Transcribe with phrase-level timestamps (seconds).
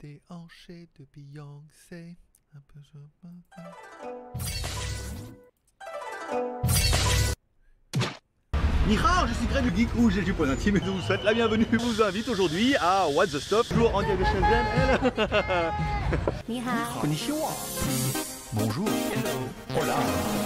[0.00, 2.16] déhanché de Beyoncé.
[2.54, 2.80] Un peu
[8.88, 11.24] Nihar, je suis Greg du Geek ou j'ai du point intime et je vous souhaite
[11.24, 11.66] la bienvenue.
[11.70, 15.72] Je vous invite aujourd'hui à What the Stop, toujours en direct de Shenzhen.
[16.46, 17.50] 你好，Konnichiwa.
[18.52, 18.88] Bonjour.
[19.74, 20.45] Hola.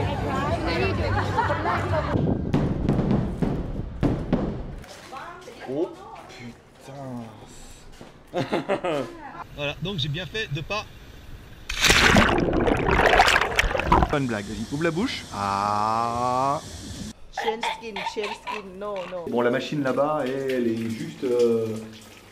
[9.55, 10.85] voilà, donc j'ai bien fait de pas.
[14.11, 15.23] Bonne blague, vas-y, ouvre la bouche.
[15.33, 16.61] Ah.
[17.33, 19.25] Chain skin, chain skin, no, no.
[19.29, 21.23] Bon la machine là-bas elle est juste...
[21.23, 21.77] euh,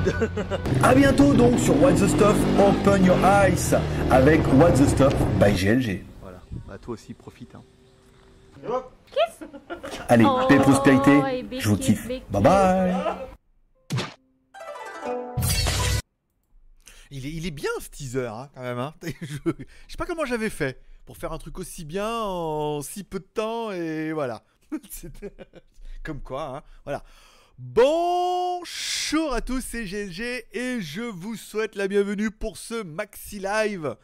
[0.82, 3.74] A bientôt donc sur What the Stuff Open Your Eyes
[4.10, 6.04] avec What the Stuff by GLG.
[6.20, 7.54] Voilà, bah toi aussi profite.
[7.54, 7.62] Hein.
[10.08, 12.06] Allez, Oh, paix et prospérité, big je vous kiffe.
[12.06, 12.94] big Bye bye
[17.10, 18.78] Il est, il est bien ce teaser hein, quand même.
[18.78, 18.94] Hein.
[19.02, 19.52] je, je
[19.88, 23.24] sais pas comment j'avais fait pour faire un truc aussi bien en si peu de
[23.24, 24.42] temps et voilà.
[26.02, 26.62] Comme quoi, hein.
[26.84, 27.02] voilà.
[27.58, 33.94] Bonjour à tous, c'est GLG et je vous souhaite la bienvenue pour ce maxi live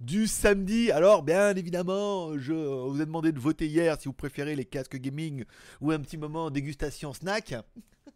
[0.00, 0.90] du samedi.
[0.90, 4.96] Alors, bien évidemment, je vous ai demandé de voter hier si vous préférez les casques
[4.96, 5.44] gaming
[5.80, 7.54] ou un petit moment dégustation snack.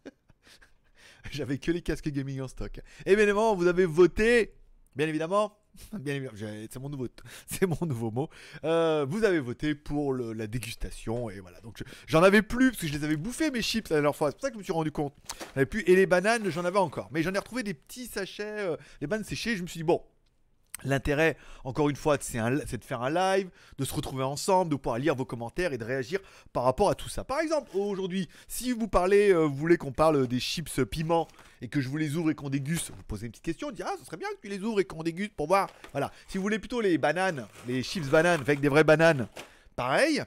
[1.31, 2.81] J'avais que les casques gaming en stock.
[3.05, 4.55] Et bien évidemment, vous avez voté,
[4.97, 5.57] bien évidemment,
[5.93, 7.07] bien évidemment, j'ai- c'est mon nouveau,
[7.47, 8.29] c'est mon nouveau mot.
[8.63, 11.59] Euh, vous avez voté pour la dégustation et voilà.
[11.61, 14.15] Donc je- j'en avais plus parce que je les avais bouffés mes chips la dernière
[14.15, 14.29] fois.
[14.31, 15.13] C'est pour ça que je me suis rendu compte.
[15.39, 17.09] J'en avais plus et les bananes, j'en avais encore.
[17.11, 19.55] Mais j'en ai retrouvé des petits sachets, euh, les bananes séchées.
[19.55, 20.01] Je me suis dit bon.
[20.83, 24.99] L'intérêt, encore une fois, c'est de faire un live, de se retrouver ensemble, de pouvoir
[24.99, 26.19] lire vos commentaires et de réagir
[26.53, 27.23] par rapport à tout ça.
[27.23, 31.27] Par exemple, aujourd'hui, si vous parlez, euh, voulez qu'on parle des chips piment
[31.61, 33.73] et que je vous les ouvre et qu'on déguste, vous posez une petite question, vous
[33.73, 35.69] dites ah, ce serait bien que tu les ouvres et qu'on déguste pour voir.
[35.91, 36.11] Voilà.
[36.27, 39.27] Si vous voulez plutôt les bananes, les chips bananes avec des vraies bananes,
[39.75, 40.23] pareil.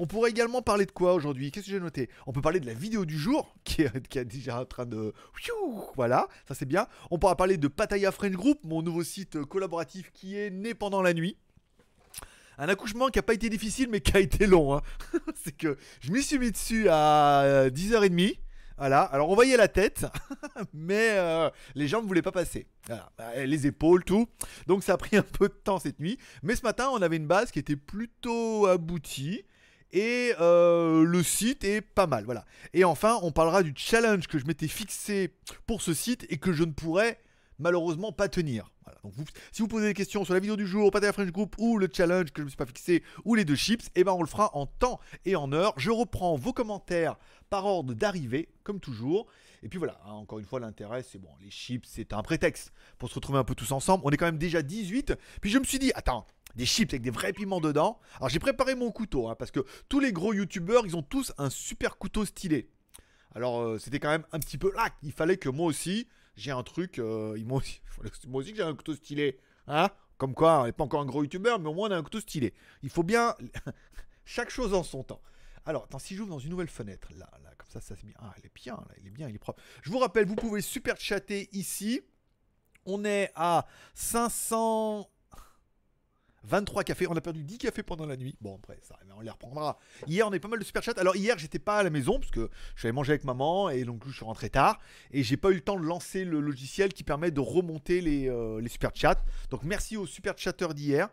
[0.00, 1.50] On pourrait également parler de quoi aujourd'hui?
[1.50, 2.08] Qu'est-ce que j'ai noté?
[2.28, 5.12] On peut parler de la vidéo du jour qui est, déjà en train de.
[5.96, 6.86] Voilà, ça c'est bien.
[7.10, 11.02] On pourra parler de Pataya French Group, mon nouveau site collaboratif qui est né pendant
[11.02, 11.36] la nuit.
[12.58, 14.76] Un accouchement qui n'a pas été difficile mais qui a été long.
[14.76, 14.82] hein.
[15.34, 18.38] c'est que je m'y suis mis dessus à euh, 10h30.
[18.78, 20.06] Voilà, alors on voyait la tête,
[20.72, 22.68] mais euh, les jambes ne voulaient pas passer.
[22.86, 24.28] Voilà, bah, les épaules, tout.
[24.68, 26.16] Donc ça a pris un peu de temps cette nuit.
[26.44, 29.42] Mais ce matin, on avait une base qui était plutôt aboutie.
[29.92, 32.44] Et euh, le site est pas mal, voilà.
[32.74, 35.34] Et enfin, on parlera du challenge que je m'étais fixé
[35.66, 37.18] pour ce site et que je ne pourrais
[37.58, 38.70] malheureusement pas tenir.
[39.52, 41.88] Si vous posez des questions sur la vidéo du jour, Pataya French Group ou le
[41.92, 44.22] challenge que je ne me suis pas fixé ou les deux chips, et ben on
[44.22, 45.74] le fera en temps et en heure.
[45.76, 47.16] Je reprends vos commentaires
[47.50, 49.26] par ordre d'arrivée, comme toujours.
[49.62, 52.72] Et puis voilà, hein, encore une fois, l'intérêt, c'est bon, les chips, c'est un prétexte
[52.98, 54.04] pour se retrouver un peu tous ensemble.
[54.06, 55.14] On est quand même déjà 18.
[55.40, 56.26] Puis je me suis dit, attends,
[56.58, 58.00] des chips avec des vrais piments dedans.
[58.16, 61.32] Alors j'ai préparé mon couteau, hein, parce que tous les gros youtubeurs, ils ont tous
[61.38, 62.68] un super couteau stylé.
[63.34, 66.50] Alors euh, c'était quand même un petit peu là, il fallait que moi aussi, j'ai
[66.50, 67.62] un truc, euh, moi
[68.32, 69.38] aussi j'ai un couteau stylé.
[69.68, 71.96] Hein Comme quoi, on n'est pas encore un gros youtubeur, mais au moins on a
[71.96, 72.52] un couteau stylé.
[72.82, 73.36] Il faut bien
[74.24, 75.22] chaque chose en son temps.
[75.64, 78.16] Alors, attends, si j'ouvre dans une nouvelle fenêtre, là, là, comme ça, ça c'est bien.
[78.18, 79.62] Ah, elle est bien, là, il est bien, il est propre.
[79.82, 82.00] Je vous rappelle, vous pouvez super chatter ici.
[82.86, 85.10] On est à 500.
[86.44, 88.36] 23 cafés, on a perdu 10 cafés pendant la nuit.
[88.40, 89.78] Bon, après, ça, on les reprendra.
[90.06, 90.92] Hier, on eu pas mal de super chats.
[90.96, 93.70] Alors, hier, j'étais pas à la maison parce que je suis allé manger avec maman
[93.70, 94.78] et donc je suis rentré tard.
[95.10, 98.28] Et j'ai pas eu le temps de lancer le logiciel qui permet de remonter les,
[98.28, 99.22] euh, les super chats.
[99.50, 101.08] Donc, merci aux super chatteurs d'hier.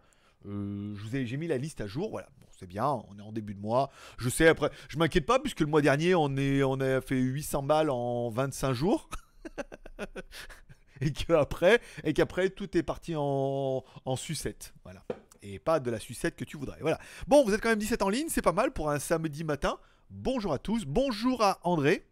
[0.47, 2.11] Euh, j'ai mis la liste à jour.
[2.11, 2.87] Voilà, bon, c'est bien.
[2.87, 3.89] On est en début de mois.
[4.17, 7.17] Je sais, après, je m'inquiète pas puisque le mois dernier, on, est, on a fait
[7.17, 9.09] 800 balles en 25 jours.
[11.01, 14.73] et qu'après, et qu'après tout est parti en, en sucette.
[14.83, 15.03] Voilà.
[15.47, 16.79] Et pas de la sucette que tu voudrais.
[16.81, 16.99] Voilà.
[17.27, 19.77] Bon, vous êtes quand même 17 en ligne, c'est pas mal pour un samedi matin.
[20.09, 22.03] Bonjour à tous, bonjour à André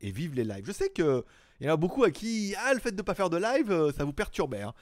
[0.00, 0.64] et vive les lives.
[0.66, 1.24] Je sais que
[1.60, 3.38] il y en a beaucoup à qui ah, le fait de ne pas faire de
[3.38, 4.62] live, euh, ça vous perturbait.
[4.62, 4.72] Hein.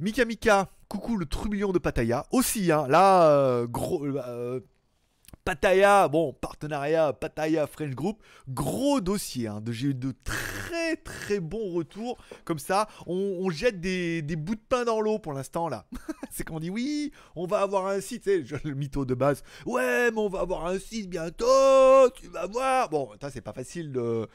[0.00, 2.26] Mika Mika, coucou le trublion de Pattaya.
[2.32, 4.04] Aussi, hein, là, euh, gros.
[4.04, 4.60] euh,
[5.44, 9.46] Pattaya, bon, partenariat Pattaya French Group, gros dossier.
[9.48, 12.18] Hein, J'ai eu de très très bons retours.
[12.44, 15.86] Comme ça, on, jette des, bouts de pain dans l'eau pour l'instant là.
[16.30, 19.42] C'est qu'on dit oui, on va avoir un site, sais, le mytho de base.
[19.66, 22.88] Ouais, mais on va avoir un site bientôt, tu vas voir.
[22.88, 24.28] Bon, c'est pas facile de-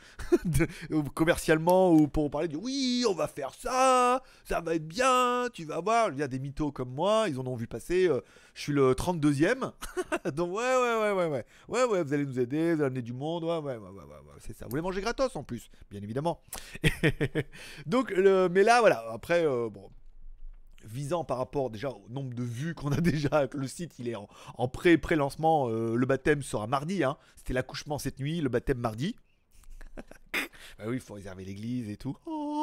[1.14, 5.66] commercialement ou pour parler de oui, on va faire ça, ça va être bien, tu
[5.66, 6.10] vas voir.
[6.12, 8.08] Il y a des mythos comme moi, ils en ont vu passer.
[8.08, 8.22] euh,
[8.56, 9.72] je suis le 32e.
[10.34, 11.46] Donc ouais, ouais, ouais, ouais, ouais.
[11.68, 13.44] Ouais, ouais, vous allez nous aider, vous allez amener du monde.
[13.44, 14.66] Ouais, ouais, ouais, ouais, ouais, c'est ça.
[14.66, 16.42] Vous voulez manger gratos en plus, bien évidemment.
[17.86, 19.06] Donc, le, mais là, voilà.
[19.12, 19.90] Après, euh, bon,
[20.84, 24.16] visant par rapport déjà au nombre de vues qu'on a déjà, le site il est
[24.16, 24.28] en,
[24.58, 25.68] en pré pré lancement.
[25.70, 27.04] le baptême sera mardi.
[27.04, 27.18] Hein.
[27.36, 29.16] C'était l'accouchement cette nuit, le baptême mardi.
[30.78, 32.18] Bah oui, il faut réserver l'église et tout.
[32.26, 32.55] Oh,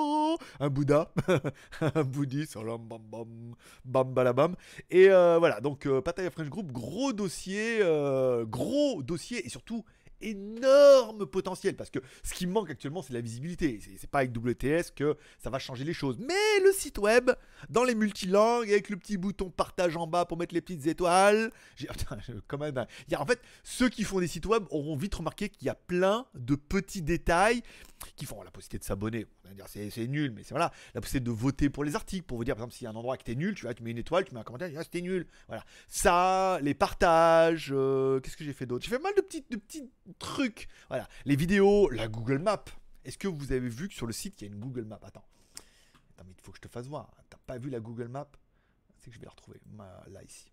[0.60, 1.12] un Bouddha,
[1.80, 4.56] un bouddhiste, oh bam bam, bam.
[4.90, 9.84] Et euh, voilà, donc euh, Pattaya French Group, gros dossier, euh, gros dossier et surtout
[10.24, 13.80] énorme potentiel parce que ce qui manque actuellement c'est la visibilité.
[13.98, 16.18] C'est- pas avec WTS que ça va changer les choses.
[16.20, 17.30] Mais le site web,
[17.70, 21.50] dans les multilangues, avec le petit bouton partage en bas pour mettre les petites étoiles.
[21.76, 22.86] j'ai- Putain, quand même, hein.
[23.08, 25.70] Y a, en fait, ceux qui font des sites web auront vite remarqué qu'il y
[25.70, 27.62] a plein de petits détails
[28.16, 29.26] qui font la possibilité de s'abonner.
[29.44, 32.24] On va dire c'est nul, mais c'est voilà, la possibilité de voter pour les articles,
[32.24, 33.74] pour vous dire par exemple s'il y a un endroit qui était nul, tu vois,
[33.74, 35.26] tu mets une étoile, tu mets un commentaire, ah, c'était nul.
[35.48, 38.84] Voilà, ça, les partages, euh, qu'est-ce que j'ai fait d'autre?
[38.84, 40.68] J'ai fait mal de petits, de petits trucs.
[40.88, 42.64] Voilà, les vidéos, la Google Map.
[43.04, 45.00] Est-ce que vous avez vu que sur le site il y a une Google Map
[45.02, 45.24] Attends,
[46.14, 47.10] attends, mais il faut que je te fasse voir.
[47.30, 48.30] T'as pas vu la Google Map
[48.98, 49.60] C'est que je vais la retrouver
[50.08, 50.52] là ici.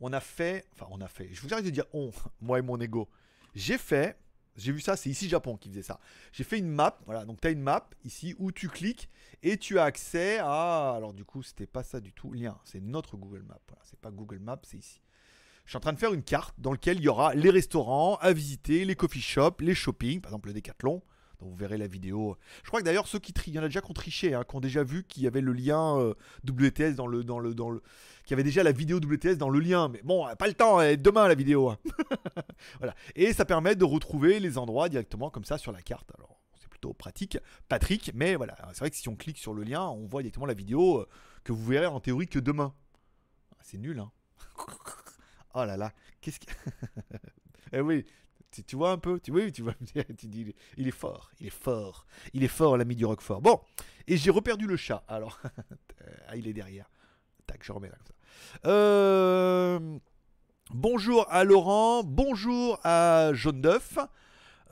[0.00, 1.28] On a fait, enfin on a fait.
[1.32, 2.10] Je vous arrête de dire on,
[2.40, 3.08] moi et mon ego.
[3.54, 4.18] J'ai fait,
[4.58, 6.00] j'ai vu ça, c'est ici Japon qui faisait ça.
[6.32, 9.08] J'ai fait une map, voilà, donc tu as une map ici où tu cliques
[9.42, 10.94] et tu as accès à.
[10.96, 12.32] Alors, du coup, c'était pas ça du tout.
[12.32, 13.60] Lien, c'est notre Google Map.
[13.68, 15.00] Voilà, c'est pas Google Map, c'est ici.
[15.64, 18.16] Je suis en train de faire une carte dans laquelle il y aura les restaurants
[18.16, 21.02] à visiter, les coffee shops, les shopping, par exemple le Decathlon.
[21.40, 22.36] Donc vous verrez la vidéo.
[22.64, 24.34] Je crois que d'ailleurs ceux qui trient, il y en a déjà qui ont triché,
[24.34, 26.14] hein, qui ont déjà vu qu'il y avait le lien euh,
[26.48, 27.54] WTS dans le, dans le,
[28.28, 29.88] y avait déjà la vidéo WTS dans le lien.
[29.88, 31.70] Mais bon, pas le temps, est demain la vidéo.
[31.70, 31.78] hein.
[32.78, 32.94] voilà.
[33.14, 36.10] Et ça permet de retrouver les endroits directement comme ça sur la carte.
[36.16, 37.38] Alors c'est plutôt pratique,
[37.68, 40.46] Patrick, mais voilà, c'est vrai que si on clique sur le lien, on voit directement
[40.46, 41.08] la vidéo euh,
[41.44, 42.74] que vous verrez en théorie que demain.
[43.52, 44.10] Ah, C'est nul, hein.
[45.54, 46.50] oh là là, qu'est-ce que.
[47.72, 48.04] eh oui,
[48.50, 49.74] tu, vois un peu, tu, oui, tu vois,
[50.18, 53.40] tu dis, il est- fort, il est fort, il est fort, l'ami du Roquefort.
[53.40, 53.60] Bon,
[54.06, 55.40] et j'ai reperdu le chat, alors,
[56.28, 56.88] ah, il est derrière.
[57.46, 58.68] Tac, je remets là comme ça.
[58.70, 59.98] Euh,
[60.70, 63.96] Bonjour à Laurent, bonjour à Jaune d'œuf,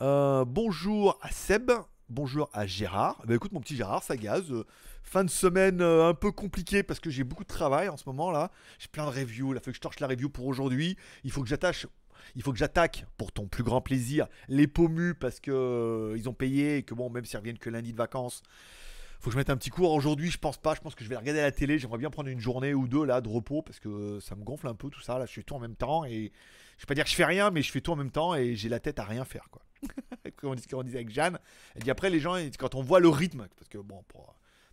[0.02, 1.72] euh, bonjour à Seb,
[2.11, 3.22] bonjour à Gérard.
[3.26, 4.12] Bah écoute mon petit Gérard, ça.
[4.14, 4.64] Euh,
[5.02, 8.05] fin de semaine euh, un peu compliquée parce que j'ai beaucoup de travail en ce
[8.06, 8.50] moment là.
[8.79, 10.99] J'ai plein de reviews, il fallu que je torche la review pour aujourd'hui.
[11.25, 11.87] Il faut que j'attache
[12.34, 16.28] il faut que j'attaque pour ton plus grand plaisir les pommus parce que euh, ils
[16.28, 18.43] ont payé et que bon même s'ils reviennent que lundi de vacances
[19.20, 19.93] faut que je mette un petit cours.
[19.93, 20.75] Aujourd'hui je pense pas.
[20.75, 21.78] Je pense que je vais regarder à la télé.
[21.78, 24.69] J'aimerais bien prendre une journée ou deux là de repos parce que ça me gonfle
[24.69, 25.19] un peu tout ça.
[25.19, 26.32] Là je fais tout en même temps et
[26.79, 28.34] je vais pas dire que je fais rien mais je fais tout en même temps
[28.34, 29.62] et j'ai la tête à rien faire quoi.
[30.36, 31.39] Comme on disait avec Jeanne.
[31.74, 34.03] Elle dit après les gens quand on voit le rythme parce que bon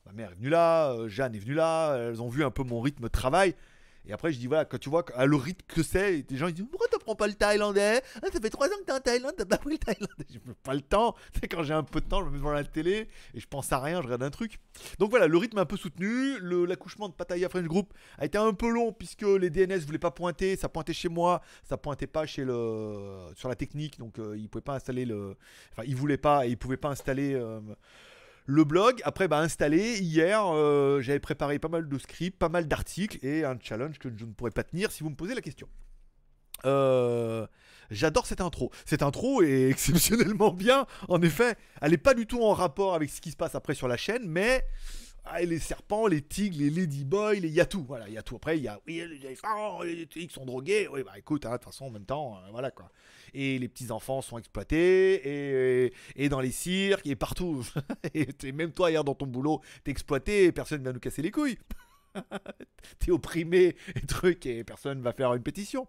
[0.06, 2.64] ma mère est venue là euh, Jeanne est venue là elles ont vu un peu
[2.64, 3.56] mon rythme de travail
[4.06, 6.48] et après, je dis, voilà, quand tu vois à le rythme que c'est, des gens
[6.48, 8.02] ils disent, pourquoi tu prends pas le thaïlandais?
[8.22, 10.26] Ah, Ça fait trois ans que t'es en Thaïlande, t'as pas le thaïlandais.
[10.30, 11.16] Je n'ai pas le temps.
[11.42, 13.48] Sais, quand j'ai un peu de temps, je me mets devant la télé et je
[13.48, 14.60] pense à rien, je regarde un truc.
[15.00, 16.40] Donc voilà, le rythme un peu soutenu.
[16.68, 20.12] L'accouchement de Pattaya French Group a été un peu long puisque les DNS voulaient pas
[20.12, 20.56] pointer.
[20.58, 24.00] Ça pointait chez moi, ça pointait pas chez le sur la technique.
[24.00, 25.36] Donc euh, ils pouvaient pas installer le.
[25.72, 27.34] Enfin, ils voulaient pas et ils pouvaient pas installer.
[27.34, 27.60] euh,
[28.46, 32.68] le blog, après bah, installé, hier euh, j'avais préparé pas mal de scripts, pas mal
[32.68, 35.42] d'articles et un challenge que je ne pourrais pas tenir si vous me posez la
[35.42, 35.68] question.
[36.66, 37.46] Euh,
[37.92, 38.72] J'adore cette intro.
[38.86, 40.86] Cette intro est exceptionnellement bien.
[41.08, 43.76] En effet, elle n'est pas du tout en rapport avec ce qui se passe après
[43.76, 44.66] sur la chaîne, mais
[45.26, 47.86] ah, et les serpents, les tigres, les ladyboys, il y a tout.
[47.88, 48.36] Voilà, il y a tout.
[48.36, 50.88] Après, il y a oui, les éléphants, les tigres sont drogués.
[50.92, 52.90] Oui, bah écoute, hein, de toute façon, en même temps, euh, voilà quoi.
[53.34, 57.66] Et les petits enfants sont exploités et, et dans les cirques et partout.
[58.14, 61.22] et même toi, hier dans ton boulot, t'es exploité et personne ne vient nous casser
[61.22, 61.58] les couilles.
[63.00, 65.88] t'es opprimé et truc et personne va faire une pétition.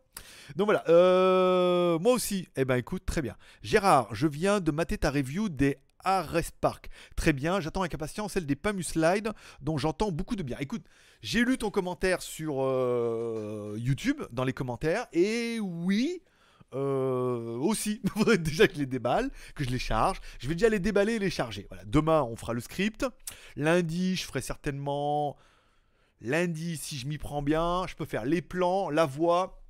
[0.56, 3.36] Donc voilà, euh, moi aussi, eh ben écoute, très bien.
[3.62, 6.88] Gérard, je viens de mater ta review des Ares Park.
[7.16, 10.56] Très bien, j'attends avec impatience celle des Pamu Slide, dont j'entends beaucoup de bien.
[10.60, 10.84] Écoute,
[11.22, 16.22] j'ai lu ton commentaire sur euh, YouTube, dans les commentaires, et oui,
[16.74, 18.00] euh, aussi,
[18.38, 20.20] déjà que je les déballe, que je les charge.
[20.38, 21.66] Je vais déjà les déballer et les charger.
[21.68, 21.84] Voilà.
[21.84, 23.06] Demain, on fera le script.
[23.56, 25.36] Lundi, je ferai certainement.
[26.20, 29.63] Lundi, si je m'y prends bien, je peux faire les plans, la voix.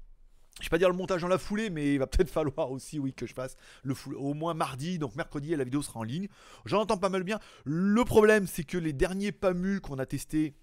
[0.60, 2.98] Je vais pas dire le montage dans la foulée, mais il va peut-être falloir aussi,
[2.98, 6.28] oui, que je fasse le au moins mardi, donc mercredi, la vidéo sera en ligne.
[6.64, 7.40] J'en entends pas mal bien.
[7.64, 10.54] Le problème, c'est que les derniers PAMU qu'on a testés,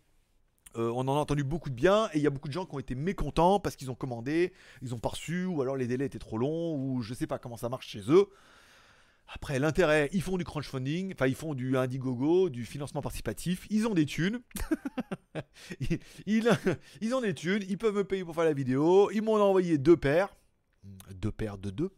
[0.77, 2.65] euh, on en a entendu beaucoup de bien, et il y a beaucoup de gens
[2.65, 5.87] qui ont été mécontents parce qu'ils ont commandé, ils ont pas reçu, ou alors les
[5.87, 8.29] délais étaient trop longs, ou je sais pas comment ça marche chez eux.
[9.33, 13.87] Après, l'intérêt, ils font du crowdfunding, enfin, ils font du Indiegogo, du financement participatif, ils
[13.87, 14.41] ont des thunes.
[16.25, 16.49] ils,
[17.13, 19.95] ont des thunes, ils peuvent me payer pour faire la vidéo, ils m'ont envoyé deux
[19.95, 20.35] paires.
[21.13, 21.91] Deux paires de deux.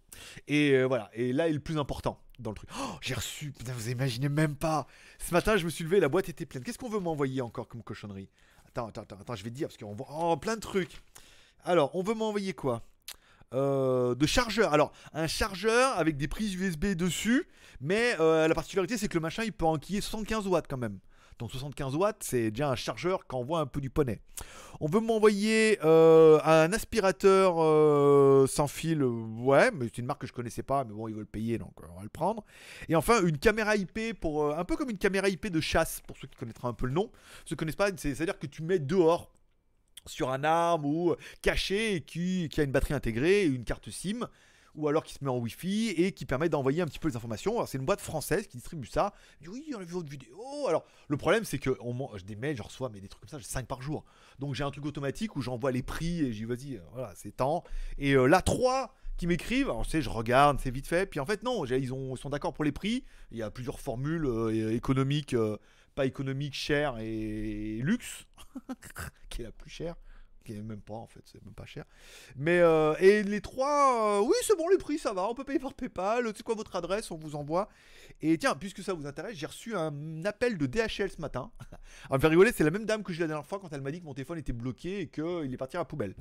[0.47, 2.69] Et euh, voilà, et là est le plus important dans le truc.
[2.79, 4.85] Oh, j'ai reçu, vous imaginez même pas.
[5.17, 6.63] Ce matin, je me suis levé, la boîte était pleine.
[6.63, 8.29] Qu'est-ce qu'on veut m'envoyer encore comme cochonnerie?
[8.67, 11.01] Attends, attends, attends, attends, je vais te dire, parce qu'on voit oh, plein de trucs.
[11.63, 12.83] Alors, on veut m'envoyer quoi?
[13.53, 14.73] Euh, de chargeur.
[14.73, 17.47] Alors, un chargeur avec des prises USB dessus,
[17.81, 20.99] mais euh, la particularité, c'est que le machin, il peut enquiller 75 watts quand même.
[21.39, 24.21] Donc 75 watts, c'est déjà un chargeur qui envoie un peu du poney.
[24.79, 27.55] On veut m'envoyer euh, un aspirateur
[28.47, 31.25] sans fil, ouais, mais c'est une marque que je connaissais pas, mais bon, ils veulent
[31.25, 32.43] payer, donc on va le prendre.
[32.87, 36.17] Et enfin, une caméra IP pour un peu comme une caméra IP de chasse, pour
[36.17, 37.09] ceux qui connaîtront un peu le nom.
[37.45, 39.31] Ceux qui connaissent pas, c'est- c'est-à-dire que tu mets dehors
[40.05, 44.27] sur un arme ou caché et qui, a une batterie intégrée et une carte SIM
[44.75, 47.15] ou alors qui se met en Wi-Fi et qui permet d'envoyer un petit peu les
[47.15, 47.63] informations.
[47.67, 49.13] C'est une boîte française qui distribue ça.
[49.47, 50.67] Oui, on a vu votre vidéo.
[50.67, 51.93] Alors, le problème, c'est que on
[52.25, 54.03] des mails, je reçois mais des trucs comme ça, j'ai 5 par jour.
[54.39, 57.35] Donc, j'ai un truc automatique où j'envoie les prix et j'ai vas-y, euh, voilà, c'est
[57.35, 57.63] temps.
[57.99, 61.05] Et euh, là, 3 qui m'écrivent, alors, tu je regarde, c'est vite fait.
[61.05, 63.03] Puis en fait, non, ils, ont, ils sont d'accord pour les prix.
[63.31, 65.57] Il y a plusieurs formules euh, économiques, euh,
[65.93, 68.25] pas économiques, cher et luxe,
[69.29, 69.95] qui est la plus chère
[70.43, 71.85] qui est même pas en fait, c'est même pas cher.
[72.35, 75.43] Mais euh, et les trois, euh, oui c'est bon les prix ça va, on peut
[75.43, 76.31] payer par PayPal.
[76.35, 77.69] C'est quoi votre adresse On vous envoie.
[78.21, 81.51] Et tiens, puisque ça vous intéresse, j'ai reçu un appel de DHL ce matin.
[82.09, 83.91] à me rigoler, c'est la même dame que j'ai la dernière fois quand elle m'a
[83.91, 86.15] dit que mon téléphone était bloqué et qu'il est parti à la poubelle.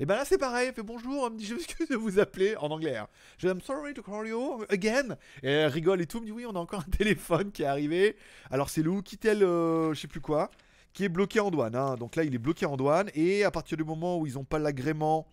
[0.00, 2.56] Et ben là c'est pareil, fait bonjour, elle me dit je m'excuse de vous appeler
[2.56, 2.96] en anglais.
[2.96, 3.08] hein.
[3.38, 5.16] Je dis I'm sorry to call you again.
[5.42, 7.62] Et elle rigole et tout, elle me dit oui on a encore un téléphone qui
[7.62, 8.16] est arrivé.
[8.50, 10.50] Alors c'est le Oukitel, euh, je sais plus quoi
[10.94, 11.74] qui est bloqué en douane.
[11.74, 11.96] hein.
[11.96, 13.10] Donc là, il est bloqué en douane.
[13.14, 15.26] Et à partir du moment où ils n'ont pas l'agrément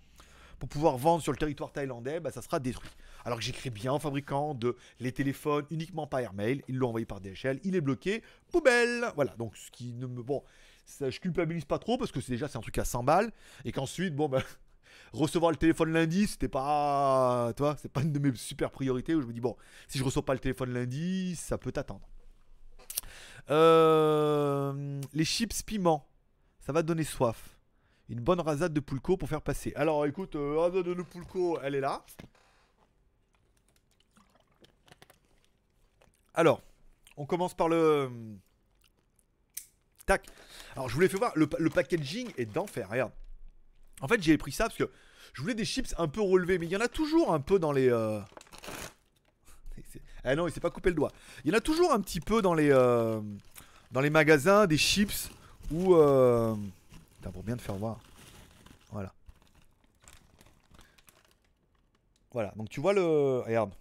[0.60, 2.90] pour pouvoir vendre sur le territoire thaïlandais, bah, ça sera détruit.
[3.24, 6.64] Alors que j'écris bien au fabricant de les téléphones uniquement par airmail.
[6.68, 7.60] Ils l'ont envoyé par DHL.
[7.64, 8.24] Il est bloqué.
[8.52, 9.06] Poubelle.
[9.16, 9.36] Voilà.
[9.38, 10.24] Donc ce qui ne me.
[10.24, 10.44] Bon,
[10.86, 13.32] ça, je culpabilise pas trop parce que c'est déjà c'est un truc à 100 balles.
[13.64, 14.44] Et qu'ensuite, bon, bah.
[15.14, 19.22] Recevoir le téléphone lundi, c'était pas, toi, c'est pas une de mes super priorités où
[19.22, 19.58] je me dis bon,
[19.90, 22.08] si je reçois pas le téléphone lundi, ça peut attendre.
[23.50, 26.08] Euh, les chips piment,
[26.60, 27.58] ça va donner soif.
[28.10, 29.74] Une bonne rasade de pulco pour faire passer.
[29.76, 32.04] Alors écoute, euh, rasade de pulco, elle est là.
[36.34, 36.62] Alors,
[37.18, 38.10] on commence par le.
[40.06, 40.26] Tac.
[40.76, 43.12] Alors je voulais faire voir, le, pa- le packaging est d'enfer, regarde.
[44.02, 44.90] En fait, j'ai pris ça parce que
[45.34, 47.60] je voulais des chips un peu relevés, mais il y en a toujours un peu
[47.60, 47.90] dans les.
[47.90, 48.20] euh,
[50.24, 51.12] Ah non, il s'est pas coupé le doigt.
[51.44, 53.20] Il y en a toujours un petit peu dans les euh,
[53.92, 55.30] dans les magasins des chips
[55.72, 56.56] où euh...
[57.34, 58.00] Pour bien te faire voir.
[58.92, 59.14] Voilà.
[62.32, 62.52] Voilà.
[62.56, 63.74] Donc tu vois le regarde.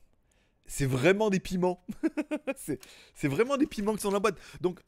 [0.67, 1.83] C'est vraiment des piments.
[2.57, 2.79] c'est
[3.15, 4.39] c'est vraiment des piments qui sont dans la boîte.
[4.61, 4.81] Donc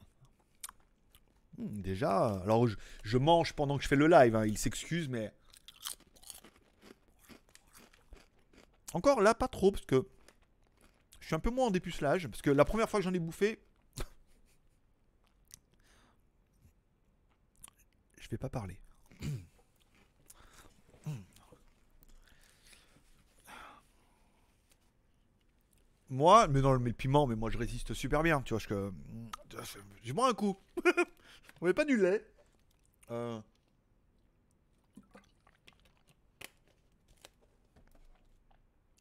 [1.58, 4.34] Hmm, déjà, alors je, je mange pendant que je fais le live.
[4.36, 5.32] hein, Il s'excuse, mais
[8.94, 10.06] encore là pas trop parce que
[11.22, 13.20] je suis un peu moins en dépucelage parce que la première fois que j'en ai
[13.20, 13.60] bouffé,
[18.20, 18.76] je vais pas parler.
[26.10, 28.90] Moi, mais non, mais le piment, mais moi je résiste super bien, tu vois, je
[30.02, 30.58] j'ai moins un coup.
[31.62, 32.26] On met pas du lait.
[33.10, 33.40] Euh.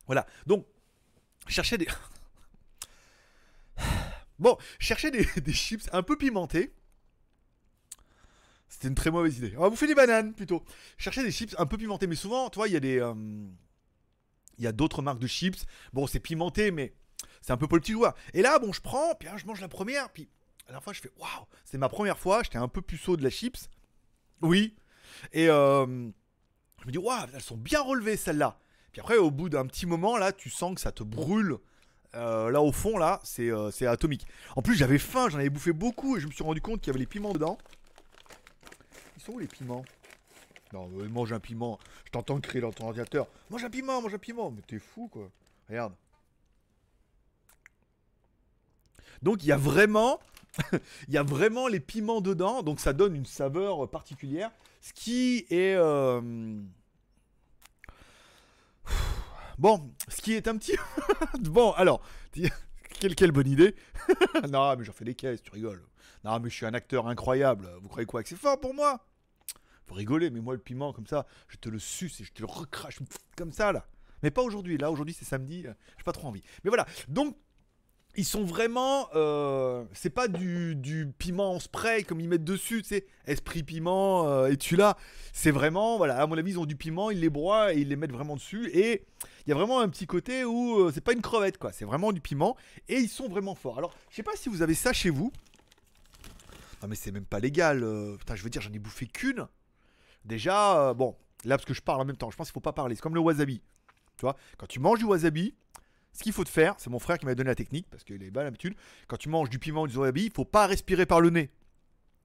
[0.05, 0.67] Voilà, donc
[1.47, 1.87] chercher des
[4.41, 6.73] Bon, chercher des, chips un peu pimentés.
[8.67, 9.53] C'était une très mauvaise idée.
[9.57, 10.63] On va bouffer des bananes plutôt.
[10.97, 12.99] Chercher des chips un peu pimentés, mais souvent, tu vois, il y a des.
[12.99, 13.13] euh,
[14.57, 15.63] Il y a d'autres marques de chips.
[15.93, 16.93] Bon, c'est pimenté, mais
[17.41, 18.15] c'est un peu pour le petit joueur.
[18.33, 20.27] Et là, bon, je prends, puis je mange la première, puis
[20.69, 23.29] la fois, je fais waouh, c'est ma première fois, j'étais un peu puceau de la
[23.29, 23.69] chips.
[24.41, 24.75] Oui.
[25.33, 28.57] Et euh, je me dis waouh, elles sont bien relevées celles-là.
[28.91, 31.57] Puis après, au bout d'un petit moment, là, tu sens que ça te brûle
[32.15, 34.27] Euh, là au fond, là, c'est euh, c'est atomique.
[34.55, 36.87] En plus, j'avais faim, j'en avais bouffé beaucoup et je me suis rendu compte qu'il
[36.87, 37.57] y avait les piments dedans.
[39.17, 39.85] Ils sont où les piments?
[40.73, 41.79] Non, mange un piment.
[42.05, 43.27] Je t'entends crier dans ton ordinateur.
[43.49, 44.51] Mange un piment, mange un piment.
[44.51, 45.29] Mais t'es fou quoi.
[45.69, 45.93] Regarde.
[49.21, 50.19] Donc il y a vraiment,
[51.07, 52.63] il y a vraiment les piments dedans.
[52.63, 54.51] Donc ça donne une saveur particulière.
[54.81, 56.21] Ce qui est euh,
[59.61, 60.75] Bon, ce qui est un petit.
[61.41, 62.01] bon, alors,
[62.99, 63.75] quelle, bonne idée.
[64.49, 65.83] non, mais j'en fais des caisses, tu rigoles.
[66.23, 67.69] Non, mais je suis un acteur incroyable.
[67.79, 69.05] Vous croyez quoi que c'est fort pour moi?
[69.85, 72.41] Faut rigoler, mais moi, le piment, comme ça, je te le suce et je te
[72.41, 72.97] le recrache
[73.37, 73.85] comme ça, là.
[74.23, 74.79] Mais pas aujourd'hui.
[74.79, 75.67] Là, aujourd'hui, c'est samedi.
[75.67, 76.41] euh, J'ai pas trop envie.
[76.63, 76.87] Mais voilà.
[77.07, 77.37] Donc,
[78.15, 79.07] ils sont vraiment.
[79.15, 83.05] euh, c'est pas du, du piment en spray comme ils mettent dessus, tu sais.
[83.25, 84.97] Esprit piment, euh, et tu l'as.
[85.33, 85.97] C'est vraiment.
[85.97, 88.11] Voilà, à mon avis, ils ont du piment, ils les broient et ils les mettent
[88.11, 88.69] vraiment dessus.
[88.73, 89.05] Et
[89.45, 91.71] il y a vraiment un petit côté où euh, c'est pas une crevette, quoi.
[91.71, 92.57] C'est vraiment du piment.
[92.89, 93.77] Et ils sont vraiment forts.
[93.77, 95.31] Alors, je sais pas si vous avez ça chez vous.
[96.81, 97.85] Non, mais c'est même pas légal.
[98.17, 99.47] putain, je veux dire, j'en ai bouffé qu'une.
[100.25, 101.15] Déjà, bon,
[101.45, 102.95] là, parce que je parle en même temps, je pense qu'il faut pas parler.
[102.95, 103.61] C'est comme le wasabi.
[104.17, 105.55] Tu vois, quand tu manges du wasabi,
[106.13, 108.21] ce qu'il faut te faire, c'est mon frère qui m'a donné la technique, parce qu'il
[108.23, 108.75] est pas l'habitude.
[109.07, 111.49] Quand tu manges du piment ou du wasabi, il faut pas respirer par le nez.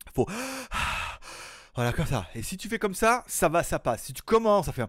[0.07, 0.26] Il faut.
[1.75, 2.26] Voilà, comme ça.
[2.35, 4.05] Et si tu fais comme ça, ça va, ça passe.
[4.05, 4.88] Si tu commences à faire.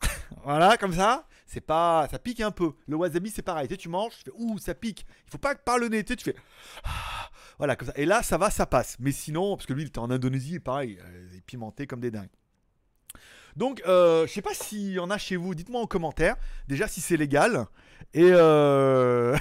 [0.44, 2.06] voilà, comme ça, c'est pas.
[2.12, 2.74] Ça pique un peu.
[2.86, 3.66] Le wasabi, c'est pareil.
[3.66, 5.04] Tu, tu manges, tu fais ouh, ça pique.
[5.26, 6.36] Il faut pas que par le nez, tu tu fais.
[7.58, 7.94] Voilà, comme ça.
[7.96, 8.96] Et là, ça va, ça passe.
[9.00, 12.00] Mais sinon, parce que lui, il était en Indonésie, pareil, euh, il est pimenté comme
[12.00, 12.28] des dingues.
[13.56, 15.54] Donc, euh, je sais pas s'il y en a chez vous.
[15.54, 16.36] Dites-moi en commentaire.
[16.68, 17.66] Déjà, si c'est légal.
[18.14, 19.36] Et, euh...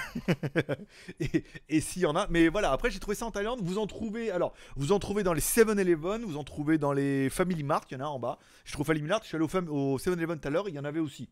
[1.19, 2.27] et, et s'il y en a.
[2.29, 3.59] Mais voilà, après, j'ai trouvé ça en Thaïlande.
[3.63, 4.31] Vous en trouvez.
[4.31, 6.23] Alors, vous en trouvez dans les 7-Eleven.
[6.23, 7.85] Vous en trouvez dans les Family Mart.
[7.91, 8.37] Il y en a en bas.
[8.65, 9.21] Je trouve Family Mart.
[9.23, 10.67] Je suis allé au, fam- au 7-Eleven tout à l'heure.
[10.69, 11.29] Il y en avait aussi.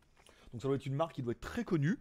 [0.53, 1.97] Donc, ça doit être une marque qui doit être très connue.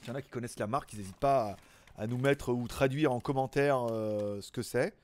[0.00, 1.56] S'il y en a qui connaissent la marque, ils n'hésitent pas
[1.96, 4.94] à, à nous mettre ou traduire en commentaire euh, ce que c'est.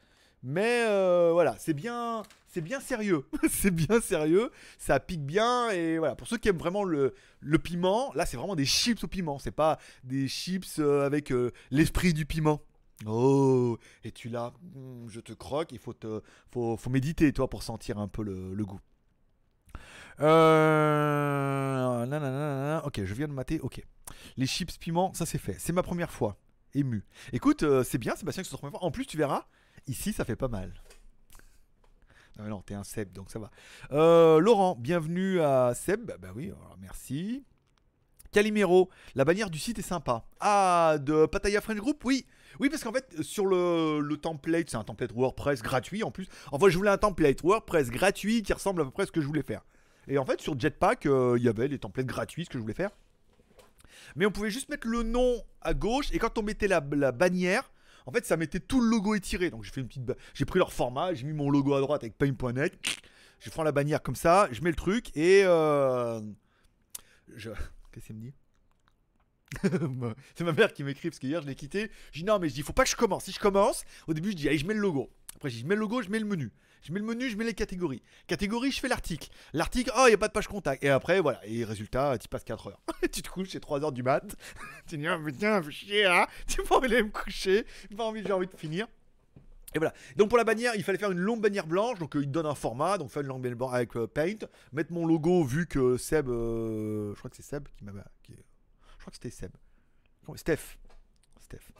[0.46, 3.24] Mais euh, voilà, c'est bien, c'est bien sérieux.
[3.50, 4.50] c'est bien sérieux.
[4.76, 6.14] Ça pique bien et voilà.
[6.16, 7.14] Pour ceux qui aiment vraiment le,
[7.62, 9.38] piment, là c'est vraiment des chips au piment.
[9.38, 12.60] C'est pas des chips euh, avec euh, l'esprit du piment.
[13.06, 15.72] Oh, et tu l'as, hmm, je te croque.
[15.72, 16.20] Il faut te,
[16.52, 18.80] faut, faut méditer toi pour sentir un peu le, le goût.
[20.20, 22.04] Euh...
[22.04, 23.60] nanana, Ok, je viens de mater.
[23.60, 23.82] Ok,
[24.36, 25.56] les chips piment, ça c'est fait.
[25.58, 26.36] C'est ma première fois.
[26.74, 27.02] Ému.
[27.32, 28.86] Écoute, c'est bien, Sébastien, que ce soit ta première fois.
[28.86, 29.46] En plus, tu verras,
[29.86, 30.72] ici, ça fait pas mal.
[32.36, 33.50] Non, mais non, t'es un Seb, donc ça va.
[33.92, 36.04] Euh, Laurent, bienvenue à Seb.
[36.04, 37.44] Bah, bah oui, alors, merci.
[38.32, 40.24] Calimero, la bannière du site est sympa.
[40.40, 42.26] Ah, de Pataya French Group, oui.
[42.58, 46.26] Oui, parce qu'en fait, sur le, le template, c'est un template WordPress gratuit en plus.
[46.50, 49.20] Enfin, je voulais un template WordPress gratuit qui ressemble à peu près à ce que
[49.20, 49.64] je voulais faire.
[50.08, 52.62] Et en fait, sur Jetpack, euh, il y avait les templates gratuits, ce que je
[52.62, 52.90] voulais faire.
[54.16, 57.12] Mais on pouvait juste mettre le nom à gauche, et quand on mettait la, la
[57.12, 57.70] bannière,
[58.06, 59.50] en fait, ça mettait tout le logo étiré.
[59.50, 62.02] Donc j'ai fait une petite, j'ai pris leur format, j'ai mis mon logo à droite
[62.02, 62.74] avec paint.net.
[63.40, 66.20] Je prends la bannière comme ça, je mets le truc et euh,
[67.34, 67.50] je.
[67.92, 68.34] Qu'est-ce qu'elle me dit?
[70.34, 71.90] C'est ma mère qui m'écrit parce que hier je l'ai quitté.
[72.12, 73.24] Je dis non mais je dis faut pas que je commence.
[73.24, 75.10] Si je commence, au début je dis allez je mets le logo.
[75.36, 76.50] Après je mets le logo, je mets le menu.
[76.84, 78.02] Je mets le menu, je mets les catégories.
[78.26, 79.30] Catégorie, je fais l'article.
[79.54, 80.84] L'article, oh, il n'y a pas de page contact.
[80.84, 81.40] Et après, voilà.
[81.46, 82.80] Et résultat, tu passes 4 heures.
[83.10, 84.36] tu te couches, c'est 3 heures du mat.
[84.86, 86.26] tu dis, ah, putain, fais chier, hein.
[86.46, 87.64] Tu pas envie d'aller me coucher.
[87.96, 88.86] Pas envie, j'ai envie de finir.
[89.74, 89.94] Et voilà.
[90.16, 91.98] Donc pour la bannière, il fallait faire une longue bannière blanche.
[91.98, 92.98] Donc euh, il donne un format.
[92.98, 94.46] Donc faire une longue bannière blanche avec euh, Paint.
[94.74, 97.92] Mettre mon logo vu que Seb, euh, je crois que c'est Seb qui m'a,
[99.04, 99.52] crois que c'était Seb.
[100.36, 100.78] Steph.
[101.38, 101.72] Steph.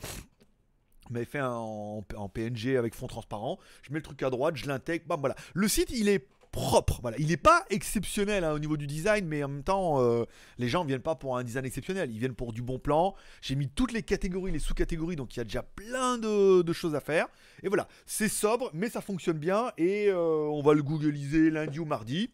[1.11, 3.59] m'avait fait un en, PNG avec fond transparent.
[3.83, 5.35] Je mets le truc à droite, je l'intègre, bam, voilà.
[5.55, 7.17] Le site, il est propre, voilà.
[7.19, 10.25] Il n'est pas exceptionnel hein, au niveau du design, mais en même temps, euh,
[10.59, 13.15] les gens viennent pas pour un design exceptionnel, ils viennent pour du bon plan.
[13.41, 16.73] J'ai mis toutes les catégories, les sous-catégories, donc il y a déjà plein de, de
[16.73, 17.27] choses à faire.
[17.63, 21.81] Et voilà, c'est sobre, mais ça fonctionne bien, et euh, on va le googliser lundi
[21.81, 22.31] ou mardi.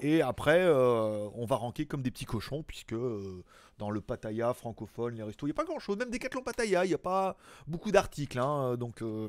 [0.00, 3.44] Et après, euh, on va ranker comme des petits cochons, puisque euh,
[3.78, 5.98] dans le Pattaya francophone, les restos, il n'y a pas grand-chose.
[5.98, 8.38] Même Decathlon Pattaya, il n'y a pas beaucoup d'articles.
[8.38, 9.28] hein, donc, euh,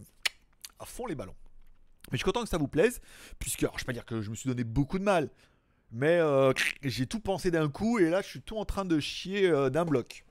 [0.80, 1.36] à fond les ballons.
[2.12, 3.02] Mais je suis content que ça vous plaise,
[3.40, 5.30] puisque, je ne vais pas dire que je me suis donné beaucoup de mal,
[5.92, 6.20] mais
[6.82, 9.86] j'ai tout pensé d'un coup, et là, je suis tout en train de chier d'un
[9.86, 10.26] bloc.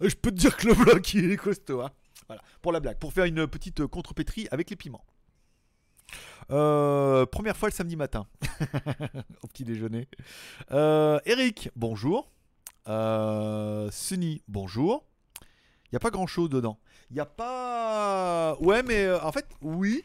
[0.00, 1.82] Je peux te dire que le bloc, il est costaud.
[1.82, 1.90] hein.
[2.26, 5.04] Voilà, pour la blague, pour faire une petite contrepétrie avec les piments.
[6.50, 8.26] Euh, première fois le samedi matin,
[9.42, 10.08] au petit déjeuner.
[10.72, 12.30] Euh, Eric, bonjour.
[12.88, 15.06] Euh, Sunny, bonjour.
[15.86, 16.78] Il n'y a pas grand chose dedans.
[17.10, 18.56] Il n'y a pas.
[18.60, 20.04] Ouais, mais en fait, oui.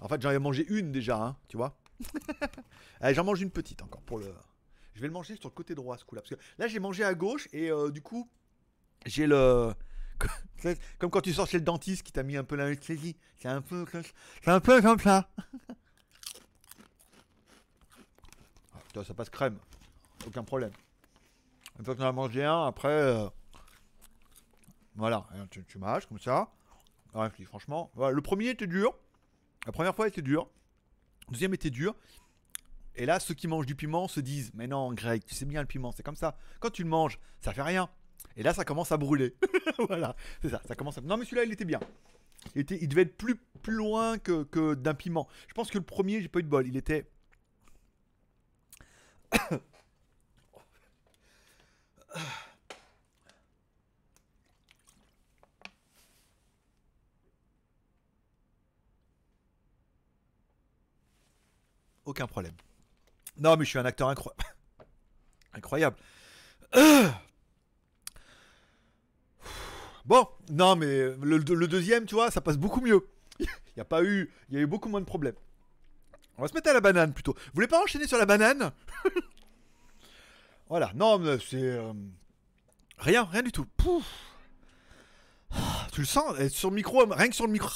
[0.00, 1.76] En fait, j'en ai mangé une déjà, hein, tu vois.
[3.00, 4.32] Allez, j'en mange une petite encore pour le.
[4.94, 6.22] Je vais le manger sur le côté droit ce coup-là.
[6.22, 8.28] Parce que là, j'ai mangé à gauche et du coup,
[9.06, 9.72] j'ai le.
[10.98, 13.16] Comme quand tu sors chez le dentiste qui t'a mis un peu l'anesthésie.
[13.38, 13.84] C'est un peu.
[13.84, 14.02] comme-
[14.42, 15.28] C'est un peu comme ça.
[18.74, 19.58] Ah, putain, ça passe crème.
[20.26, 20.72] Aucun problème.
[21.78, 22.88] Une fois que tu en as mangé un, après.
[22.88, 23.28] euh,
[24.96, 26.50] Voilà, tu, tu mâches comme ça.
[27.14, 28.94] Ouais, dis, franchement, voilà, le premier était dur.
[29.66, 30.48] La première fois était dur.
[31.28, 31.94] Le deuxième était dur.
[32.96, 35.60] Et là, ceux qui mangent du piment se disent Mais non, Greg, tu sais bien
[35.60, 36.36] le piment, c'est comme ça.
[36.58, 37.88] Quand tu le manges, ça fait rien.
[38.38, 39.34] Et là, ça commence à brûler.
[39.88, 41.00] voilà, c'est ça, ça commence à.
[41.00, 41.80] Non, mais celui-là, il était bien.
[42.54, 45.28] Il, était, devait être plus, loin que, que d'un piment.
[45.48, 46.66] Je pense que le premier, j'ai pas eu de bol.
[46.66, 47.10] Il était.
[62.04, 62.54] Aucun problème.
[63.36, 64.32] Non, mais je suis un acteur incro-
[65.54, 65.96] incroyable.
[70.08, 73.06] Bon, non, mais le, deuxième, tu vois, ça passe beaucoup mieux.
[73.38, 75.34] Il y a pas eu, il y a eu beaucoup moins de problèmes.
[76.38, 77.34] On va se mettre à la banane plutôt.
[77.34, 78.72] Vous voulez pas enchaîner sur la banane?
[80.70, 81.94] Voilà, non, mais c'est euh,
[82.98, 83.64] rien, rien du tout.
[83.78, 84.04] Pouf.
[85.92, 87.70] Tu le sens sur le micro, rien que sur le micro.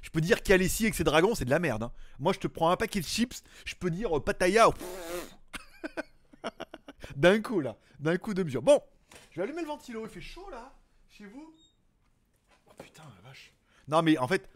[0.00, 1.82] Je peux dire qu'Alessi avec ses dragons, c'est de la merde.
[1.82, 1.92] hein.
[2.20, 4.68] Moi, je te prends un paquet de chips, je peux dire euh, Pattaya.
[7.16, 7.76] D'un coup, là.
[7.98, 8.62] D'un coup de mesure.
[8.62, 8.80] Bon,
[9.30, 10.04] je vais allumer le ventilo.
[10.04, 10.72] Il fait chaud, là
[11.08, 11.54] Chez vous
[12.68, 13.52] Oh putain, la vache.
[13.88, 14.48] Non, mais en fait,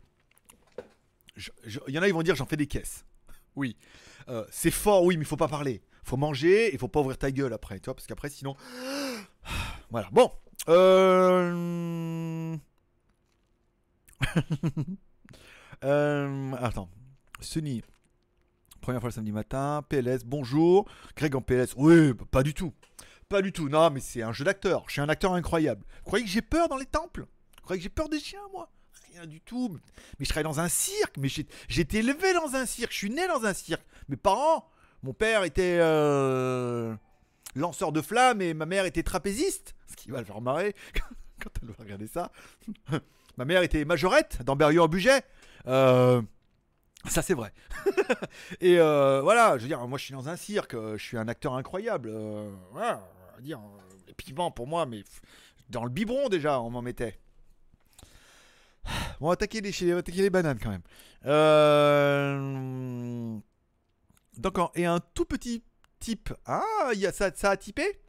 [1.36, 3.04] il y en a, ils vont dire j'en fais des caisses.
[3.56, 3.74] Oui.
[4.28, 5.80] Euh, c'est fort, oui, mais il faut pas parler.
[6.02, 8.54] faut manger et faut pas ouvrir ta gueule après, tu vois, parce qu'après, sinon.
[9.90, 10.08] Voilà.
[10.12, 10.30] Bon.
[10.68, 12.56] Euh...
[15.84, 16.88] Euh, attends.
[17.40, 17.82] Sunny.
[18.80, 19.84] Première fois le samedi matin.
[19.88, 20.88] PLS, bonjour.
[21.16, 21.74] Greg en PLS.
[21.76, 22.72] Oui, pas du tout.
[23.28, 23.68] Pas du tout.
[23.68, 24.84] Non, mais c'est un jeu d'acteur.
[24.86, 25.84] Je suis un acteur incroyable.
[26.04, 27.26] Croyez que j'ai peur dans les temples?
[27.62, 28.70] Croyez que j'ai peur des chiens, moi?
[29.12, 29.76] Rien du tout.
[30.18, 31.16] Mais je travaille dans un cirque.
[31.18, 32.92] Mais j'ai été élevé dans un cirque.
[32.92, 33.84] Je suis né dans un cirque.
[34.08, 34.68] Mes parents,
[35.02, 36.94] mon père était euh,
[37.56, 39.74] lanceur de flammes et ma mère était trapéziste.
[39.88, 40.74] Ce qui va le faire marrer
[41.42, 42.30] quand elle va regarder ça.
[43.36, 45.22] ma mère était majorette dans Berriot en budget.
[45.66, 46.22] Euh,
[47.08, 47.52] ça c'est vrai.
[48.60, 51.26] et euh, voilà, je veux dire, moi je suis dans un cirque, je suis un
[51.26, 52.12] acteur incroyable.
[53.36, 55.04] Va dire, euh, les piments pour moi, mais
[55.68, 57.18] dans le biberon déjà, on m'en mettait.
[59.20, 60.82] Bon, attaquer les, on attaquer les bananes quand même.
[61.26, 62.36] Euh,
[64.36, 65.62] D'accord, et un tout petit
[65.98, 66.32] type.
[66.44, 68.00] Ah, y a ça, ça a typé?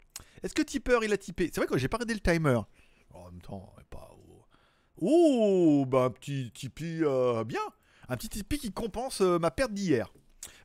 [0.44, 1.50] Est-ce que tipeur il a typé?
[1.52, 2.60] C'est vrai que j'ai pas regardé le timer.
[3.14, 4.12] En même temps, pas.
[5.00, 7.62] Oh, bah un petit Tipeee euh, bien.
[8.10, 10.12] Un petit Tipeee qui compense euh, ma perte d'hier.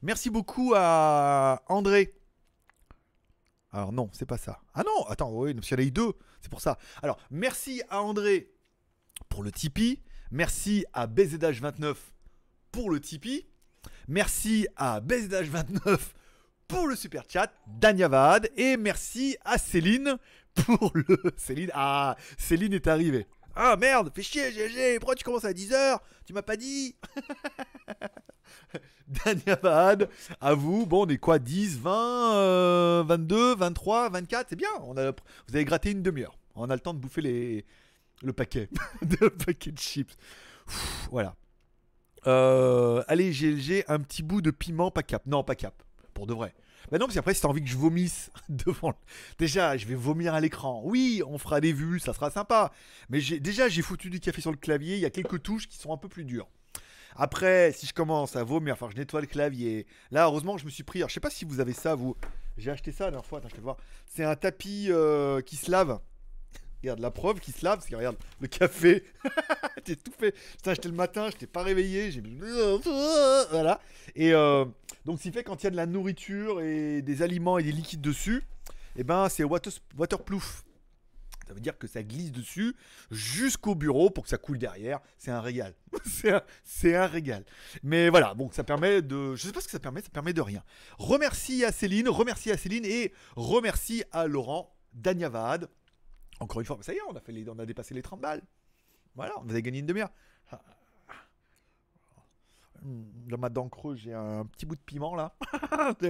[0.01, 2.15] Merci beaucoup à André.
[3.73, 4.61] Alors non, c'est pas ça.
[4.75, 6.79] Ah non, attends, oui, parce qu'il y a eu deux, c'est pour ça.
[7.03, 8.51] Alors, merci à André
[9.29, 10.03] pour le Tipeee.
[10.31, 11.95] Merci à BZH29
[12.71, 13.47] pour le Tipeee.
[14.09, 15.99] Merci à BZH29
[16.69, 18.51] pour le super chat, Danyavad.
[18.57, 20.17] Et merci à Céline
[20.55, 21.19] pour le.
[21.37, 23.27] Céline, ah, Céline est arrivée.
[23.55, 26.97] Ah merde, fais chier, GG, pourquoi tu commences à 10h Tu m'as pas dit
[29.09, 30.09] Danyavad,
[30.41, 30.87] à vous.
[30.87, 35.55] Bon, on est quoi 10, 20, euh, 22, 23, 24 C'est bien, on a, vous
[35.55, 36.39] avez gratté une demi-heure.
[36.55, 37.65] On a le temps de bouffer les,
[38.23, 38.69] le paquet.
[39.21, 40.17] le paquet de chips.
[41.11, 41.35] Voilà.
[42.27, 45.23] Euh, allez, GLG, un petit bout de piment, pas cap.
[45.27, 45.83] Non, pas cap.
[46.15, 46.55] Pour de vrai.
[46.91, 48.95] Bah non, parce qu'après, si t'as envie que je vomisse devant.
[49.39, 50.83] Déjà, je vais vomir à l'écran.
[50.85, 52.73] Oui, on fera des vues, ça sera sympa.
[53.09, 54.97] Mais déjà, j'ai foutu du café sur le clavier.
[54.97, 56.49] Il y a quelques touches qui sont un peu plus dures.
[57.17, 59.87] Après, si je commence à vomir, enfin, je nettoie le clavier.
[60.11, 61.01] Là, heureusement, je me suis pris.
[61.01, 62.17] Alors, je sais pas si vous avez ça, vous.
[62.59, 63.39] J'ai acheté ça la dernière fois.
[63.39, 63.77] Attends, je vais voir.
[64.07, 65.99] C'est un tapis euh, qui se lave.
[66.83, 69.05] Regarde, la preuve qui se lave, parce que regarde, le café.
[69.87, 70.33] J'ai tout fait.
[70.57, 72.11] Putain, j'étais le matin, je t'ai pas réveillé.
[72.11, 72.23] J'ai.
[73.51, 73.81] Voilà.
[74.15, 74.65] Et euh,
[75.05, 77.63] donc, ce qui fait quand il y a de la nourriture et des aliments et
[77.63, 78.43] des liquides dessus,
[78.97, 80.65] eh ben, c'est water- waterproof.
[81.53, 82.75] Ça veut dire que ça glisse dessus
[83.11, 85.01] jusqu'au bureau pour que ça coule derrière.
[85.19, 85.75] C'est un régal.
[86.65, 87.45] c'est un, régal.
[87.83, 89.37] Mais voilà, bon, ça permet de.
[89.37, 90.65] Je sais pas ce que ça permet, ça permet de rien.
[90.97, 95.69] Remercie à Céline, remercie à Céline et remercie à Laurent Danyavad.
[96.41, 98.23] Encore une fois, ça y est, on a, fait les- on a dépassé les 30
[98.23, 98.41] balles.
[99.15, 100.11] Voilà, on avait gagné une demi-heure.
[102.81, 105.37] Dans ma dent creuse, j'ai un petit bout de piment là.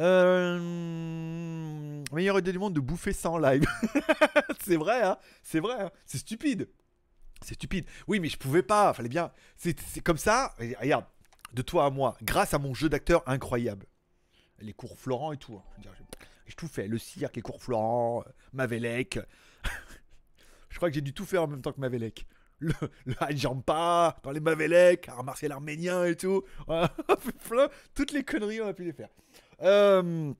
[0.00, 0.58] Euh,
[2.12, 3.64] meilleure idée du monde de bouffer sans live.
[4.64, 6.68] c'est vrai, hein C'est vrai, hein c'est stupide.
[7.44, 7.86] C'est stupide.
[8.06, 8.92] Oui, mais je pouvais pas.
[8.92, 9.30] Fallait bien.
[9.56, 10.54] C'est comme ça.
[10.80, 11.04] Regarde,
[11.52, 13.86] de toi à moi, grâce à mon jeu d'acteur incroyable.
[14.60, 15.54] Les cours Florent et tout.
[15.56, 15.62] hein.
[15.82, 16.88] J'ai- tout fait.
[16.88, 19.18] Le cirque, les cours Florent, euh, Mavelec.
[20.68, 22.26] je crois que j'ai dû tout faire en même temps que Mavelec.
[22.58, 22.74] Le,
[23.06, 23.14] le
[23.62, 26.42] pas dans les Mavelec, art martial arménien et tout.
[27.94, 29.08] Toutes les conneries, on a pu les faire.
[29.62, 30.32] Euh,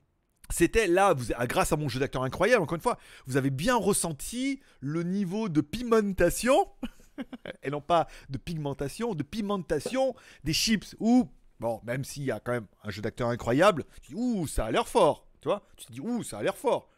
[0.50, 3.50] c'était là, vous, ah, grâce à mon jeu d'acteur incroyable, encore une fois, vous avez
[3.50, 6.66] bien ressenti le niveau de pimentation,
[7.62, 10.96] et non pas de pigmentation, de pimentation des chips.
[10.98, 11.28] Ou,
[11.60, 14.66] bon, même s'il y a quand même un jeu d'acteur incroyable, tu dis, ouh, ça
[14.66, 16.88] a l'air fort, tu vois, tu te dis, ouh, ça a l'air fort.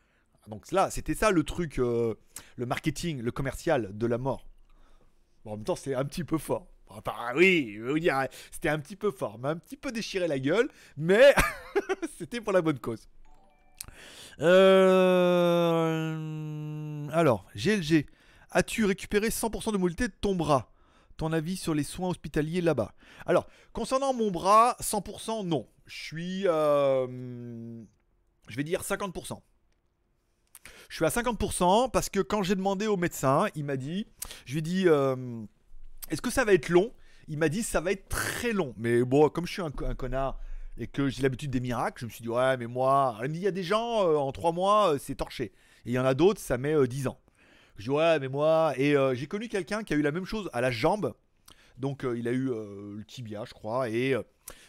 [0.48, 2.14] Donc là, c'était ça le truc, euh,
[2.56, 4.46] le marketing, le commercial de la mort.
[5.44, 6.66] Bon, en même temps, c'est un petit peu fort.
[6.96, 9.92] Enfin, oui, je vais vous dire, c'était un petit peu fort, m'a un petit peu
[9.92, 11.34] déchiré la gueule, mais
[12.18, 13.08] c'était pour la bonne cause.
[14.40, 16.18] Euh,
[17.12, 18.06] Alors, GLG,
[18.50, 20.72] as-tu récupéré 100% de mobilité de ton bras?
[21.16, 22.94] Ton avis sur les soins hospitaliers là-bas?
[23.26, 25.68] Alors, concernant mon bras, 100% non.
[25.86, 27.06] Je suis, euh,
[28.48, 29.40] je vais dire 50%.
[30.88, 34.06] Je suis à 50% parce que quand j'ai demandé au médecin, il m'a dit,
[34.46, 35.44] je lui ai dit, euh,
[36.10, 36.92] est-ce que ça va être long?
[37.28, 38.74] Il m'a dit, ça va être très long.
[38.76, 40.38] Mais bon, comme je suis un, co- un connard
[40.78, 43.46] et que j'ai l'habitude des miracles, je me suis dit, ouais, mais moi, il y
[43.46, 45.44] a des gens, euh, en 3 mois, euh, c'est torché.
[45.84, 47.18] Et il y en a d'autres, ça met euh, 10 ans.
[47.76, 50.24] Je dis, ouais, mais moi, et euh, j'ai connu quelqu'un qui a eu la même
[50.24, 51.14] chose à la jambe.
[51.78, 54.22] Donc, euh, il a eu euh, le tibia, je crois, et euh,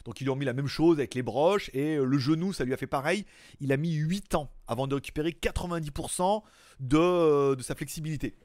[0.06, 2.54] donc ils lui ont mis la même chose avec les broches, et euh, le genou,
[2.54, 3.26] ça lui a fait pareil.
[3.60, 6.44] Il a mis 8 ans avant de récupérer 90%
[6.80, 8.36] de, euh, de sa flexibilité.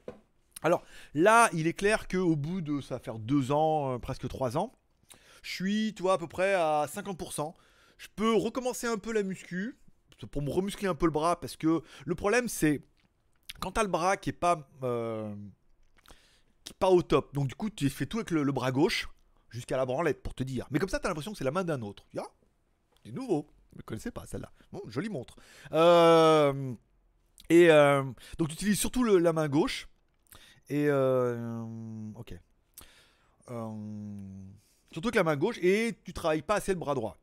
[0.61, 4.27] Alors là, il est clair qu'au bout de ça va faire 2 ans, euh, presque
[4.27, 4.73] 3 ans,
[5.41, 7.53] je suis, tu vois, à peu près à 50%.
[7.97, 9.77] Je peux recommencer un peu la muscu
[10.31, 12.81] pour me remuscler un peu le bras parce que le problème c'est
[13.59, 15.33] quand t'as le bras qui est pas euh,
[16.63, 17.33] qui est pas au top.
[17.33, 19.09] Donc du coup, tu fais tout avec le, le bras gauche
[19.49, 20.67] jusqu'à la branlette pour te dire.
[20.71, 22.05] Mais comme ça, t'as l'impression que c'est la main d'un autre.
[23.03, 23.47] C'est nouveau.
[23.73, 24.51] Je ne connaissais pas celle-là.
[24.71, 25.35] Bon, jolie montre.
[25.71, 26.73] Euh,
[27.49, 27.67] et
[28.37, 29.87] donc tu utilises surtout la main gauche.
[30.69, 31.65] Et euh,
[32.15, 32.33] ok.
[33.49, 33.69] Euh,
[34.91, 37.17] surtout avec la main gauche et tu travailles pas assez le bras droit.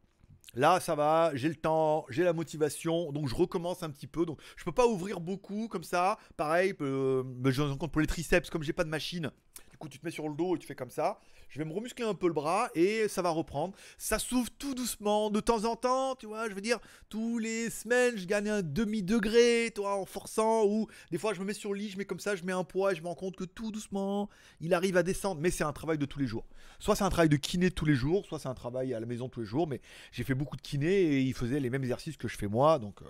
[0.54, 4.24] Là, ça va, j'ai le temps, j'ai la motivation, donc je recommence un petit peu.
[4.24, 6.18] Donc, je peux pas ouvrir beaucoup comme ça.
[6.36, 9.30] Pareil, euh, je compte pour les triceps, comme j'ai pas de machine,
[9.70, 11.20] du coup, tu te mets sur le dos et tu fais comme ça.
[11.48, 13.74] Je vais me remuscler un peu le bras et ça va reprendre.
[13.98, 16.48] Ça s'ouvre tout doucement, de temps en temps, tu vois.
[16.48, 16.78] Je veux dire,
[17.08, 20.66] tous les semaines, je gagne un demi-degré, toi, en forçant.
[20.66, 22.52] Ou des fois, je me mets sur le lit, je mets comme ça, je mets
[22.52, 24.28] un poids et je me rends compte que tout doucement,
[24.60, 25.40] il arrive à descendre.
[25.40, 26.46] Mais c'est un travail de tous les jours.
[26.78, 29.06] Soit c'est un travail de kiné tous les jours, soit c'est un travail à la
[29.06, 29.66] maison tous les jours.
[29.66, 29.80] Mais
[30.12, 32.78] j'ai fait beaucoup de kiné et ils faisaient les mêmes exercices que je fais moi.
[32.78, 33.06] Donc, euh,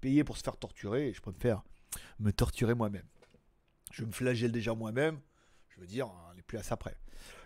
[0.00, 1.62] payer pour se faire torturer, je peux me faire
[2.20, 3.06] me torturer moi-même.
[3.92, 5.18] Je me flagelle déjà moi-même.
[5.68, 6.96] Je veux dire, on n'est plus à ça près.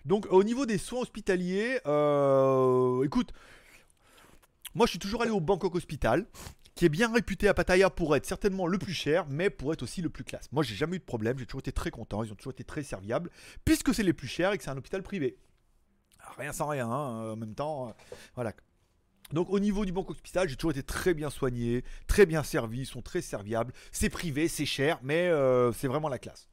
[0.05, 3.33] Donc, au niveau des soins hospitaliers, euh, écoute,
[4.75, 6.27] moi je suis toujours allé au Bangkok Hospital,
[6.75, 9.83] qui est bien réputé à Pattaya pour être certainement le plus cher, mais pour être
[9.83, 10.51] aussi le plus classe.
[10.53, 12.65] Moi, j'ai jamais eu de problème, j'ai toujours été très content, ils ont toujours été
[12.65, 13.31] très serviables,
[13.65, 15.37] puisque c'est les plus chers et que c'est un hôpital privé.
[16.38, 17.93] Rien sans rien, hein, en même temps, euh,
[18.35, 18.53] voilà.
[19.33, 22.81] Donc au niveau du Bangkok Hospital, j'ai toujours été très bien soigné, très bien servi,
[22.81, 23.73] ils sont très serviables.
[23.91, 26.49] C'est privé, c'est cher, mais euh, c'est vraiment la classe.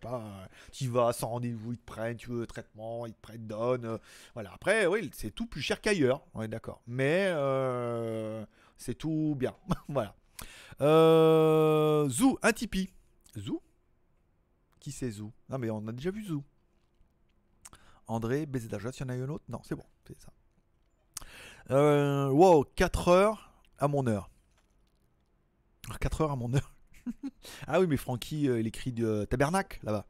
[0.00, 3.46] Pas, euh, tu vas sans rendez-vous, ils te prennent, tu veux traitement, ils te prennent,
[3.46, 3.84] donnent.
[3.84, 3.98] euh,
[4.34, 4.52] voilà.
[4.54, 6.80] Après, oui, c'est tout plus cher qu'ailleurs, on est d'accord.
[6.86, 8.44] Mais euh,
[8.76, 9.54] c'est tout bien.
[9.88, 10.14] voilà.
[10.80, 12.90] Euh, Zou, un Tipeee.
[13.36, 13.60] Zou?
[14.80, 15.32] Qui c'est Zou?
[15.48, 16.42] Non, mais on a déjà vu Zou.
[18.06, 19.44] André, BZH, il y en a eu un autre?
[19.48, 20.32] Non, c'est bon, c'est ça.
[21.70, 24.30] Euh, wow, 4 heures à mon heure.
[26.00, 26.74] 4 heures à mon heure.
[27.66, 30.06] Ah oui, mais Francky, euh, il écrit de euh, tabernacle là-bas.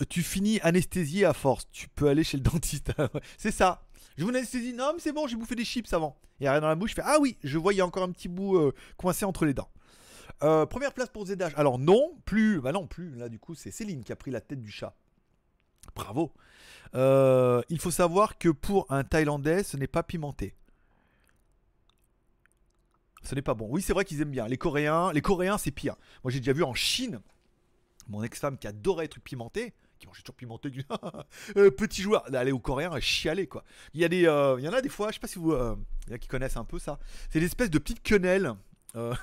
[0.00, 1.68] Euh, Tu finis anesthésié à force.
[1.72, 2.92] Tu peux aller chez le dentiste.
[3.36, 3.82] c'est ça.
[4.16, 4.72] Je vous anesthésie.
[4.72, 6.16] Non, mais c'est bon, j'ai bouffé des chips avant.
[6.40, 6.90] Il y a rien dans la bouche.
[6.90, 9.44] Je fais Ah oui, je vois, il y a encore un petit bout coincé entre
[9.44, 9.70] les dents.
[10.40, 11.54] Première place pour ZH.
[11.56, 12.60] Alors non, plus.
[12.60, 13.10] Bah non, plus.
[13.16, 14.94] Là, du coup, c'est Céline qui a pris la tête du chat.
[15.94, 16.32] Bravo.
[16.94, 20.54] Il faut savoir que pour un Thaïlandais, ce n'est pas pimenté.
[23.22, 23.66] Ce n'est pas bon.
[23.68, 24.46] Oui, c'est vrai qu'ils aiment bien.
[24.46, 25.96] Les Coréens, les Coréens, c'est pire.
[26.24, 27.20] Moi, j'ai déjà vu en Chine
[28.08, 30.84] mon ex-femme qui adorait les trucs pimentés, qui mangeait toujours pimenté du
[31.56, 33.64] Euh, petit joueur, d'aller aux Coréens et chialer quoi.
[33.94, 35.38] Il y a des, euh, il y en a des fois, je sais pas si
[35.38, 35.76] vous, euh,
[36.06, 36.98] il y en a qui connaissent un peu ça.
[37.30, 38.54] C'est des espèces de petites quenelles.
[38.96, 39.14] Euh...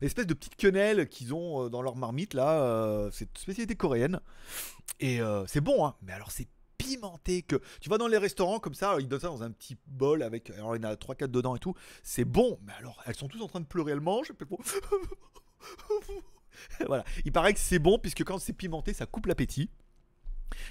[0.00, 4.20] L'espèce de petites quenelles qu'ils ont dans leur marmite là, c'est une spécialité coréenne.
[5.00, 6.48] Et c'est bon, hein, mais alors c'est
[6.84, 9.76] pimenté que tu vas dans les restaurants comme ça, ils donnent ça dans un petit
[9.86, 13.02] bol avec, alors il y en a 3-4 dedans et tout, c'est bon, mais alors
[13.06, 14.32] elles sont tous en train de pleurer, elles mangent,
[16.86, 19.70] voilà, il paraît que c'est bon puisque quand c'est pimenté, ça coupe l'appétit.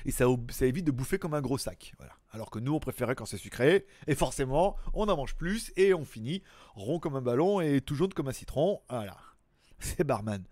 [0.06, 0.26] Et ça
[0.62, 1.94] évite de bouffer comme un gros sac.
[1.98, 2.14] Voilà.
[2.32, 3.86] Alors que nous, on préférait quand c'est sucré.
[4.08, 6.42] Et forcément, on en mange plus et on finit
[6.76, 8.82] rond comme un ballon et tout jaune comme un citron.
[8.90, 9.18] Voilà.
[9.80, 10.44] C'est barman.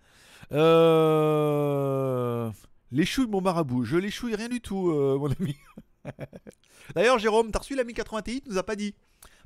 [0.52, 2.50] Euh...
[2.92, 3.84] Les chouilles, mon marabout.
[3.84, 5.56] Je les chouille rien du tout, euh, mon ami.
[6.94, 8.94] D'ailleurs, Jérôme, t'as reçu la 1080 Ti Tu nous as pas dit.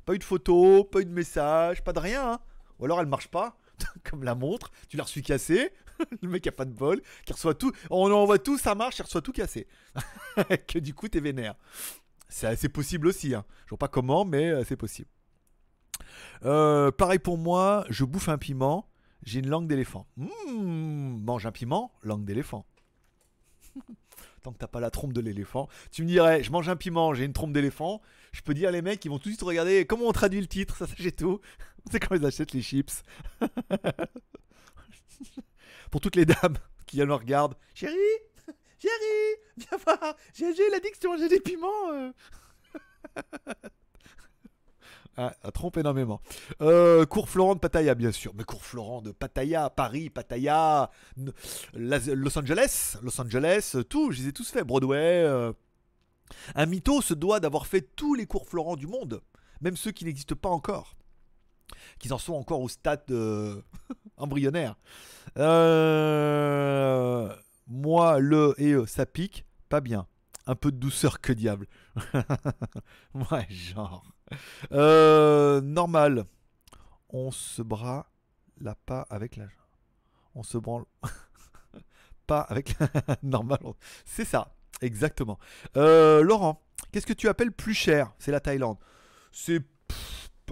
[0.05, 2.33] Pas eu de photo, pas eu de message, pas de rien.
[2.33, 2.39] hein.
[2.79, 3.57] Ou alors elle marche pas,
[4.03, 4.71] comme la montre.
[4.89, 5.71] Tu l'as reçu cassé.
[6.21, 7.01] Le mec a pas de bol.
[7.25, 7.71] Qui reçoit tout.
[7.89, 9.67] On envoie tout, ça marche, il reçoit tout cassé.
[10.67, 11.55] que du coup, t'es vénère.
[12.29, 13.33] C'est c'est possible aussi.
[13.33, 13.45] Hein.
[13.65, 15.09] Je vois pas comment, mais euh, c'est possible.
[16.45, 18.89] Euh, pareil pour moi, je bouffe un piment.
[19.23, 20.05] J'ai une langue d'éléphant.
[20.17, 20.27] Mmh,
[21.23, 22.65] mange un piment, langue d'éléphant.
[24.43, 25.67] Tant que t'as pas la trompe de l'éléphant.
[25.91, 28.01] Tu me dirais, je mange un piment, j'ai une trompe d'éléphant.
[28.31, 30.47] Je peux dire, les mecs, ils vont tout de suite regarder comment on traduit le
[30.47, 31.39] titre, ça, j'ai tout.
[31.91, 33.03] C'est quand ils achètent les chips.
[35.91, 37.55] Pour toutes les dames qui nous regardent.
[37.73, 37.95] Chérie,
[38.79, 40.15] chérie, viens voir.
[40.33, 41.91] J'ai l'addiction, j'ai des piments.
[41.93, 42.11] euh.
[45.19, 46.21] Ah, trompe énormément.
[46.61, 48.33] Euh, cours Florent de Pattaya, bien sûr.
[48.35, 50.91] Mais cours Florent de Pattaya, Paris, Pattaya,
[51.73, 54.65] Los Angeles, Los Angeles, tout, je les ai tous faits.
[54.65, 55.23] Broadway.
[55.23, 55.53] euh.
[56.53, 59.21] Un mytho se doit d'avoir fait tous les cours Florent du monde,
[59.61, 60.95] même ceux qui n'existent pas encore,
[61.97, 63.59] qu'ils en sont encore au stade euh,
[64.17, 64.75] embryonnaire.
[67.69, 70.05] Moi, le et eux, ça pique, pas bien.
[70.45, 71.67] Un peu de douceur que diable.
[73.15, 74.05] ouais, genre.
[74.71, 76.25] Euh, normal.
[77.09, 78.11] On se bras
[78.59, 79.45] la pas avec la.
[80.35, 80.85] On se branle
[82.27, 82.75] pas avec
[83.23, 83.59] normal.
[84.05, 85.39] C'est ça, exactement.
[85.77, 86.61] Euh, Laurent,
[86.91, 88.13] qu'est-ce que tu appelles plus cher?
[88.19, 88.77] C'est la Thaïlande.
[89.31, 89.61] C'est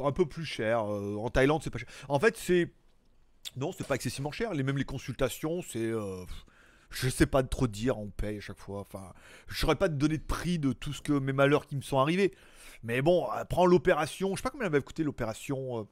[0.03, 0.85] un peu plus cher.
[0.89, 1.89] euh, en Thaïlande, c'est pas cher.
[2.07, 2.73] En fait, c'est
[3.57, 4.53] non, c'est pas excessivement cher.
[4.53, 5.91] Les même les consultations, c'est
[6.89, 8.81] je sais pas trop dire, on paye à chaque fois.
[8.81, 9.13] Enfin,
[9.47, 11.81] je saurais pas te donner de prix de tout ce que mes malheurs qui me
[11.81, 12.33] sont arrivés.
[12.83, 14.31] Mais bon, euh, prends l'opération.
[14.31, 15.79] Je sais pas combien elle m'avait coûté l'opération.
[15.79, 15.83] euh,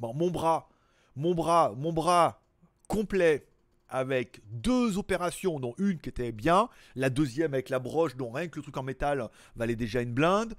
[0.00, 0.68] Bon, mon bras,
[1.16, 2.42] mon bras, mon bras
[2.88, 3.46] complet
[3.88, 8.48] avec deux opérations, dont une qui était bien, la deuxième avec la broche, dont rien
[8.48, 10.54] que le truc en métal valait déjà une blinde,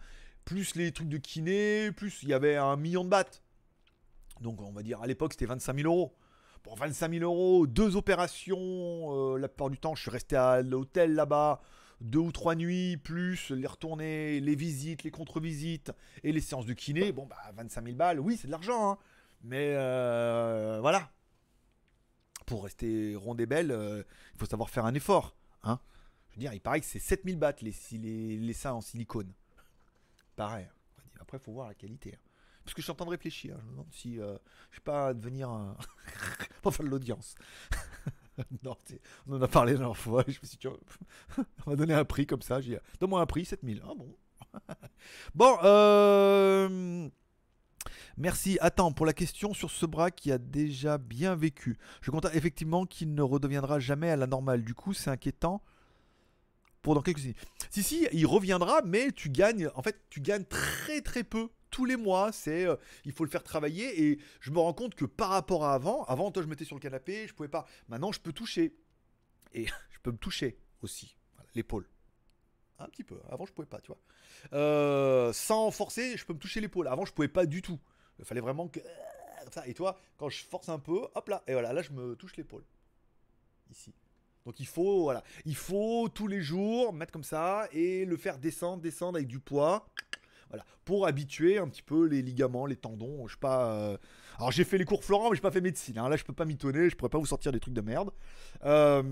[0.45, 3.41] plus les trucs de kiné, plus il y avait un million de bahts.
[4.41, 6.13] Donc on va dire à l'époque c'était 25 000 euros.
[6.63, 10.61] Pour 25 000 euros, deux opérations, euh, la plupart du temps je suis resté à
[10.61, 11.59] l'hôtel là-bas,
[12.01, 15.91] deux ou trois nuits, plus les retournées, les visites, les contre-visites
[16.23, 17.11] et les séances de kiné.
[17.11, 18.97] Bon bah 25 000 balles, oui c'est de l'argent, hein.
[19.43, 21.11] mais euh, voilà.
[22.45, 25.35] Pour rester ronde et belle, euh, il faut savoir faire un effort.
[25.63, 25.79] Hein.
[26.29, 27.73] Je veux dire, il paraît que c'est 7000 bahts les,
[28.37, 29.31] les seins en silicone.
[30.35, 30.67] Pareil.
[31.19, 32.13] Après, il faut voir la qualité.
[32.15, 32.30] hein.
[32.63, 33.57] Parce que je suis en train de réfléchir.
[33.59, 34.37] Je me demande si euh,
[34.69, 35.75] je sais pas devenir un.
[36.61, 37.35] pour faire de l'audience.
[38.63, 38.77] non,
[39.27, 40.23] on en a parlé la dernière fois.
[40.27, 40.59] Je me suis
[41.65, 42.61] on m'a donné un prix comme ça.
[42.61, 43.81] J'ai donne-moi un prix, 7000.
[43.83, 44.15] Ah bon?
[45.35, 47.09] bon, euh.
[48.17, 48.57] Merci.
[48.61, 51.77] Attends, pour la question sur ce bras qui a déjà bien vécu.
[52.01, 54.63] Je constate effectivement qu'il ne redeviendra jamais à la normale.
[54.63, 55.63] Du coup, c'est inquiétant
[56.81, 57.35] pour dans quelques années.
[57.69, 61.85] Si, si, il reviendra, mais tu gagnes, en fait, tu gagnes très très peu tous
[61.85, 62.31] les mois.
[62.31, 65.65] C'est, euh, il faut le faire travailler et je me rends compte que par rapport
[65.65, 67.65] à avant, avant, toi, je mettais sur le canapé, je pouvais pas.
[67.87, 68.75] Maintenant, je peux toucher
[69.53, 71.15] et je peux me toucher aussi,
[71.55, 71.87] l'épaule.
[72.79, 73.19] Un petit peu.
[73.29, 73.99] Avant, je pouvais pas, tu vois.
[74.53, 76.87] Euh, sans forcer, je peux me toucher l'épaule.
[76.87, 77.79] Avant, je pouvais pas du tout.
[78.19, 78.79] Il fallait vraiment que
[79.41, 79.67] comme ça.
[79.67, 82.35] Et toi, quand je force un peu, hop là, et voilà, là, je me touche
[82.37, 82.63] l'épaule.
[83.69, 83.93] Ici.
[84.45, 88.39] Donc il faut, voilà, il faut tous les jours mettre comme ça et le faire
[88.39, 89.85] descendre, descendre avec du poids.
[90.85, 93.27] Pour habituer un petit peu les ligaments, les tendons.
[93.27, 93.73] Je sais pas.
[93.73, 93.97] euh,
[94.37, 95.97] Alors j'ai fait les cours Florent, mais j'ai pas fait médecine.
[95.97, 96.09] hein.
[96.09, 98.11] Là, je peux pas m'étonner, je pourrais pas vous sortir des trucs de merde.
[98.65, 99.03] Euh,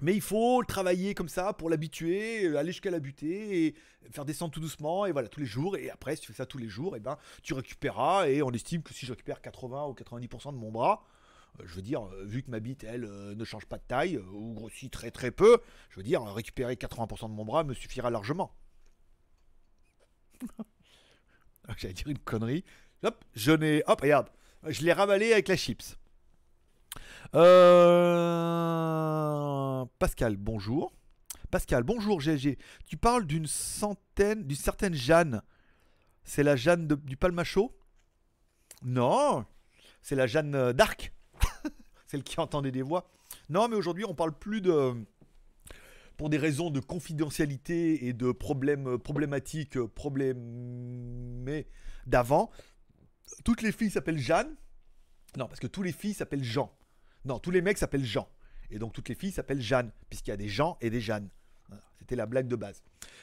[0.00, 3.74] Mais il faut le travailler comme ça pour l'habituer, euh, aller jusqu'à la butée
[4.10, 5.76] faire descendre tout doucement et voilà tous les jours.
[5.76, 8.28] Et après, si tu fais ça tous les jours, et ben tu récupéreras.
[8.28, 11.04] Et on estime que si je récupère 80 ou 90% de mon bras,
[11.64, 13.02] je veux dire, vu que ma bite, elle,
[13.36, 15.58] ne change pas de taille, ou grossit très très peu,
[15.90, 18.52] je veux dire, récupérer 80% de mon bras me suffira largement.
[21.68, 22.64] Ah, J'allais dire une connerie.
[23.04, 23.84] Hop, je n'ai.
[23.86, 24.28] Hop, regarde.
[24.66, 25.96] Je l'ai ravalé avec la chips.
[27.34, 28.24] Euh,
[29.98, 30.92] Pascal, bonjour.
[31.50, 32.58] Pascal, bonjour GG.
[32.86, 35.42] Tu parles d'une centaine, d'une certaine Jeanne.
[36.24, 37.76] C'est la Jeanne du Palmacho?
[38.82, 39.44] Non,
[40.00, 41.12] c'est la Jeanne euh, d'Arc.
[42.06, 43.08] Celle qui entendait des voix.
[43.48, 44.94] Non, mais aujourd'hui, on parle plus de.
[46.16, 51.44] Pour des raisons de confidentialité et de problèmes euh, problématiques, euh, problèmes
[52.06, 52.50] d'avant,
[53.44, 54.54] toutes les filles s'appellent Jeanne.
[55.36, 56.70] Non, parce que tous les filles s'appellent Jean.
[57.24, 58.28] Non, tous les mecs s'appellent Jean.
[58.70, 61.28] Et donc toutes les filles s'appellent Jeanne, puisqu'il y a des Jean et des Jeanne.
[61.98, 62.82] C'était la blague de base.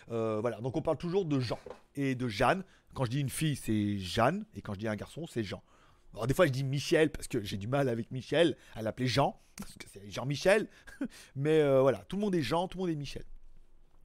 [0.09, 1.59] Euh, voilà, donc on parle toujours de Jean
[1.95, 2.63] et de Jeanne.
[2.93, 5.61] Quand je dis une fille, c'est Jeanne, et quand je dis un garçon, c'est Jean.
[6.13, 9.07] Alors des fois, je dis Michel parce que j'ai du mal avec Michel à l'appeler
[9.07, 10.67] Jean, parce que c'est Jean-Michel.
[11.35, 13.23] Mais euh, voilà, tout le monde est Jean, tout le monde est Michel.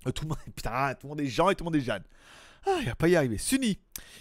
[0.07, 2.05] Euh, tout le monde, tout le monde est Jean et tout le monde est Jeanne.
[2.67, 3.39] Ah, il va pas y arriver.
[3.39, 3.79] Sunny,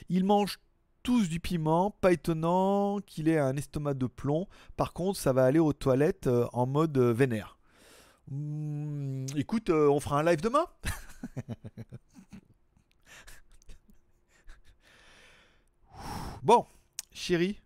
[0.09, 0.59] ils mangent
[1.01, 4.47] tous du piment, pas étonnant qu'il ait un estomac de plomb.
[4.77, 7.57] Par contre, ça va aller aux toilettes euh, en mode vénère.
[8.29, 10.65] Hmm, écoute, on fera un live demain?
[16.43, 16.65] Bon,
[17.13, 17.62] chérie,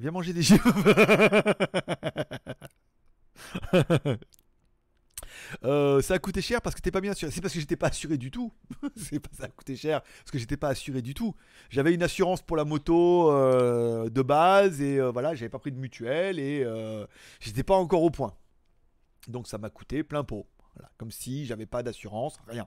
[0.00, 0.62] viens manger des gifs.
[5.64, 7.32] Euh, ça a coûté cher parce que t'es pas bien assuré.
[7.32, 8.52] C'est parce que j'étais pas assuré du tout.
[8.96, 11.34] c'est pas ça a coûté cher parce que j'étais pas assuré du tout.
[11.70, 15.72] J'avais une assurance pour la moto euh, de base et euh, voilà, j'avais pas pris
[15.72, 17.06] de mutuelle et euh,
[17.40, 18.34] j'étais pas encore au point.
[19.28, 20.46] Donc ça m'a coûté plein pot.
[20.98, 22.66] Comme si j'avais pas d'assurance, rien.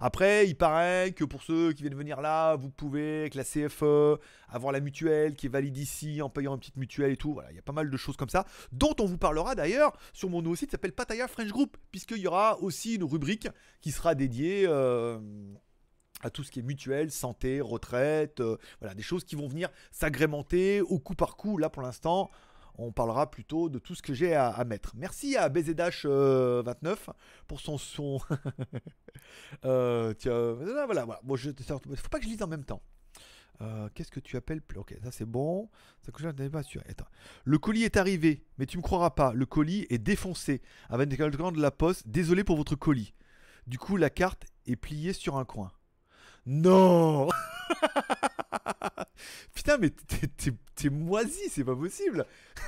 [0.00, 4.18] Après, il paraît que pour ceux qui viennent venir là, vous pouvez, avec la CFE,
[4.48, 7.34] avoir la mutuelle qui est valide ici en payant une petite mutuelle et tout.
[7.34, 9.92] Voilà, il y a pas mal de choses comme ça, dont on vous parlera d'ailleurs
[10.12, 13.48] sur mon nouveau site qui s'appelle Pataya French Group, puisqu'il y aura aussi une rubrique
[13.80, 14.64] qui sera dédiée.
[14.66, 15.18] euh,
[16.22, 19.68] à tout ce qui est mutuelle, santé, retraite, euh, voilà, des choses qui vont venir
[19.90, 21.58] s'agrémenter au coup par coup.
[21.58, 22.30] Là, pour l'instant,
[22.78, 24.92] on parlera plutôt de tout ce que j'ai à, mettre.
[24.96, 26.96] Merci à BZH29
[27.46, 28.20] pour son son.
[29.64, 31.06] euh, tiens, euh, voilà.
[31.22, 32.82] Bon, je, faut pas que je lise en même temps.
[33.60, 35.68] Euh, Qu'est-ce que tu appelles plus Ok, ça c'est bon.
[36.04, 36.82] Ça que je pas sûr.
[36.88, 37.06] Attends.
[37.44, 39.32] Le colis est arrivé, mais tu me croiras pas.
[39.32, 42.08] Le colis est défoncé avec des de la poste.
[42.08, 43.14] Désolé pour votre colis.
[43.66, 45.70] Du coup, la carte est pliée sur un coin.
[46.44, 47.28] Non
[49.54, 52.26] Putain, mais t'es- moisi, c'est pas possible.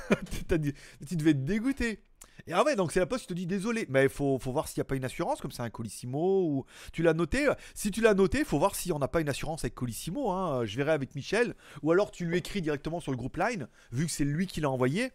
[0.57, 0.73] Dit-
[1.07, 1.99] tu devais être dégoûté.
[2.47, 3.85] Et ah ouais, donc c'est la poste qui te dit désolé.
[3.89, 6.43] Mais il faut, faut voir s'il n'y a pas une assurance, comme c'est un Colissimo.
[6.43, 6.65] Ou...
[6.93, 7.47] Tu l'as noté.
[7.73, 10.31] Si tu l'as noté, faut voir si on n'a pas une assurance avec Colissimo.
[10.31, 10.63] Hein.
[10.65, 11.55] Je verrai avec Michel.
[11.81, 14.61] Ou alors tu lui écris directement sur le groupe Line, vu que c'est lui qui
[14.61, 15.11] l'a envoyé.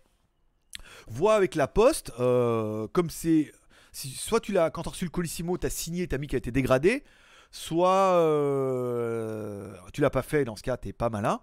[1.07, 3.53] Vois avec la poste, euh, comme c'est.
[3.93, 6.18] Si, soit tu l'as, quand tu as reçu le Colissimo, tu as signé, tu as
[6.18, 7.05] mis qu'il a été dégradé.
[7.51, 11.40] Soit euh, tu l'as pas fait, dans ce cas, t'es pas malin.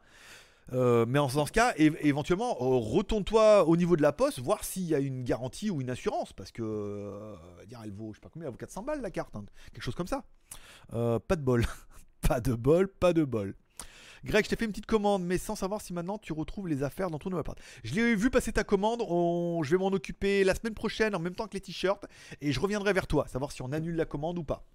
[0.74, 4.84] Euh, mais dans ce cas, éventuellement, euh, retourne-toi au niveau de la poste, voir s'il
[4.84, 7.36] y a une garantie ou une assurance, parce que
[7.84, 9.96] elle vaut, je sais pas combien, elle vaut 400 balles la carte, hein, quelque chose
[9.96, 10.24] comme ça.
[10.92, 11.66] Pas de bol,
[12.22, 13.56] pas de bol, pas de bol.
[14.24, 16.84] Greg, je t'ai fait une petite commande, mais sans savoir si maintenant tu retrouves les
[16.84, 17.60] affaires dans ton nouvel appart.
[17.84, 19.02] Je l'ai vu passer ta commande,
[19.64, 22.06] je vais m'en occuper la semaine prochaine en même temps que les t-shirts,
[22.42, 24.66] et je reviendrai vers toi, savoir si on annule la commande ou pas.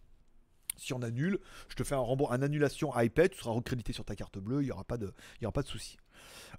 [0.82, 4.04] Si on annule, je te fais un remboursement, un annulation iPad, tu seras recrédité sur
[4.04, 5.96] ta carte bleue, il n'y aura pas de, il y aura pas de souci.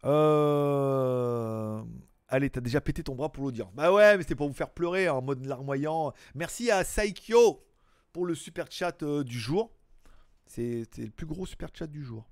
[0.06, 1.84] Euh...
[2.30, 3.72] Allez, t'as déjà pété ton bras pour l'audience.
[3.74, 6.14] Bah ouais, mais c'était pour vous faire pleurer en mode larmoyant.
[6.36, 7.64] Merci à Saikyo
[8.14, 9.72] pour le super chat euh, du jour.
[10.46, 12.26] C'est le plus gros super chat du jour.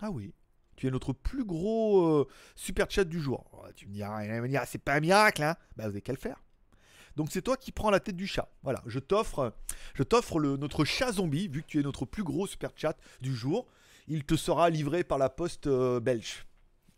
[0.00, 0.34] Ah oui.
[0.76, 3.48] Tu es notre plus gros euh, super chat du jour.
[3.52, 6.18] Oh, tu me diras, dire, c'est pas un miracle, hein Bah vous avez qu'à le
[6.18, 6.42] faire.
[7.16, 8.48] Donc c'est toi qui prends la tête du chat.
[8.62, 9.54] Voilà, je t'offre,
[9.94, 13.34] je t'offre notre chat zombie vu que tu es notre plus gros super chat du
[13.34, 13.66] jour.
[14.08, 16.46] Il te sera livré par la poste euh, belge.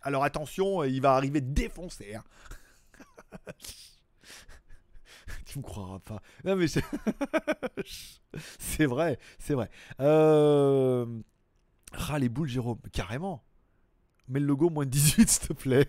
[0.00, 2.14] Alors attention, il va arriver défoncé.
[2.14, 2.24] hein.
[5.46, 6.20] tu me croiras pas.
[6.44, 6.84] Non mais c'est,
[8.86, 9.70] vrai, c'est vrai.
[10.00, 11.06] Euh...
[11.92, 12.78] Ras les boules, Jérôme.
[12.92, 13.44] Carrément.
[14.28, 15.88] Mets le logo moins de 18, s'il te plaît.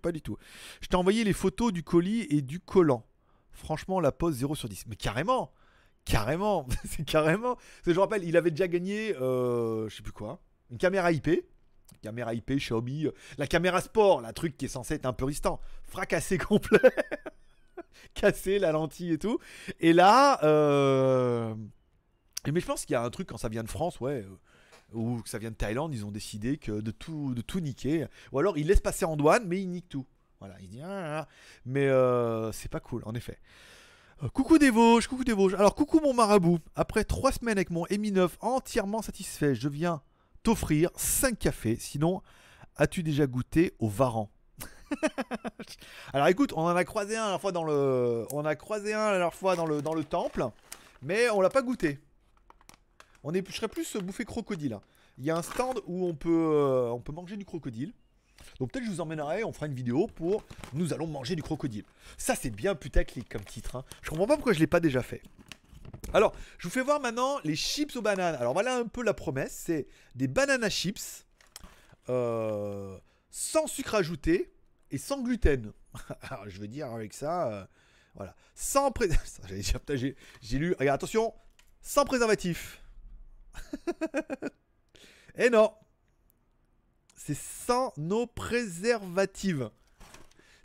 [0.00, 0.36] Pas du tout.
[0.80, 3.06] Je t'ai envoyé les photos du colis et du collant.
[3.52, 4.86] Franchement, la pose 0 sur 10.
[4.88, 5.52] Mais carrément
[6.04, 7.56] Carrément C'est carrément
[7.86, 11.28] je rappelle, il avait déjà gagné, euh, je sais plus quoi, une caméra IP.
[12.02, 13.06] Caméra IP, Xiaomi.
[13.06, 15.60] euh, La caméra sport, la truc qui est censé être un peu ristant.
[15.84, 16.80] Fracassé complet.
[18.14, 19.38] Cassé la lentille et tout.
[19.78, 21.54] Et là, euh...
[22.50, 24.26] mais je pense qu'il y a un truc quand ça vient de France, ouais.
[24.94, 28.06] Ou que ça vient de Thaïlande, ils ont décidé que de tout, niquer.
[28.32, 30.06] Ou alors ils laissent passer en douane, mais ils niquent tout.
[30.40, 31.28] Voilà, ils disent, ah,
[31.64, 33.38] mais euh, c'est pas cool, en effet.
[34.22, 35.54] Euh, coucou des Vosges, coucou des Vosges.
[35.54, 36.58] Alors coucou mon marabout.
[36.74, 40.02] Après trois semaines avec mon Mi 9 entièrement satisfait, je viens
[40.42, 41.76] t'offrir 5 cafés.
[41.76, 42.22] Sinon,
[42.76, 44.30] as-tu déjà goûté au Varan?
[46.12, 49.18] Alors écoute, on en a croisé un la fois dans le, on a croisé un
[49.18, 50.44] la fois dans le, dans le temple,
[51.02, 51.98] mais on l'a pas goûté.
[53.24, 54.74] On est, je serais plus bouffé crocodile.
[54.74, 54.80] hein.
[55.18, 57.92] Il y a un stand où on peut, euh, on peut manger du crocodile.
[58.58, 60.42] Donc peut-être je vous emmènerai, on fera une vidéo pour
[60.72, 61.84] nous allons manger du crocodile.
[62.16, 63.76] Ça c'est bien putaclic comme titre.
[63.76, 63.84] hein.
[64.02, 65.22] Je comprends pas pourquoi je l'ai pas déjà fait.
[66.12, 68.34] Alors, je vous fais voir maintenant les chips aux bananes.
[68.34, 71.24] Alors voilà un peu la promesse, c'est des banana chips
[72.08, 72.98] euh,
[73.30, 74.52] sans sucre ajouté
[74.90, 75.72] et sans gluten.
[76.22, 77.64] Alors je veux dire avec ça, euh,
[78.14, 78.34] Voilà.
[78.54, 79.08] Sans pré...
[80.42, 80.74] J'ai lu.
[80.78, 81.32] Regarde, attention.
[81.80, 82.81] Sans préservatif.
[85.36, 85.72] Et non.
[87.16, 89.70] C'est sans nos préservatives.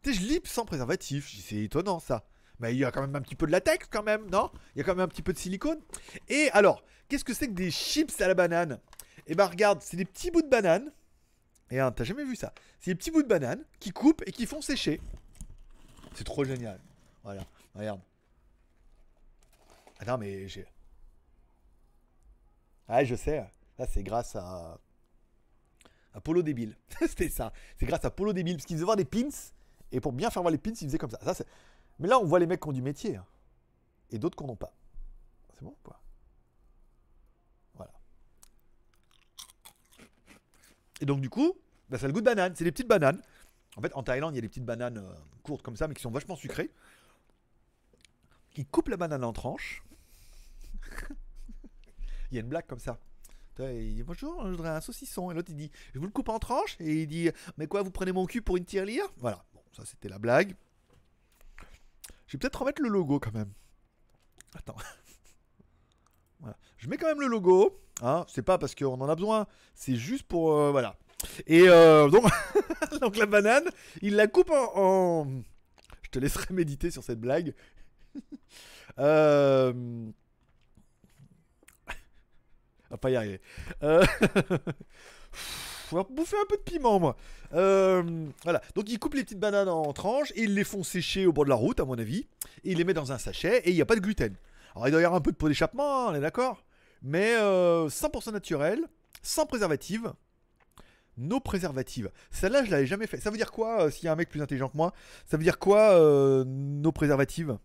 [0.01, 1.33] Tu sais, je lis sans préservatif.
[1.43, 2.27] C'est étonnant ça.
[2.59, 4.51] Mais il y a quand même un petit peu de latex quand même, non?
[4.75, 5.79] Il y a quand même un petit peu de silicone.
[6.27, 8.79] Et alors, qu'est-ce que c'est que des chips à la banane?
[9.27, 10.91] Eh ben regarde, c'est des petits bouts de banane.
[11.69, 12.53] Et hein, t'as jamais vu ça?
[12.79, 15.01] C'est des petits bouts de banane qui coupent et qui font sécher.
[16.15, 16.79] C'est trop génial.
[17.23, 17.99] Voilà, regarde.
[19.99, 20.65] Ah non mais j'ai...
[22.87, 23.45] Ah je sais.
[23.77, 24.79] Ça c'est grâce à...
[26.13, 26.75] à Polo Débile.
[26.99, 27.51] C'était ça.
[27.79, 28.55] C'est grâce à Polo Débile.
[28.55, 29.29] Parce qu'il faisait voir des pins.
[29.91, 31.33] Et pour bien faire voir les pins, il faisait comme ça.
[31.33, 31.43] ça
[31.99, 33.15] mais là on voit les mecs qui ont du métier.
[33.17, 33.25] hein.
[34.11, 34.73] Et d'autres qui n'en ont pas.
[35.55, 36.01] C'est bon ou pas?
[37.75, 37.91] Voilà.
[41.01, 41.53] Et donc du coup,
[41.89, 42.53] bah, ça le goût de banane.
[42.55, 43.21] C'est des petites bananes.
[43.75, 45.13] En fait, en Thaïlande, il y a des petites bananes euh,
[45.43, 46.71] courtes comme ça, mais qui sont vachement sucrées.
[48.51, 49.83] Qui coupent la banane en tranches.
[52.31, 52.97] Il y a une blague comme ça.
[53.59, 55.31] Il dit bonjour, je voudrais un saucisson.
[55.31, 56.77] Et l'autre il dit je vous le coupe en tranches.
[56.79, 59.05] Et il dit mais quoi, vous prenez mon cul pour une tirelire?
[59.17, 59.43] Voilà.
[59.53, 60.55] Bon, ça c'était la blague.
[62.27, 63.51] Je vais peut-être remettre le logo quand même.
[64.55, 64.75] Attends.
[66.39, 66.55] Voilà.
[66.77, 67.81] Je mets quand même le logo.
[68.03, 69.47] Hein, c'est pas parce qu'on en a besoin.
[69.73, 70.95] C'est juste pour euh, voilà.
[71.47, 72.25] Et euh, donc,
[73.01, 73.63] donc la banane,
[74.03, 75.41] il la coupe en, en-
[76.03, 77.55] Je te laisserai méditer sur cette blague.
[78.99, 79.73] euh...
[82.89, 83.41] On va pas y arriver.
[83.83, 84.05] Euh...
[85.87, 87.15] Faut bouffer un peu de piment, moi.
[87.53, 88.03] Euh,
[88.43, 88.61] Voilà.
[88.75, 91.45] Donc il coupe les petites bananes en tranches et ils les font sécher au bord
[91.45, 92.27] de la route, à mon avis.
[92.65, 94.35] Et il les met dans un sachet et il n'y a pas de gluten.
[94.75, 96.65] Alors il doit y avoir un peu de pot d'échappement, hein, on est d'accord
[97.01, 98.81] Mais euh, 100% naturel,
[99.21, 100.11] sans préservative.
[101.15, 102.11] Nos préservatives.
[102.29, 103.19] Celle-là, je l'avais jamais fait.
[103.19, 104.93] Ça veut dire quoi euh, s'il y a un mec plus intelligent que moi?
[105.25, 107.57] Ça veut dire quoi euh, nos préservatives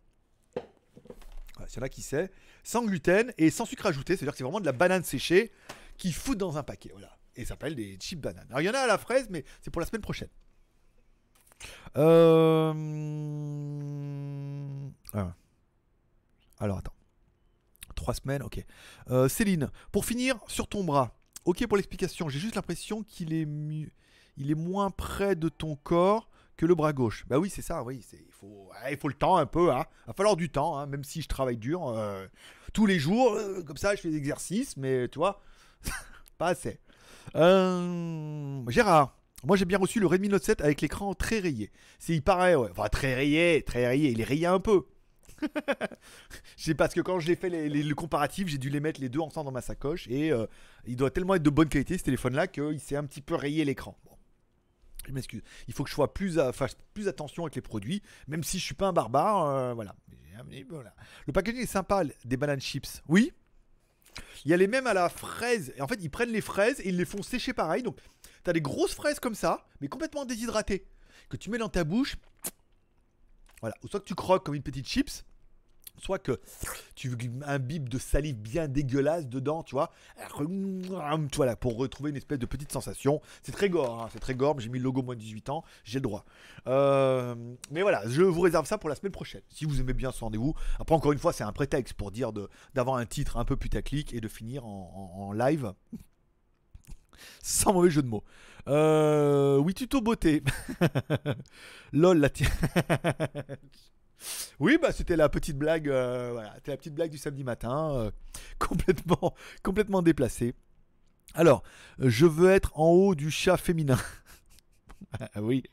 [1.80, 2.30] en a qui sait.
[2.62, 4.16] Sans gluten et sans sucre ajouté.
[4.16, 5.52] C'est-à-dire que c'est vraiment de la banane séchée
[5.96, 6.90] qui fout dans un paquet.
[6.92, 7.16] Voilà.
[7.34, 8.46] Et ça s'appelle des chips bananes.
[8.50, 10.28] Alors il y en a à la fraise, mais c'est pour la semaine prochaine.
[11.96, 12.72] Euh...
[15.14, 15.34] ah.
[16.58, 16.94] Alors attends.
[17.94, 18.64] Trois semaines, ok.
[19.10, 21.16] Euh, Céline, pour finir, sur ton bras.
[21.44, 22.28] Ok pour l'explication.
[22.28, 23.90] J'ai juste l'impression qu'il est mieux,
[24.36, 26.28] il est moins près de ton corps
[26.66, 27.24] le bras gauche.
[27.28, 27.82] Bah oui, c'est ça.
[27.82, 29.72] Oui, c'est il faut, il faut le temps un peu.
[29.72, 29.84] Hein.
[30.04, 32.26] Il va falloir du temps, hein, même si je travaille dur euh,
[32.72, 33.34] tous les jours.
[33.34, 35.40] euh, comme ça, je fais des exercices, mais tu vois,
[36.38, 36.78] pas assez.
[37.36, 39.16] Euh, Gérard.
[39.44, 41.72] Moi j'ai bien reçu le Redmi Note 7 avec l'écran très rayé.
[41.98, 42.68] C'est il paraît ouais.
[42.70, 44.84] Enfin très rayé, très rayé, il est rayé un peu.
[46.56, 49.08] Sais parce que quand j'ai fait les, les- le comparatif, j'ai dû les mettre les
[49.08, 50.30] deux ensemble dans ma sacoche et
[50.86, 53.34] il doit tellement être de bonne qualité ce téléphone là qu'il s'est un petit peu
[53.34, 53.96] rayé l'écran.
[55.10, 55.42] M'excuse.
[55.68, 58.64] Il faut que je sois plus, fasse plus attention avec les produits, même si je
[58.64, 59.46] suis pas un barbare.
[59.46, 59.94] euh, voilà.
[61.26, 63.02] Le packaging est sympa, des bananes chips.
[63.08, 63.32] Oui.
[64.44, 65.72] Il y a les mêmes à la fraise.
[65.76, 67.82] Et en fait, ils prennent les fraises et ils les font sécher pareil.
[67.82, 67.98] Donc,
[68.44, 70.84] tu as des grosses fraises comme ça, mais complètement déshydratées,
[71.28, 72.16] que tu mets dans ta bouche.
[73.60, 73.76] Voilà.
[73.82, 75.24] Ou soit que tu croques comme une petite chips,
[75.98, 76.40] soit que
[76.94, 77.16] tu
[77.46, 79.90] imbibes de salive bien dégueulasse dedans, tu vois.
[81.36, 83.20] Voilà, pour retrouver une espèce de petite sensation.
[83.42, 84.58] C'est très gore, hein, c'est très gore.
[84.60, 86.24] J'ai mis le logo moins de 18 ans, j'ai le droit.
[86.66, 87.34] Euh,
[87.70, 89.42] mais voilà, je vous réserve ça pour la semaine prochaine.
[89.48, 90.54] Si vous aimez bien ce rendez-vous.
[90.78, 92.32] Après, encore une fois, c'est un prétexte pour dire
[92.74, 95.72] d'avoir un titre un peu putaclic et de finir en live.
[97.42, 98.24] Sans mauvais jeu de mots.
[98.68, 100.42] Euh, oui, tuto beauté.
[101.92, 102.50] Lol, la tienne.
[104.60, 108.10] Oui, bah c'était la petite blague, euh, la petite blague du samedi matin, euh,
[108.58, 110.54] complètement, complètement déplacée.
[111.34, 111.62] Alors,
[111.98, 113.98] je veux être en haut du chat féminin.
[115.34, 115.64] Ah oui.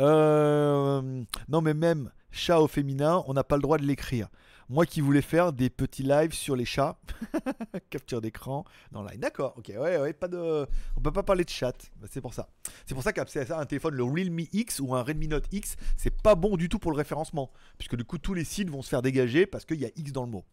[0.00, 4.28] Euh, non, mais même chat au féminin, on n'a pas le droit de l'écrire.
[4.70, 6.96] Moi qui voulais faire des petits lives sur les chats,
[7.90, 9.18] capture d'écran, dans live.
[9.18, 10.64] D'accord, ok, ouais, ouais, pas de,
[10.96, 11.76] on peut pas parler de chat.
[11.96, 12.48] Bah, c'est pour ça.
[12.86, 15.74] C'est pour ça qu'après ça, un téléphone, le Realme X ou un Redmi Note X,
[15.96, 18.80] c'est pas bon du tout pour le référencement, puisque du coup tous les sites vont
[18.80, 20.44] se faire dégager parce qu'il y a X dans le mot.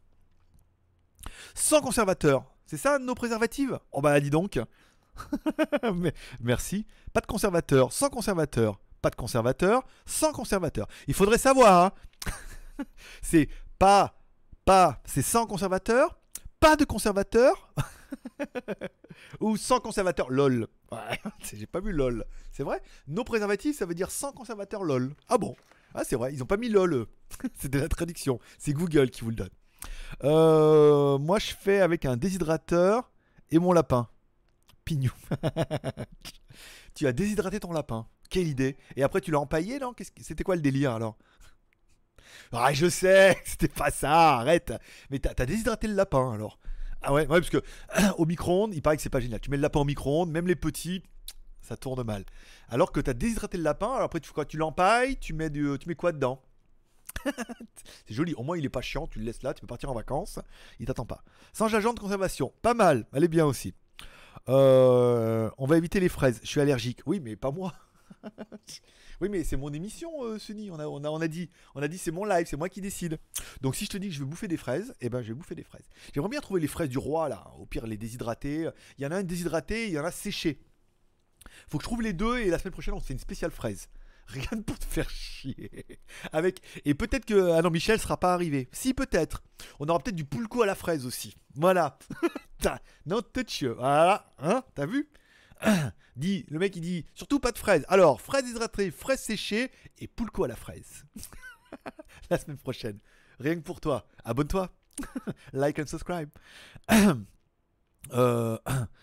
[1.54, 3.80] Sans conservateur, c'est ça nos préservatives?
[3.92, 4.60] Oh bah dis donc.
[6.42, 6.88] Merci.
[7.14, 10.88] Pas de conservateur, sans conservateur, pas de conservateur, sans conservateur.
[11.08, 11.86] Il faudrait savoir.
[11.86, 11.92] hein.
[13.22, 13.48] c'est
[13.80, 14.16] pas,
[14.66, 16.18] pas, c'est sans conservateur,
[16.60, 17.74] pas de conservateur
[19.40, 20.30] ou sans conservateur.
[20.30, 20.68] Lol.
[20.92, 22.26] Ouais, c'est- j'ai pas vu lol.
[22.52, 22.82] C'est vrai?
[23.08, 25.14] Nos préservatifs, ça veut dire sans conservateur lol.
[25.30, 25.56] Ah bon?
[25.94, 26.94] Ah c'est vrai, ils ont pas mis lol.
[26.94, 27.08] eux.
[27.60, 28.40] C'était la traduction.
[28.58, 29.50] C'est Google qui vous le donne.
[30.24, 33.12] Euh, moi, je fais avec un déshydrateur
[33.52, 34.08] et mon lapin.
[34.86, 35.12] Pignou.
[36.96, 38.08] tu as déshydraté ton lapin.
[38.30, 38.78] Quelle idée.
[38.96, 39.94] Et après, tu l'as empaillé, non?
[40.22, 41.18] C'était quoi le délire alors?
[42.52, 44.74] Ah, je sais, c'était pas ça, arrête.
[45.10, 46.60] Mais t'as déshydraté le lapin alors.
[47.02, 47.62] Ah ouais, parce que
[48.18, 49.40] au micro-ondes, il paraît que c'est pas génial.
[49.40, 51.04] Tu mets le lapin au micro-ondes, même les petits,
[51.62, 52.26] ça tourne mal.
[52.70, 55.70] Alors que t'as déshydraté le lapin, alors après tu quoi Tu l'empailles, tu mets du,
[55.80, 56.42] tu mets quoi dedans?
[57.26, 59.90] C'est joli, au moins il est pas chiant, tu le laisses là, tu peux partir
[59.90, 60.40] en vacances,
[60.80, 61.24] il t'attend pas.
[61.54, 63.74] Sans agent de conservation, pas mal, elle est bien aussi.
[64.50, 67.02] Euh, on va éviter les fraises, je suis allergique.
[67.06, 67.74] Oui, mais pas moi.
[69.22, 70.70] oui, mais c'est mon émission, euh, Sunny.
[70.72, 73.20] On a, dit, on a dit c'est mon live, c'est moi qui décide.
[73.62, 75.34] Donc si je te dis que je vais bouffer des fraises, eh ben je vais
[75.34, 75.88] bouffer des fraises.
[76.14, 77.52] J'aimerais bien trouver les fraises du roi là.
[77.60, 78.70] Au pire les déshydrater.
[78.98, 80.60] Il y en a une déshydratée, il y en a séchée.
[81.68, 83.88] Faut que je trouve les deux et la semaine prochaine on fait une spéciale fraise.
[84.28, 85.86] Rien pour te faire chier.
[86.32, 88.68] Avec et peut-être que ah non Michel sera pas arrivé.
[88.72, 89.44] Si peut-être.
[89.80, 91.36] On aura peut-être du pulco à la fraise aussi.
[91.56, 91.98] Voilà.
[93.06, 93.64] Non touch.
[93.64, 95.10] Voilà, hein T'as vu?
[96.16, 97.86] dit, le mec il dit surtout pas de fraises.
[97.88, 101.06] Alors, fraises hydratées, fraises séchées et pulco à la fraise.
[102.30, 103.00] la semaine prochaine.
[103.40, 104.08] Rien que pour toi.
[104.24, 104.70] Abonne-toi.
[105.54, 106.30] like and subscribe.
[108.14, 108.58] Euh,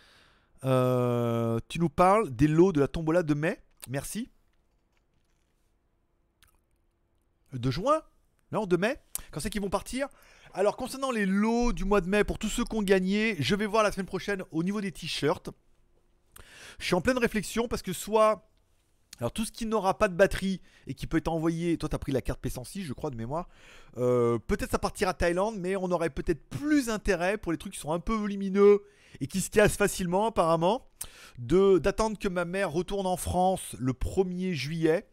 [0.65, 3.63] euh, tu nous parles des lots de la tombola de mai?
[3.91, 4.31] Merci.
[7.53, 8.01] De juin?
[8.51, 8.97] Non, de mai?
[9.31, 10.09] Quand c'est qu'ils vont partir?
[10.55, 13.55] Alors, concernant les lots du mois de mai, pour tous ceux qui ont gagné, je
[13.55, 15.51] vais voir la semaine prochaine au niveau des t-shirts.
[16.79, 18.49] Je suis en pleine réflexion parce que soit.
[19.21, 21.99] Alors tout ce qui n'aura pas de batterie et qui peut être envoyé, toi t'as
[21.99, 23.49] pris la carte P106 je crois de mémoire,
[23.97, 27.75] Euh, peut-être ça partira à Thaïlande mais on aurait peut-être plus intérêt pour les trucs
[27.75, 28.83] qui sont un peu volumineux
[29.21, 30.89] et qui se cassent facilement apparemment,
[31.39, 35.07] d'attendre que ma mère retourne en France le 1er juillet,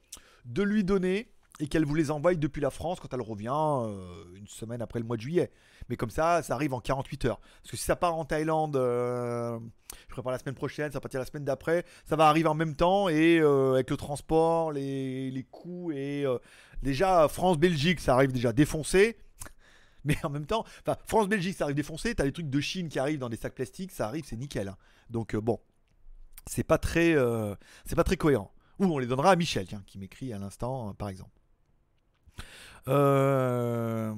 [0.45, 1.31] de lui donner
[1.61, 4.99] et qu'elle vous les envoie depuis la France quand elle revient euh, une semaine après
[4.99, 5.51] le mois de juillet.
[5.89, 7.39] Mais comme ça, ça arrive en 48 heures.
[7.61, 9.59] Parce que si ça part en Thaïlande, euh,
[10.07, 12.75] je prépare la semaine prochaine, ça partir la semaine d'après, ça va arriver en même
[12.75, 16.25] temps et euh, avec le transport, les, les coûts et
[16.81, 19.17] déjà France-Belgique, ça arrive déjà défoncé.
[20.03, 20.65] Mais en même temps,
[21.05, 22.15] France-Belgique, ça arrive défoncé.
[22.15, 24.67] T'as les trucs de Chine qui arrivent dans des sacs plastiques, ça arrive, c'est nickel.
[24.67, 24.77] hein.
[25.11, 25.59] Donc bon,
[26.47, 27.15] c'est pas très,
[27.85, 28.51] c'est pas très cohérent.
[28.79, 31.40] Ou on les donnera à Michel, qui m'écrit à l'instant, par exemple.
[32.87, 34.13] Euh,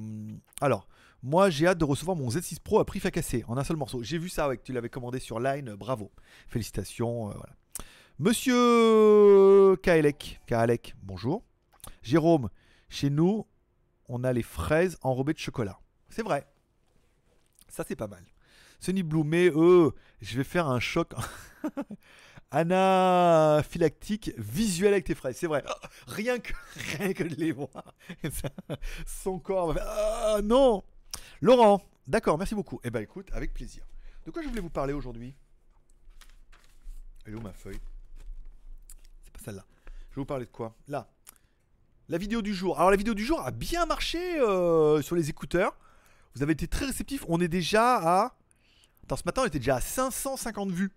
[0.60, 0.88] alors,
[1.22, 4.02] moi j'ai hâte de recevoir mon Z6 Pro à prix fracassé en un seul morceau.
[4.02, 6.10] J'ai vu ça, ouais, que tu l'avais commandé sur Line, euh, bravo.
[6.48, 7.30] Félicitations.
[7.30, 7.34] euh.
[8.18, 11.42] Monsieur Kaelek, Kaelek, bonjour.
[12.02, 12.48] Jérôme,
[12.88, 13.46] chez nous,
[14.08, 15.78] on a les fraises enrobées de chocolat.
[16.08, 16.46] C'est vrai.
[17.68, 18.22] Ça, c'est pas mal.
[18.78, 21.12] Sony Blue, mais eux, je vais faire un choc
[22.54, 25.36] anaphylactique visuel avec tes fraises.
[25.36, 25.64] C'est vrai.
[26.06, 26.52] Rien que,
[26.98, 27.94] rien que de les voir.
[29.06, 29.82] Son corps va
[30.36, 30.84] Ah non
[31.40, 32.80] Laurent, d'accord, merci beaucoup.
[32.84, 33.84] Eh ben écoute, avec plaisir.
[34.24, 35.34] De quoi je voulais vous parler aujourd'hui?
[37.26, 37.80] Elle est où ma feuille?
[39.24, 39.64] C'est pas celle-là.
[40.10, 40.74] Je vais vous parler de quoi?
[40.88, 41.08] Là.
[42.08, 42.78] La vidéo du jour.
[42.78, 45.76] Alors la vidéo du jour a bien marché euh, sur les écouteurs.
[46.34, 47.24] Vous avez été très réceptifs.
[47.28, 48.36] On est déjà à...
[49.04, 50.92] Attends, ce matin on était déjà à 550 vues.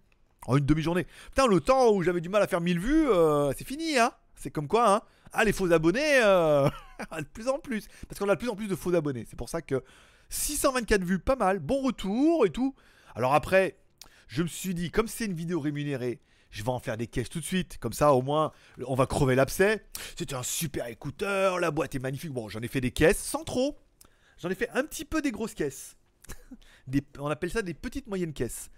[0.47, 1.05] En une demi-journée.
[1.29, 4.11] Putain, le temps où j'avais du mal à faire 1000 vues, euh, c'est fini, hein
[4.35, 5.01] C'est comme quoi, hein
[5.33, 6.69] Ah, les faux abonnés, euh,
[7.17, 7.87] de plus en plus.
[8.07, 9.25] Parce qu'on a de plus en plus de faux abonnés.
[9.29, 9.83] C'est pour ça que
[10.29, 11.59] 624 vues, pas mal.
[11.59, 12.73] Bon retour et tout.
[13.13, 13.77] Alors après,
[14.27, 17.29] je me suis dit, comme c'est une vidéo rémunérée, je vais en faire des caisses
[17.29, 17.77] tout de suite.
[17.79, 18.51] Comme ça, au moins,
[18.85, 19.85] on va crever l'abcès.
[20.17, 22.31] C'était un super écouteur, la boîte est magnifique.
[22.31, 23.77] Bon, j'en ai fait des caisses sans trop.
[24.41, 25.97] J'en ai fait un petit peu des grosses caisses.
[27.19, 28.69] On appelle ça des petites moyennes caisses.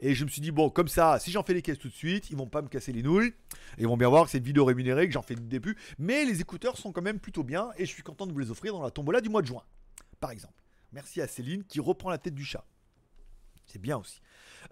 [0.00, 1.94] Et je me suis dit, bon, comme ça, si j'en fais les caisses tout de
[1.94, 3.32] suite, ils vont pas me casser les nouilles.
[3.78, 5.76] Et ils vont bien voir que c'est une vidéo rémunérée, que j'en fais du début.
[5.98, 7.70] Mais les écouteurs sont quand même plutôt bien.
[7.76, 9.62] Et je suis content de vous les offrir dans la tombola du mois de juin.
[10.20, 10.54] Par exemple.
[10.92, 12.64] Merci à Céline qui reprend la tête du chat.
[13.66, 14.20] C'est bien aussi.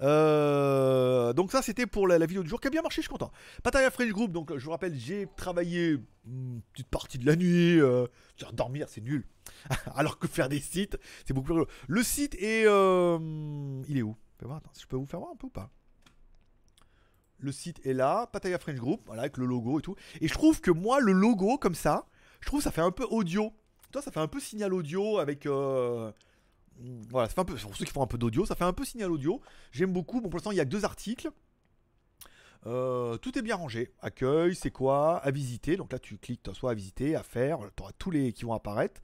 [0.01, 3.13] Euh, donc ça c'était pour la, vidéo du jour qui a bien marché, je suis
[3.13, 3.31] content.
[3.63, 7.81] Pattaya French Group, donc je vous rappelle, j'ai travaillé une petite partie de la nuit.
[7.81, 8.07] Euh,
[8.53, 9.25] dormir c'est nul.
[9.95, 10.97] Alors que faire des sites,
[11.27, 11.71] c'est beaucoup plus rigolo.
[11.89, 12.65] Le site est...
[12.67, 14.17] euh, il est où?
[14.39, 15.71] Fais voir, je peux vous faire voir un peu ou pas?
[17.39, 19.97] Le site est là, Pattaya French Group, voilà, avec le logo et tout.
[20.21, 22.07] Et je trouve que moi, le logo comme ça,
[22.41, 23.53] je trouve que ça fait un peu audio.
[23.93, 25.47] Toi, ça fait un peu signal audio avec...
[25.47, 26.11] euh,
[27.11, 28.73] Voilà, ça fait un peu, pour ceux qui font un peu d'audio, ça fait un
[28.73, 29.41] peu signal audio.
[29.73, 30.21] J'aime beaucoup.
[30.21, 31.31] Bon, pour l'instant, il y a deux articles.
[32.67, 33.93] Euh, tout est bien rangé.
[34.01, 35.19] Accueil, c'est quoi?
[35.19, 35.77] À visiter.
[35.77, 37.59] Donc là, tu cliques soit à visiter, à faire.
[37.77, 39.03] Tu auras tous les qui vont apparaître.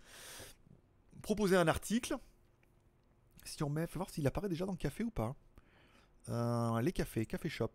[1.22, 2.16] Proposer un article.
[3.44, 5.34] Si on met, fais voir s'il apparaît déjà dans le café ou pas.
[6.28, 7.70] Euh, les cafés, café shop.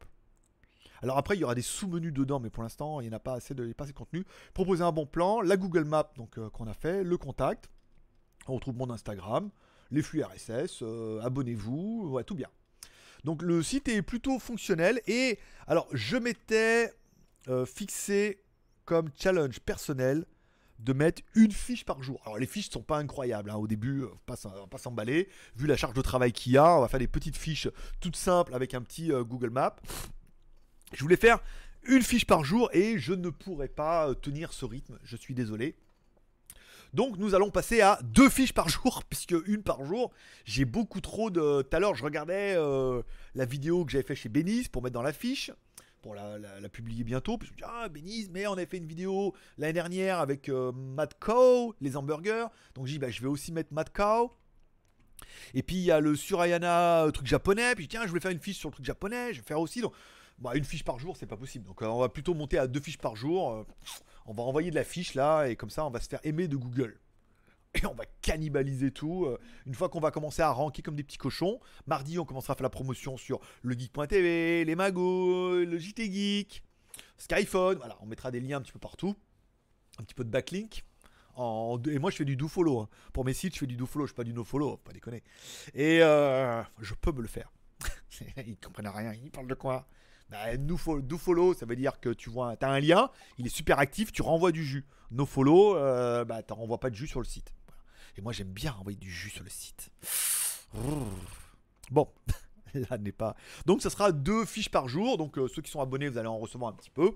[1.01, 3.19] Alors après, il y aura des sous-menus dedans, mais pour l'instant, il n'y en a
[3.19, 4.25] pas assez de, pas assez de contenu.
[4.53, 7.69] Proposer un bon plan, la Google Map donc euh, qu'on a fait, le contact.
[8.47, 9.49] On retrouve mon Instagram,
[9.91, 12.49] les flux RSS, euh, abonnez-vous, ouais, tout bien.
[13.23, 16.93] Donc le site est plutôt fonctionnel et alors je m'étais
[17.65, 18.43] fixé
[18.85, 20.25] comme challenge personnel
[20.79, 22.21] de mettre une fiche par jour.
[22.25, 23.55] Alors les fiches sont pas incroyables hein.
[23.55, 25.29] au début, on va pas s'emballer.
[25.55, 27.69] Vu la charge de travail qu'il y a, on va faire des petites fiches
[27.99, 29.75] toutes simples avec un petit euh, Google Maps.
[30.93, 31.39] Je voulais faire
[31.87, 35.33] une fiche par jour et je ne pourrais pas euh, tenir ce rythme, je suis
[35.33, 35.75] désolé.
[36.93, 40.11] Donc nous allons passer à deux fiches par jour, puisque une par jour,
[40.45, 41.61] j'ai beaucoup trop de...
[41.61, 43.01] Tout à l'heure, je regardais euh,
[43.33, 45.51] la vidéo que j'avais fait chez Beniz pour mettre dans la fiche,
[46.13, 47.37] la, publier bientôt.
[47.37, 50.49] Puis je me dis, ah Beniz, mais on avait fait une vidéo l'année dernière avec
[50.49, 52.47] euh, Mad Cow, les hamburgers.
[52.75, 54.31] Donc j'ai dit, bah, je vais aussi mettre Mad Cow.
[55.53, 57.73] Et puis il y a le Surayana, euh, truc japonais.
[57.75, 59.47] Puis je dis, tiens, je voulais faire une fiche sur le truc japonais, je vais
[59.47, 59.81] faire aussi.
[59.81, 59.93] Donc
[60.37, 61.65] bah, une fiche par jour, c'est pas possible.
[61.65, 63.65] Donc euh, on va plutôt monter à deux fiches par jour.
[64.25, 66.47] On va envoyer de la fiche là, et comme ça, on va se faire aimer
[66.47, 66.99] de Google.
[67.75, 69.25] Et on va cannibaliser tout.
[69.25, 72.53] euh, Une fois qu'on va commencer à ranker comme des petits cochons, mardi, on commencera
[72.53, 76.63] à faire la promotion sur le geek.tv, les magos, le JT Geek,
[77.17, 77.77] Skyphone.
[77.77, 79.15] Voilà, on mettra des liens un petit peu partout.
[79.99, 80.83] Un petit peu de backlink.
[81.37, 82.79] Et moi, je fais du do follow.
[82.79, 82.89] hein.
[83.11, 84.93] Pour mes sites, je fais du do follow, je fais pas du no follow, pas
[84.93, 85.21] déconner.
[85.73, 87.51] Et euh, je peux me le faire.
[88.47, 89.85] ils comprennent rien, ils parlent de quoi?
[90.29, 93.79] Bah, do follow, ça veut dire que tu vois, as un lien, il est super
[93.79, 94.85] actif, tu renvoies du jus.
[95.11, 97.53] No follow, euh, bah, tu renvoies pas de jus sur le site.
[98.17, 99.91] Et moi, j'aime bien renvoyer du jus sur le site.
[101.91, 102.07] Bon,
[102.73, 103.35] là n'est pas.
[103.65, 105.17] Donc, ça sera deux fiches par jour.
[105.17, 107.11] Donc, euh, ceux qui sont abonnés, vous allez en recevoir un petit peu.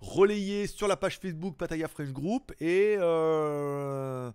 [0.00, 4.30] Relayé sur la page Facebook Pataya French Group et euh,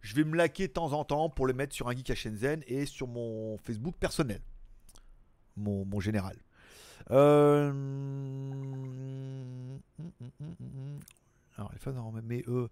[0.00, 2.16] je vais me laquer de temps en temps pour le mettre sur un geek à
[2.16, 4.40] Shenzhen et sur mon Facebook personnel,
[5.56, 6.36] mon, mon général.
[7.12, 7.72] Euh,
[11.56, 12.68] Alors, les fans en mais eux,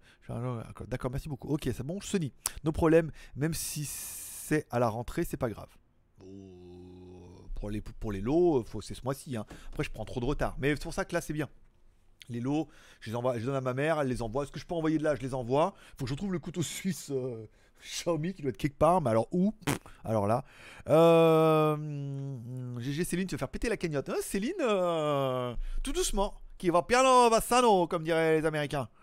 [0.87, 1.47] d'accord, merci beaucoup.
[1.47, 2.31] Ok, c'est bon, Sony,
[2.63, 5.69] nos problèmes, même si c'est à la rentrée, c'est pas grave.
[7.55, 9.37] Pour les, pour les lots, faut, c'est ce mois-ci.
[9.37, 9.45] hein.
[9.69, 10.55] Après, je prends trop de retard.
[10.59, 11.49] Mais c'est pour ça que là, c'est bien.
[12.29, 12.67] Les lots,
[12.99, 14.43] je les, envoie, je donne à ma mère, elle les envoie.
[14.43, 15.73] Est-ce que je peux envoyer de là Je les envoie.
[15.97, 17.47] Faut que je trouve le couteau suisse euh,
[17.81, 19.01] Xiaomi qui doit être quelque part.
[19.01, 19.53] Mais alors où?
[20.03, 20.43] Alors là.
[20.89, 21.77] Euh,
[22.79, 24.09] GG Céline, tu vas faire péter la cagnotte.
[24.09, 26.33] Hein, Céline, euh, tout doucement.
[26.57, 28.87] Qui va piano va sano, comme diraient les Américains.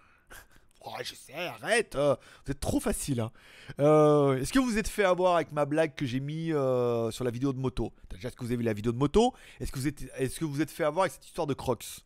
[0.85, 1.95] Oh, je sais, arrête.
[1.95, 3.21] euh, vous êtes trop facile.
[3.21, 3.31] hein.
[3.79, 7.23] Euh, est-ce que vous êtes fait avoir avec ma blague que j'ai mis euh, sur
[7.25, 7.93] la vidéo de moto?
[8.21, 9.33] Est-ce que vous avez vu la vidéo de moto?
[9.61, 10.03] Est-ce que vous êtes,
[10.41, 12.01] vous êtes fait avoir avec cette histoire de Crocs?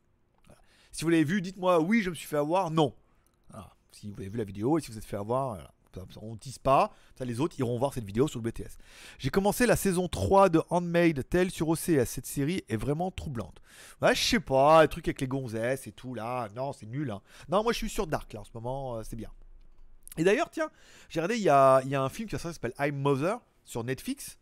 [0.92, 2.70] Si vous l'avez vu, dites-moi oui, je me suis fait avoir.
[2.70, 2.92] Non.
[3.92, 5.72] Si vous avez vu la vidéo et si vous êtes fait avoir.
[6.20, 6.92] On tease pas.
[7.20, 8.78] Les autres iront voir cette vidéo sur le BTS.
[9.18, 12.04] J'ai commencé la saison 3 de Handmade Tale sur OCS.
[12.06, 13.60] Cette série est vraiment troublante.
[14.02, 16.48] Ouais, je sais pas, les trucs avec les gonzesses et tout là.
[16.54, 17.10] Non, c'est nul.
[17.10, 17.20] hein.
[17.48, 19.30] Non, moi je suis sur Dark là en ce moment, euh, c'est bien.
[20.18, 20.70] Et d'ailleurs, tiens,
[21.08, 24.38] j'ai regardé, il y a, un film qui s'appelle I'm Mother sur Netflix.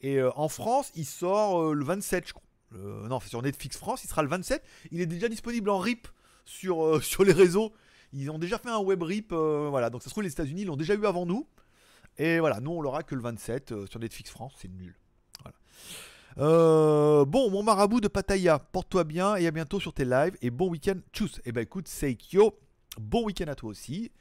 [0.00, 2.44] Et euh, en France, il sort euh, le 27, je crois.
[3.08, 4.60] Non, sur Netflix France, il sera le 27.
[4.90, 6.08] Il est déjà disponible en RIP
[6.44, 7.72] sur les réseaux.
[8.14, 9.32] Ils ont déjà fait un web RIP.
[9.32, 11.46] euh, voilà, donc ça se trouve, les États-Unis l'ont déjà eu avant nous.
[12.16, 14.94] Et voilà, nous on l'aura que le 27 euh, sur Netflix France, c'est nul.
[16.38, 20.36] Euh, bon, mon marabout de Pattaya, porte-toi bien et à bientôt sur tes lives.
[20.42, 21.40] Et bon week-end, tchuss.
[21.44, 22.56] Et ben écoute, Seikyo,
[23.00, 24.12] bon week-end à toi aussi.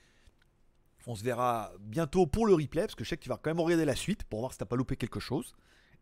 [1.06, 3.50] On se verra bientôt pour le replay, parce que je sais que tu vas quand
[3.50, 5.56] même regarder la suite pour voir si t'as pas loupé quelque chose.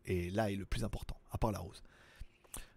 [0.06, 1.84] Et là est le plus important, à part la rose.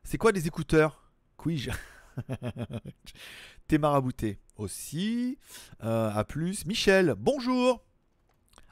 [0.02, 1.02] C'est quoi des écouteurs?
[1.36, 1.70] Quij
[3.68, 5.38] T'es marabouté aussi.
[5.82, 6.66] Euh, à plus.
[6.66, 7.82] Michel, bonjour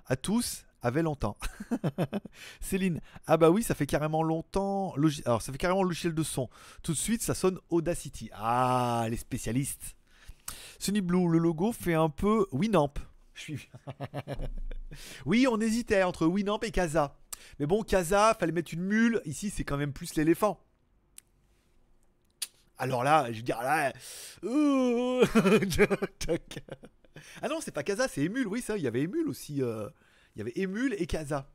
[0.06, 0.64] à tous.
[0.84, 1.36] Avait longtemps.
[2.60, 4.94] Céline, ah bah oui, ça fait carrément longtemps.
[5.24, 6.50] Alors, ça fait carrément logiciel de son.
[6.82, 8.30] Tout de suite, ça sonne Audacity.
[8.32, 9.94] Ah, les spécialistes.
[10.80, 12.94] Sony Blue, le logo fait un peu Winamp.
[13.34, 13.68] Je suis.
[15.26, 17.16] oui, on hésitait entre Winamp et Casa.
[17.60, 19.22] Mais bon, Casa, fallait mettre une mule.
[19.24, 20.60] Ici, c'est quand même plus l'éléphant.
[22.78, 23.92] Alors là, je veux dire, là.
[24.44, 25.24] euh,
[27.42, 28.46] ah non, c'est pas Casa, c'est Emule.
[28.48, 29.62] Oui, ça, il y avait Emule aussi.
[29.62, 29.88] euh,
[30.34, 31.48] Il y avait Emule et Casa.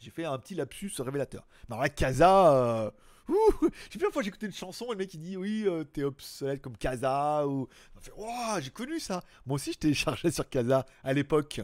[0.00, 1.46] J'ai fait un petit lapsus révélateur.
[1.68, 2.52] Mais alors là, Casa.
[2.54, 2.90] euh,
[3.28, 5.36] ouh, je sais plus, une fois j'ai écouté une chanson et le mec il dit
[5.36, 7.46] oui, euh, t'es obsolète comme Casa.
[7.46, 7.68] Ou.
[8.16, 9.22] Ouah, j'ai connu ça.
[9.46, 11.60] Moi aussi, je téléchargeais sur Casa à l'époque.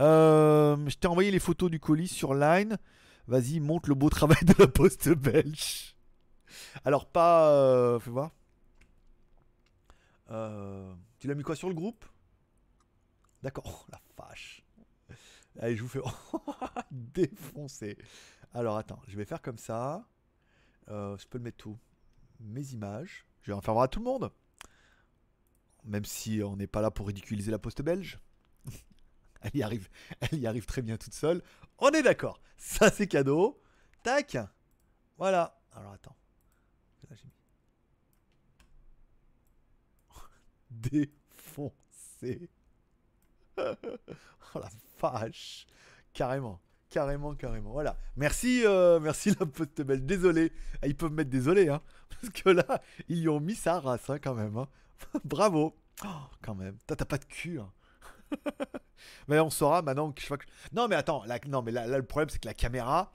[0.00, 2.78] Euh, je t'ai envoyé les photos du colis sur Line.
[3.26, 5.94] Vas-y, montre le beau travail de la poste belge.
[6.84, 7.50] Alors, pas.
[7.52, 8.32] euh, fais voir.
[10.30, 12.04] Euh, tu l'as mis quoi sur le groupe?
[13.42, 13.64] D'accord.
[13.66, 14.64] Oh, la vache.
[15.60, 16.00] Allez, je vous fais
[16.90, 17.96] défoncer.
[18.52, 20.06] Alors, attends, je vais faire comme ça.
[20.88, 21.78] Euh, je peux le mettre tout.
[22.40, 23.26] Mes images.
[23.42, 24.30] Je vais en faire voir à tout le monde.
[25.84, 28.18] Même si on n'est pas là pour ridiculiser la poste belge.
[29.40, 29.88] Elle y arrive,
[30.18, 31.42] elle y arrive très bien toute seule.
[31.78, 32.40] On est d'accord.
[32.56, 33.62] Ça, c'est cadeau.
[34.02, 34.36] Tac.
[35.16, 35.60] Voilà.
[35.72, 36.16] Alors, attends.
[42.20, 42.40] C'est.
[43.58, 44.68] oh la
[45.00, 45.66] vache.
[46.12, 46.60] Carrément.
[46.90, 47.72] Carrément, carrément.
[47.72, 47.96] Voilà.
[48.16, 50.04] Merci, euh, merci la poste belle.
[50.06, 50.52] Désolé.
[50.82, 51.82] Ah, Ils peuvent mettre désolé, hein.
[52.08, 54.56] Parce que là, ils y ont mis sa race, hein, quand même.
[54.56, 54.68] hein.
[55.24, 55.76] Bravo.
[56.04, 56.08] Oh,
[56.42, 56.76] quand même.
[56.86, 57.70] T'as pas de cul, hein.
[59.28, 60.46] mais on saura maintenant que je que...
[60.72, 61.24] Non, mais attends.
[61.46, 63.12] non, mais là, le problème, c'est que la caméra,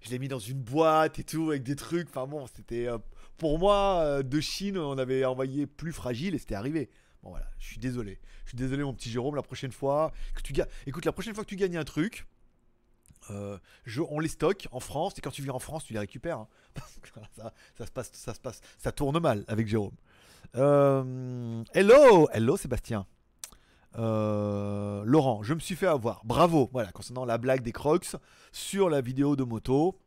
[0.00, 2.08] je l'ai mis dans une boîte et tout, avec des trucs.
[2.08, 2.88] Enfin bon, c'était.
[3.38, 6.90] Pour moi, euh, de Chine, on avait envoyé plus fragile et c'était arrivé.
[7.22, 7.46] Bon, voilà.
[7.58, 8.20] Je suis désolé.
[8.44, 9.34] Je suis désolé, mon petit Jérôme.
[9.34, 10.68] La prochaine fois que tu gagnes.
[10.86, 12.26] Écoute, la prochaine fois que tu gagnes un truc.
[13.30, 13.58] Euh,
[14.10, 16.40] on les stocke en France et quand tu viens en France, tu les récupères.
[16.40, 16.48] hein.
[17.78, 19.94] Ça, se passe, ça se passe, ça tourne mal avec Jérôme.
[20.56, 23.06] Euh, hello, hello Sébastien.
[23.96, 26.22] Laurent, je me suis fait avoir.
[26.24, 26.68] Bravo.
[26.72, 28.16] Voilà, concernant la blague des Crocs
[28.52, 29.98] sur la vidéo de moto.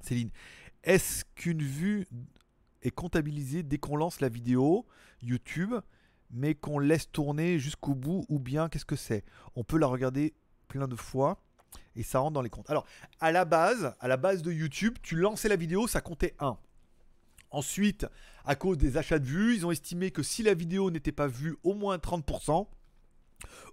[0.00, 0.30] Céline,
[0.84, 2.06] est-ce qu'une vue
[2.82, 4.86] est comptabilisée dès qu'on lance la vidéo
[5.22, 5.74] YouTube,
[6.30, 9.24] mais qu'on laisse tourner jusqu'au bout, ou bien qu'est-ce que c'est
[9.54, 10.34] On peut la regarder
[10.68, 11.42] plein de fois
[11.94, 12.68] et ça rentre dans les comptes.
[12.70, 12.86] Alors,
[13.20, 16.56] à la base, à la base de YouTube, tu lançais la vidéo, ça comptait 1.
[17.50, 18.06] Ensuite,
[18.44, 21.26] à cause des achats de vues, ils ont estimé que si la vidéo n'était pas
[21.26, 22.66] vue au moins 30%,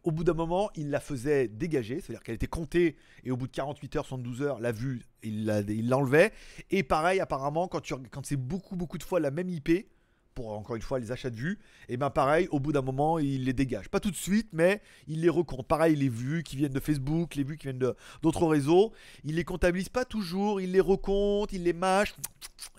[0.03, 3.47] au bout d'un moment, ils la faisaient dégager, c'est-à-dire qu'elle était comptée et au bout
[3.47, 6.33] de 48 heures, 72 heures, la vue, il il l'enlevait.
[6.71, 9.87] Et pareil, apparemment, quand, quand c'est beaucoup, beaucoup de fois la même IP,
[10.33, 11.59] pour encore une fois les achats de vues,
[11.89, 13.89] et ben pareil, au bout d'un moment, il les dégage.
[13.89, 15.67] Pas tout de suite, mais il les recompte.
[15.67, 18.93] Pareil, les vues qui viennent de Facebook, les vues qui viennent d'autres réseaux,
[19.23, 22.15] il les comptabilise pas toujours, il les recompte, il les mâche,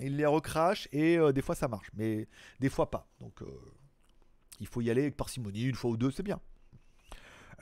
[0.01, 2.27] il les recrache, et euh, des fois ça marche, mais
[2.61, 3.09] des fois pas.
[3.21, 3.47] Donc euh,
[4.61, 6.41] il faut y aller avec parcimonie, une fois ou deux, c'est bien.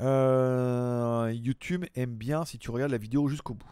[0.01, 3.71] Euh, YouTube aime bien si tu regardes la vidéo jusqu'au bout.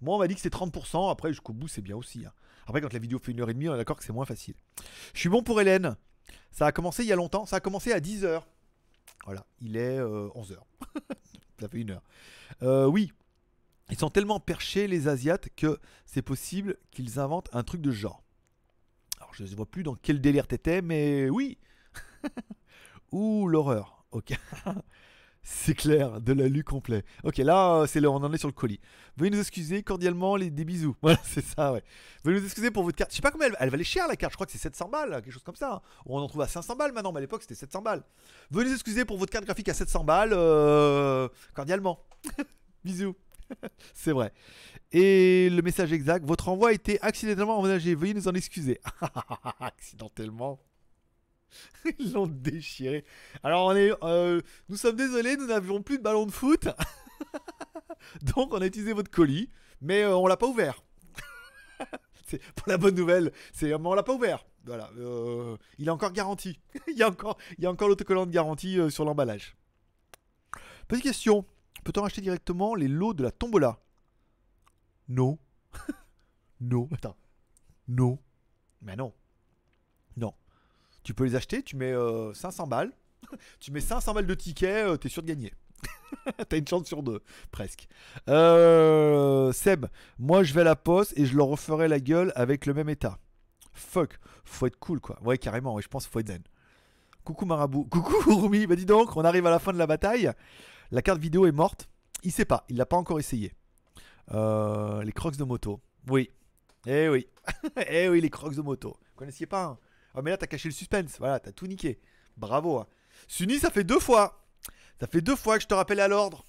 [0.00, 1.10] Moi, on m'a dit que c'est 30%.
[1.10, 2.24] Après, jusqu'au bout, c'est bien aussi.
[2.26, 2.32] hein.
[2.66, 4.26] Après, quand la vidéo fait une heure et demie, on est d'accord que c'est moins
[4.26, 4.54] facile.
[5.14, 5.96] Je suis bon pour Hélène.
[6.50, 7.46] Ça a commencé il y a longtemps.
[7.46, 8.42] Ça a commencé à 10h.
[9.24, 10.56] Voilà, il est 11h.
[11.60, 12.02] Ça fait une heure.
[12.62, 13.12] Euh, oui,
[13.90, 18.22] ils sont tellement perchés, les Asiates, que c'est possible qu'ils inventent un truc de genre.
[19.18, 21.58] Alors, je ne vois plus dans quel délire t'étais, mais oui.
[23.12, 24.04] Ouh, l'horreur.
[24.10, 24.38] Ok.
[25.48, 27.04] C'est clair, de l'alu complet.
[27.22, 28.80] Ok, là, euh, c'est on en est sur le colis.
[29.16, 30.96] Veuillez nous excuser cordialement, les, des bisous.
[31.02, 31.84] Voilà, c'est ça, ouais.
[32.24, 33.12] Veuillez nous excuser pour votre carte.
[33.12, 34.32] Je sais pas combien elle, valait cher la carte.
[34.32, 35.74] Je crois que c'est 700 balles, quelque chose comme ça.
[35.74, 35.82] hein.
[36.04, 38.02] On en trouve à 500 balles maintenant, mais à l'époque c'était 700 balles.
[38.50, 42.00] Veuillez nous excuser pour votre carte graphique à 700 balles, euh, cordialement.
[42.84, 43.14] bisous.
[43.94, 44.32] c'est vrai.
[44.90, 47.94] Et le message exact votre envoi a été accidentellement endommagé.
[47.94, 48.80] Veuillez nous en excuser.
[49.60, 50.58] accidentellement.
[51.98, 53.04] Ils l'ont déchiré.
[53.42, 56.68] Alors on est, euh, nous sommes désolés, nous n'avions plus de ballon de foot.
[58.22, 60.82] Donc on a utilisé votre colis, mais euh, on l'a pas ouvert.
[62.56, 64.44] pour la bonne nouvelle, c'est on l'a pas ouvert.
[64.64, 66.58] Voilà, euh, il est encore garanti.
[66.88, 69.56] il y a encore, il y a encore l'autocollant de garantie euh, sur l'emballage.
[70.88, 71.44] Petite question,
[71.84, 73.78] peut-on acheter directement les lots de la tombola?
[75.08, 75.38] Non.
[76.60, 76.88] non.
[77.86, 78.18] Non.
[78.82, 79.12] Mais non.
[80.16, 80.34] Non.
[81.06, 82.90] Tu peux les acheter, tu mets euh, 500 balles.
[83.60, 85.54] tu mets 500 balles de tickets, euh, t'es sûr de gagner.
[86.48, 87.86] T'as une chance sur deux, presque.
[88.28, 89.86] Euh, Seb,
[90.18, 92.88] moi je vais à la poste et je leur referai la gueule avec le même
[92.88, 93.20] état.
[93.72, 95.22] Fuck, faut être cool quoi.
[95.22, 96.42] Ouais, carrément, ouais, je pense faut être zen.
[97.22, 97.84] Coucou Marabout.
[97.88, 100.32] Coucou Rumi, bah dis donc, on arrive à la fin de la bataille.
[100.90, 101.88] La carte vidéo est morte.
[102.24, 103.52] Il sait pas, il l'a pas encore essayé.
[104.32, 105.80] Euh, les crocs de moto.
[106.08, 106.32] Oui.
[106.84, 107.28] Eh oui.
[107.88, 108.88] eh oui, les crocs de moto.
[108.88, 109.78] Vous connaissiez pas hein?
[110.16, 111.18] Ah, mais là, t'as caché le suspense.
[111.18, 112.00] Voilà, t'as tout niqué.
[112.36, 112.78] Bravo.
[112.78, 112.86] hein.
[113.28, 114.42] Sunny, ça fait deux fois.
[114.98, 116.44] Ça fait deux fois que je te rappelle à l'ordre.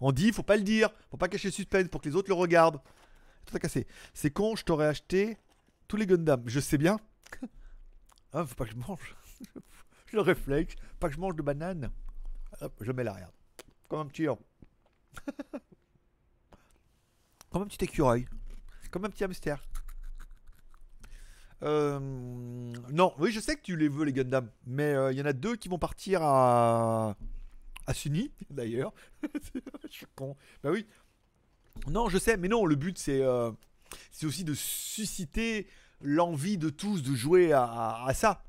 [0.00, 0.90] On dit, faut pas le dire.
[1.10, 2.80] Faut pas cacher le suspense pour que les autres le regardent.
[3.46, 3.86] Tout à cassé.
[4.14, 5.36] C'est con, je t'aurais acheté
[5.88, 6.42] tous les Gundam.
[6.46, 6.98] Je sais bien.
[8.30, 9.16] Ah, faut pas que je mange.
[10.12, 10.74] le réflexe.
[11.00, 11.90] Pas que je mange de banane.
[12.60, 13.32] Hop, je mets la regarde.
[13.88, 14.38] Comme un petit héron.
[17.50, 18.26] Comme un petit écureuil.
[18.90, 19.66] Comme un petit hamster.
[21.62, 24.50] Euh, non, oui, je sais que tu les veux, les Gundam.
[24.66, 27.16] Mais euh, il y en a deux qui vont partir à.
[27.86, 28.92] à Sunny, d'ailleurs.
[29.84, 30.36] je suis con.
[30.62, 30.86] Bah oui.
[31.88, 33.22] Non, je sais, mais non, le but, c'est.
[33.22, 33.50] euh,
[34.12, 35.66] c'est aussi de susciter
[36.00, 38.44] l'envie de tous de jouer à, à- ça.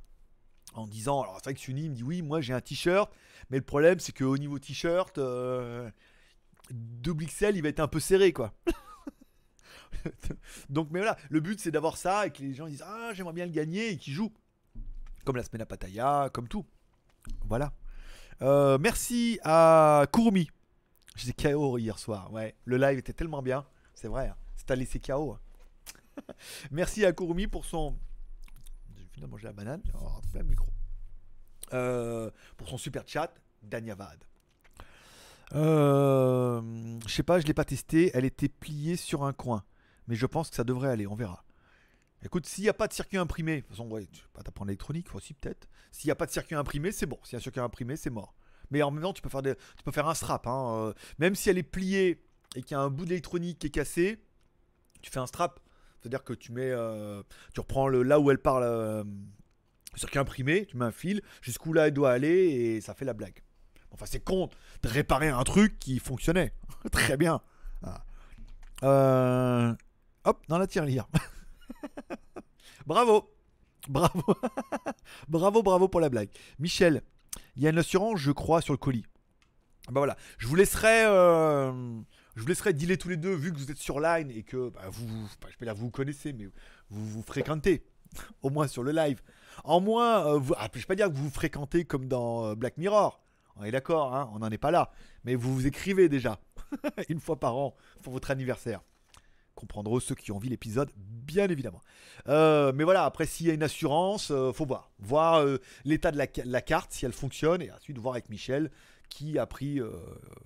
[0.73, 3.11] En disant, alors c'est vrai que Sunny me dit oui, moi j'ai un t-shirt,
[3.49, 5.89] mais le problème c'est qu'au niveau t-shirt, euh,
[6.69, 8.53] double XL il va être un peu serré quoi.
[10.69, 13.33] Donc, mais voilà, le but c'est d'avoir ça et que les gens disent Ah, j'aimerais
[13.33, 14.33] bien le gagner et qu'ils jouent.
[15.25, 16.65] Comme la semaine à Pattaya, comme tout.
[17.45, 17.73] Voilà.
[18.41, 20.49] Euh, merci à Kurumi.
[21.15, 22.31] J'étais KO hier soir.
[22.31, 23.65] Ouais, le live était tellement bien.
[23.93, 24.35] C'est vrai, hein.
[24.55, 25.37] c'est à laisser KO.
[26.71, 27.95] merci à Kurumi pour son.
[29.13, 29.81] J'ai de manger la banane.
[30.01, 30.19] Oh.
[31.73, 34.23] Euh, pour son super chat, Danyavad.
[35.53, 36.61] Euh,
[37.05, 38.11] je sais pas, je l'ai pas testé.
[38.13, 39.63] Elle était pliée sur un coin.
[40.09, 41.45] Mais je pense que ça devrait aller, on verra.
[42.23, 45.13] Écoute, s'il n'y a pas de circuit imprimé, de toute façon, tu pas t'apprendre l'électronique,
[45.15, 45.69] aussi peut-être.
[45.91, 47.17] S'il n'y a pas de circuit imprimé, c'est bon.
[47.23, 48.33] S'il y a un circuit imprimé, c'est mort.
[48.71, 50.45] Mais en même temps, tu peux faire, des, tu peux faire un strap.
[50.47, 52.21] hein, euh, Même si elle est pliée
[52.55, 54.19] et qu'il y a un bout d'électronique qui est cassé,
[55.01, 55.59] tu fais un strap.
[56.01, 59.03] C'est-à-dire que tu mets, euh, tu reprends le, là où elle parle, euh,
[59.93, 63.05] le circuit imprimé, tu mets un fil jusqu'où là elle doit aller et ça fait
[63.05, 63.43] la blague.
[63.91, 64.49] Enfin, c'est con
[64.81, 66.53] de réparer un truc qui fonctionnait
[66.91, 67.41] très bien.
[68.83, 69.73] Euh,
[70.25, 71.07] hop, dans la tirelire.
[72.85, 73.29] bravo,
[73.87, 74.23] bravo,
[75.27, 76.29] bravo, bravo pour la blague.
[76.59, 77.01] Michel,
[77.55, 79.05] il y a une assurance, je crois, sur le colis.
[79.87, 81.71] Bah voilà, je vous laisserai, euh,
[82.35, 84.69] je vous laisserai dealer tous les deux vu que vous êtes sur Line et que
[84.69, 85.07] bah, vous,
[85.41, 86.45] bah, je peux dire vous vous connaissez, mais
[86.89, 87.83] vous vous fréquentez
[88.43, 89.21] au moins sur le live.
[89.63, 92.45] En moins, euh, vous, ah, je vais pas dire que vous vous fréquentez comme dans
[92.45, 93.19] euh, Black Mirror.
[93.55, 94.91] On est d'accord, hein, on n'en est pas là.
[95.23, 96.39] Mais vous vous écrivez déjà
[97.09, 98.81] une fois par an pour votre anniversaire.
[99.59, 101.81] Comprendront ceux qui ont vu l'épisode, bien évidemment.
[102.29, 104.89] Euh, mais voilà, après, s'il y a une assurance, euh, faut voir.
[104.99, 108.29] Voir euh, l'état de la, ca- la carte, si elle fonctionne, et ensuite voir avec
[108.29, 108.71] Michel,
[109.09, 109.81] qui a pris.
[109.81, 109.91] euh,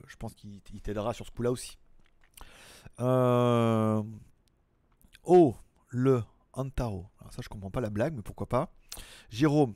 [0.08, 1.78] je pense qu'il il t'aidera sur ce coup-là aussi.
[5.26, 5.56] Oh,
[5.90, 7.06] le Antaro.
[7.20, 8.74] Alors ça, je comprends pas la blague, mais pourquoi pas.
[9.30, 9.76] Jérôme,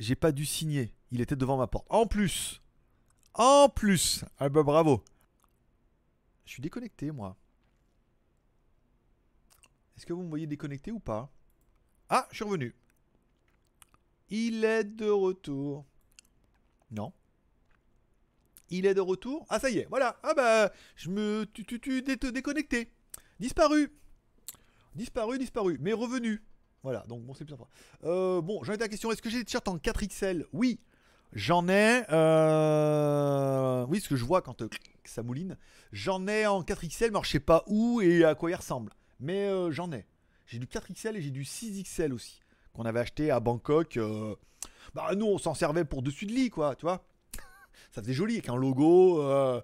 [0.00, 0.92] j'ai pas dû signer.
[1.12, 1.86] Il était devant ma porte.
[1.90, 2.60] En plus,
[3.34, 5.04] en plus, ah bah bravo.
[6.44, 7.36] Je suis déconnecté, moi.
[9.98, 11.28] Est-ce que vous me voyez déconnecté ou pas?
[12.08, 12.72] Ah, je suis revenu.
[14.30, 15.84] Il est de retour.
[16.92, 17.12] Non.
[18.70, 19.44] Il est de retour?
[19.48, 20.16] Ah, ça y est, voilà.
[20.22, 21.46] Ah bah, je me.
[21.52, 22.92] Tu, tu, tu dé- déconnecté.
[23.40, 23.92] Disparu.
[24.94, 25.78] Disparu, disparu.
[25.80, 26.44] Mais revenu.
[26.84, 27.66] Voilà, donc bon, c'est plus sympa.
[28.04, 29.10] Euh, bon, j'en ai la question.
[29.10, 30.78] Est-ce que j'ai des t-shirts en 4XL Oui.
[31.32, 32.04] J'en ai.
[32.10, 34.68] euh, Oui, ce que je vois quand euh,
[35.04, 35.56] ça mouline.
[35.90, 38.92] J'en ai en 4XL, mais alors je sais pas où et à quoi il ressemble.
[39.20, 40.06] Mais euh, j'en ai.
[40.46, 42.40] J'ai du 4XL et j'ai du 6XL aussi.
[42.72, 43.96] Qu'on avait acheté à Bangkok.
[43.96, 44.34] euh,
[44.94, 47.04] Bah, nous, on s'en servait pour dessus de lit, quoi, tu vois.
[47.90, 49.22] Ça faisait joli avec un logo.
[49.22, 49.60] euh,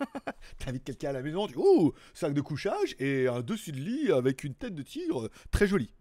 [0.58, 3.78] T'invites quelqu'un à la maison, tu dis Ouh, sac de couchage et un dessus de
[3.78, 5.30] lit avec une tête de tigre.
[5.50, 5.92] Très joli.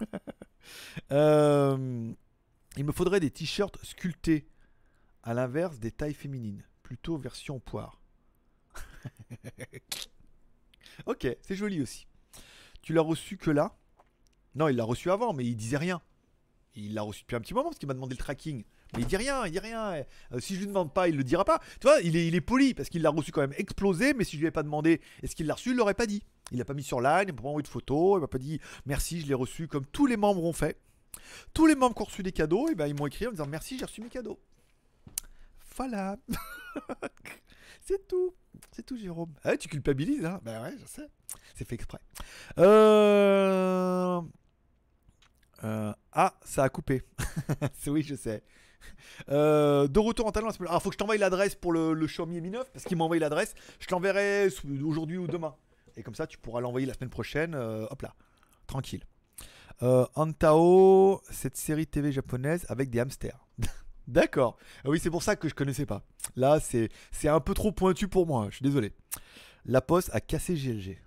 [1.12, 2.10] Euh,
[2.78, 4.48] il me faudrait des t-shirts sculptés,
[5.22, 8.00] à l'inverse des tailles féminines, plutôt version poire.
[11.06, 12.06] Ok, c'est joli aussi.
[12.82, 13.76] Tu l'as reçu que là?
[14.54, 16.00] Non, il l'a reçu avant, mais il disait rien.
[16.76, 18.64] Il l'a reçu depuis un petit moment parce qu'il m'a demandé le tracking.
[18.94, 20.04] Mais il dit rien, il dit rien.
[20.32, 21.60] Euh, si je lui demande pas, il le dira pas.
[21.80, 24.40] Tu vois, il est, poli parce qu'il l'a reçu quand même explosé, mais si je
[24.40, 26.22] lui ai pas demandé est-ce qu'il l'a reçu, il l'aurait pas dit.
[26.52, 28.38] Il l'a pas mis sur line, il m'a pas envoyé de photo, il m'a pas
[28.38, 30.78] dit merci, je l'ai reçu comme tous les membres ont fait.
[31.52, 33.34] Tous les membres qui ont reçu des cadeaux, et ben, ils m'ont écrit en me
[33.34, 34.38] disant merci, j'ai reçu mes cadeaux.
[35.76, 36.16] Voilà.
[37.80, 38.34] c'est tout.
[38.72, 39.32] C'est tout, Jérôme.
[39.44, 41.06] Ah tu culpabilises, hein Ben ouais, je sais.
[41.54, 41.98] C'est fait exprès.
[42.58, 44.20] Euh...
[45.64, 47.02] euh, Ah, ça a coupé.
[47.74, 48.42] C'est oui, je sais.
[49.30, 50.50] Euh, de retour en talent.
[50.60, 53.04] Alors, faut que je t'envoie l'adresse pour le, le Xiaomi Mi 9 parce qu'il m'a
[53.04, 53.54] envoyé l'adresse.
[53.80, 54.48] Je t'enverrai
[54.84, 55.54] aujourd'hui ou demain.
[55.96, 57.54] Et comme ça, tu pourras l'envoyer la semaine prochaine.
[57.54, 58.14] euh, hop là,
[58.66, 59.04] tranquille.
[59.82, 63.46] Euh, Antao, cette série TV japonaise avec des hamsters.
[64.06, 64.58] D'accord.
[64.84, 66.02] Ah oui, c'est pour ça que je connaissais pas.
[66.36, 66.90] Là, c'est
[67.28, 68.48] un peu trop pointu pour moi.
[68.50, 68.92] Je suis désolé.
[69.64, 70.98] La Poste a cassé GLG.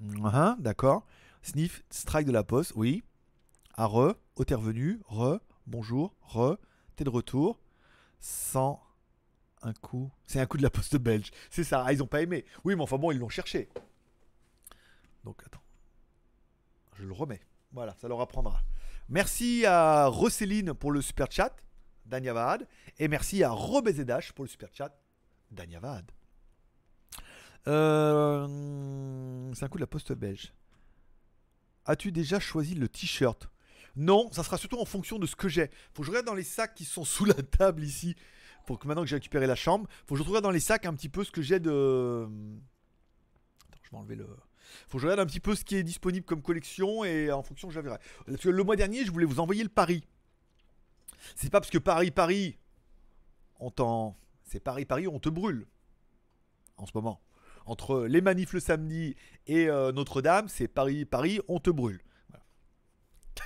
[0.00, 1.06] Mhm, D'accord.
[1.42, 3.02] Sniff, strike de la Poste, oui.
[3.74, 6.56] À re, au t'es revenu, re, bonjour, re,
[6.96, 7.60] t'es de retour.
[8.18, 8.82] Sans
[9.62, 10.10] un coup.
[10.26, 11.30] C'est un coup de la Poste belge.
[11.50, 11.84] C'est ça.
[11.86, 12.44] Ah, ils ont pas aimé.
[12.64, 13.68] Oui, mais enfin bon, ils l'ont cherché.
[15.24, 15.62] Donc attends.
[16.96, 17.40] Je le remets.
[17.72, 18.60] Voilà, ça leur apprendra.
[19.10, 21.56] Merci à Rosseline pour le super chat,
[22.06, 22.68] Danyavad.
[23.00, 24.96] Et merci à Robezedash pour le super chat,
[25.50, 26.08] Danyavad.
[27.66, 30.52] Euh, c'est un coup de la poste belge.
[31.86, 33.50] As-tu déjà choisi le t-shirt?
[33.96, 35.70] Non, ça sera surtout en fonction de ce que j'ai.
[35.92, 38.14] Faut que je regarde dans les sacs qui sont sous la table ici.
[38.64, 40.86] Pour que maintenant que j'ai récupéré la chambre, faut que je regarde dans les sacs
[40.86, 42.28] un petit peu ce que j'ai de.
[43.68, 44.28] Attends, je vais enlever le.
[44.88, 47.42] Faut que je regarde un petit peu ce qui est disponible comme collection et en
[47.42, 47.98] fonction, je verrai.
[48.26, 50.04] Parce que le mois dernier, je voulais vous envoyer le Paris.
[51.36, 52.58] C'est pas parce que Paris, Paris,
[53.58, 54.16] on t'en.
[54.44, 55.66] C'est Paris, Paris, on te brûle.
[56.76, 57.20] En ce moment.
[57.66, 59.14] Entre les manifs le samedi
[59.46, 62.00] et euh, Notre-Dame, c'est Paris, Paris, on te brûle.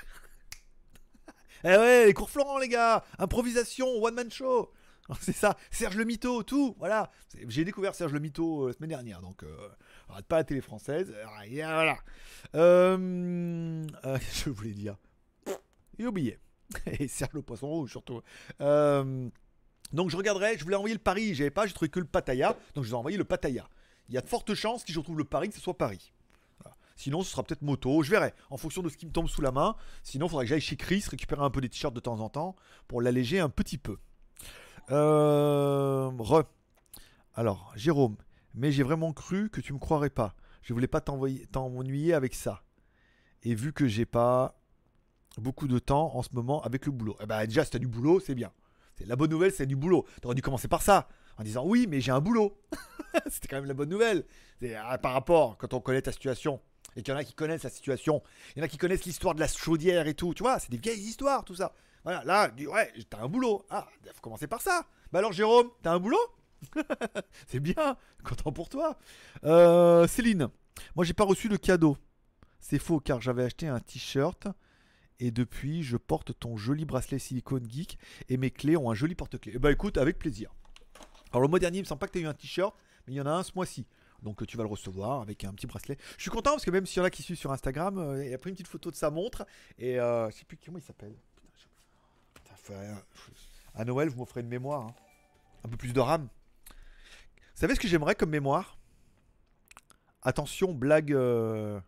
[1.66, 4.70] Eh ouais, les cours Florent, les gars Improvisation, one-man show
[5.20, 7.10] c'est ça, Serge le Mito, tout, voilà.
[7.48, 9.68] J'ai découvert Serge le Mito euh, la semaine dernière, donc euh,
[10.08, 11.14] arrête pas la télé française.
[11.14, 11.24] euh,
[11.62, 11.98] voilà.
[12.54, 13.86] Euh,
[14.32, 14.96] je voulais dire.
[15.98, 16.38] J'ai oublié.
[16.86, 18.22] et serre le poisson rouge surtout.
[19.92, 22.56] Donc je regarderai, je voulais envoyer le Paris, j'avais pas, j'ai trouvé que le Pattaya,
[22.74, 23.68] donc je vous ai envoyé le Pattaya.
[24.08, 26.12] Il y a de fortes chances, si je retrouve le Paris, que ce soit Paris.
[26.96, 29.42] Sinon, ce sera peut-être moto, je verrai, en fonction de ce qui me tombe sous
[29.42, 29.74] la main.
[30.02, 32.28] Sinon, il faudra que j'aille chez Chris récupérer un peu des t-shirts de temps en
[32.28, 32.54] temps
[32.86, 33.98] pour l'alléger un petit peu.
[34.90, 36.44] Euh, re.
[37.34, 38.16] Alors, Jérôme,
[38.54, 40.34] mais j'ai vraiment cru que tu me croirais pas.
[40.62, 42.62] Je voulais pas t'ennuyer avec ça.
[43.42, 44.60] Et vu que j'ai pas
[45.38, 47.16] beaucoup de temps en ce moment avec le boulot.
[47.20, 48.52] Eh ben déjà, si t'as du boulot, c'est bien.
[49.06, 50.06] La bonne nouvelle, c'est du boulot.
[50.22, 51.08] T'aurais dû commencer par ça,
[51.38, 52.56] en disant oui, mais j'ai un boulot.
[53.28, 54.24] C'était quand même la bonne nouvelle.
[54.84, 56.60] Ah, par rapport quand on connaît ta situation
[56.96, 58.22] et qu'il y en a qui connaissent la situation,
[58.54, 60.32] il y en a qui connaissent l'histoire de la chaudière et tout.
[60.32, 61.74] Tu vois, c'est des vieilles histoires, tout ça.
[62.04, 63.64] Voilà, là, ouais, t'as un boulot.
[63.70, 64.86] Ah, faut commencer par ça.
[65.10, 66.18] Bah alors, Jérôme, t'as un boulot?
[67.46, 68.98] C'est bien, content pour toi.
[69.44, 70.48] Euh, Céline,
[70.94, 71.96] moi j'ai pas reçu le cadeau.
[72.60, 74.48] C'est faux car j'avais acheté un t-shirt
[75.20, 77.98] et depuis je porte ton joli bracelet silicone geek
[78.28, 79.58] et mes clés ont un joli porte-clés.
[79.58, 80.54] Bah écoute, avec plaisir.
[81.30, 82.74] Alors le mois dernier, il me semble pas que as eu un t-shirt,
[83.06, 83.86] mais il y en a un ce mois-ci.
[84.22, 85.98] Donc tu vas le recevoir avec un petit bracelet.
[86.16, 88.24] Je suis content parce que même s'il y en a qui suivent sur Instagram, euh,
[88.24, 89.46] il a pris une petite photo de sa montre
[89.78, 91.14] et euh, je sais plus comment il s'appelle.
[92.68, 93.02] Rien.
[93.74, 94.82] À Noël, vous m'offrez une mémoire.
[94.82, 94.94] hein.
[95.64, 96.28] Un peu plus de RAM.
[96.68, 98.78] Vous savez ce que j'aimerais comme mémoire?
[100.22, 101.12] Attention, blague.
[101.12, 101.80] euh,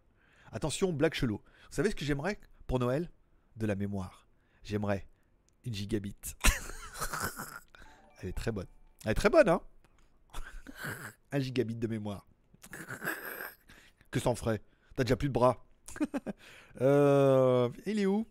[0.53, 1.37] Attention, blague chelou.
[1.39, 3.11] Vous savez ce que j'aimerais pour Noël?
[3.57, 4.27] De la mémoire.
[4.65, 5.07] J'aimerais
[5.65, 6.17] une gigabit.
[8.23, 8.67] Elle est très bonne.
[9.05, 9.61] Elle est très bonne, hein
[11.33, 12.27] Un gigabit de mémoire.
[14.11, 14.63] Que s'en ferait?
[14.95, 15.65] T'as déjà plus de bras.
[16.83, 18.27] Euh, il est où?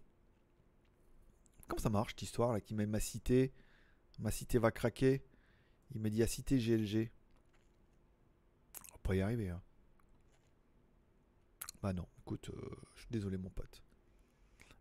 [1.67, 3.53] Comment ça marche cette histoire là qui m'a m'a cité
[4.19, 5.23] Ma cité va craquer.
[5.93, 7.11] Il m'a dit à cité GLG.
[8.93, 9.49] On pas y arriver.
[9.49, 9.61] Hein.
[11.81, 13.83] Bah non, écoute, euh, je suis désolé mon pote.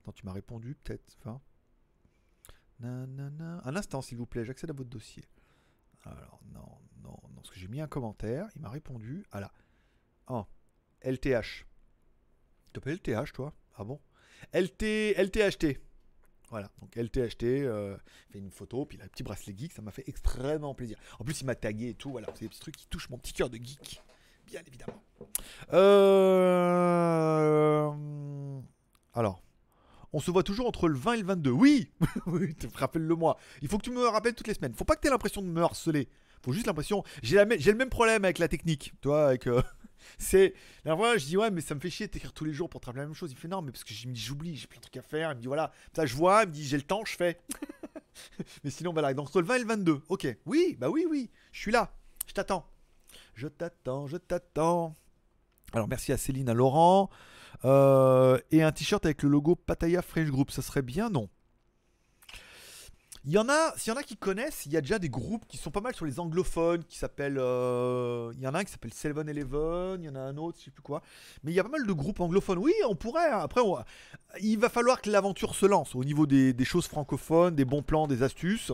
[0.00, 1.16] Attends, tu m'as répondu peut-être.
[1.20, 1.40] Enfin.
[2.82, 5.24] Un instant s'il vous plaît, j'accède à votre dossier.
[6.04, 6.66] Alors non,
[7.02, 9.24] non, non, parce que j'ai mis un commentaire, il m'a répondu.
[9.32, 9.52] Ah là.
[10.28, 10.44] Oh,
[11.02, 11.66] LTH.
[12.72, 13.54] T'appelles LTH toi?
[13.76, 14.00] Ah bon?
[14.52, 15.80] LT, LTHT.
[16.54, 17.96] Voilà, donc LTHT, euh,
[18.30, 20.96] fait une photo, puis il un petit bracelet geek, ça m'a fait extrêmement plaisir.
[21.18, 23.18] En plus, il m'a tagué et tout, voilà, c'est des petits trucs qui touchent mon
[23.18, 24.00] petit cœur de geek,
[24.46, 25.02] bien évidemment.
[25.72, 26.30] Euh...
[29.14, 29.42] Alors,
[30.12, 31.50] on se voit toujours entre le 20 et le 22.
[31.50, 31.90] Oui,
[32.26, 33.36] oui, rappelle-le moi.
[33.60, 34.74] Il faut que tu me rappelles toutes les semaines.
[34.74, 36.08] Faut pas que tu aies l'impression de me harceler.
[36.44, 37.02] Faut juste l'impression.
[37.24, 38.92] J'ai la j'ai le même problème avec la technique.
[39.00, 39.48] Toi, avec.
[39.48, 39.60] euh,
[40.18, 40.54] C'est.
[40.84, 42.68] La fois, je dis, ouais, mais ça me fait chier de t'écrire tous les jours
[42.68, 43.30] pour te rappeler la même chose.
[43.30, 45.32] Il fait, non, mais parce que j'oublie, j'ai plein de trucs à faire.
[45.32, 45.72] Il me dit, voilà.
[45.94, 47.40] Ça, je vois, il me dit, j'ai le temps, je fais.
[48.64, 49.14] mais sinon, voilà.
[49.14, 50.02] Donc, entre le 20 et le 22.
[50.08, 50.36] Ok.
[50.46, 51.30] Oui, bah oui, oui.
[51.52, 51.92] Je suis là.
[52.26, 52.66] Je t'attends.
[53.34, 54.96] Je t'attends, je t'attends.
[55.72, 57.10] Alors, merci à Céline, à Laurent.
[57.64, 60.50] Euh, et un t-shirt avec le logo Pattaya French Group.
[60.50, 61.28] Ça serait bien, non?
[63.26, 65.08] Il y en a, s'il y en a qui connaissent, il y a déjà des
[65.08, 68.58] groupes qui sont pas mal sur les anglophones, qui s'appellent, euh, il y en a
[68.58, 71.00] un qui s'appelle Seven Eleven, il y en a un autre, je sais plus quoi.
[71.42, 72.58] Mais il y a pas mal de groupes anglophones.
[72.58, 73.30] Oui, on pourrait.
[73.30, 73.38] hein.
[73.40, 73.78] Après, on-
[74.40, 77.82] il va falloir que l'aventure se lance au niveau des, des choses francophones, des bons
[77.82, 78.72] plans, des astuces.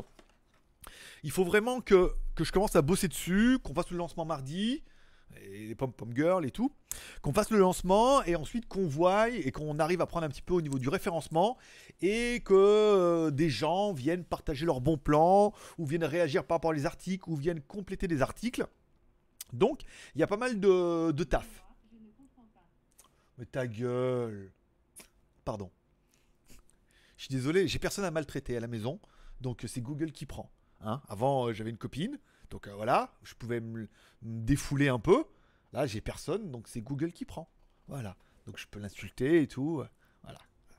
[1.22, 4.82] Il faut vraiment que, que je commence à bosser dessus, qu'on fasse le lancement mardi,
[5.42, 6.72] et les pom pom girls et tout,
[7.22, 10.42] qu'on fasse le lancement et ensuite qu'on voie et qu'on arrive à prendre un petit
[10.42, 11.56] peu au niveau du référencement
[12.00, 16.72] et que euh, des gens viennent partager leurs bons plans ou viennent réagir par rapport
[16.74, 18.66] aux articles ou viennent compléter des articles.
[19.52, 19.82] Donc,
[20.14, 21.64] il y a pas mal de, taf.
[23.38, 24.52] Mais ta gueule.
[25.44, 25.70] Pardon.
[27.16, 28.98] Je suis désolé, j'ai personne à maltraiter à la maison,
[29.40, 30.50] donc c'est Google qui prend.
[30.80, 31.02] hein.
[31.08, 32.18] Avant, euh, j'avais une copine,
[32.50, 33.88] donc euh, voilà, je pouvais me
[34.22, 35.24] défouler un peu.
[35.72, 37.48] Là, j'ai personne, donc c'est Google qui prend.
[37.88, 38.16] Voilà.
[38.46, 39.84] Donc je peux l'insulter et tout.
[40.22, 40.38] Voilà.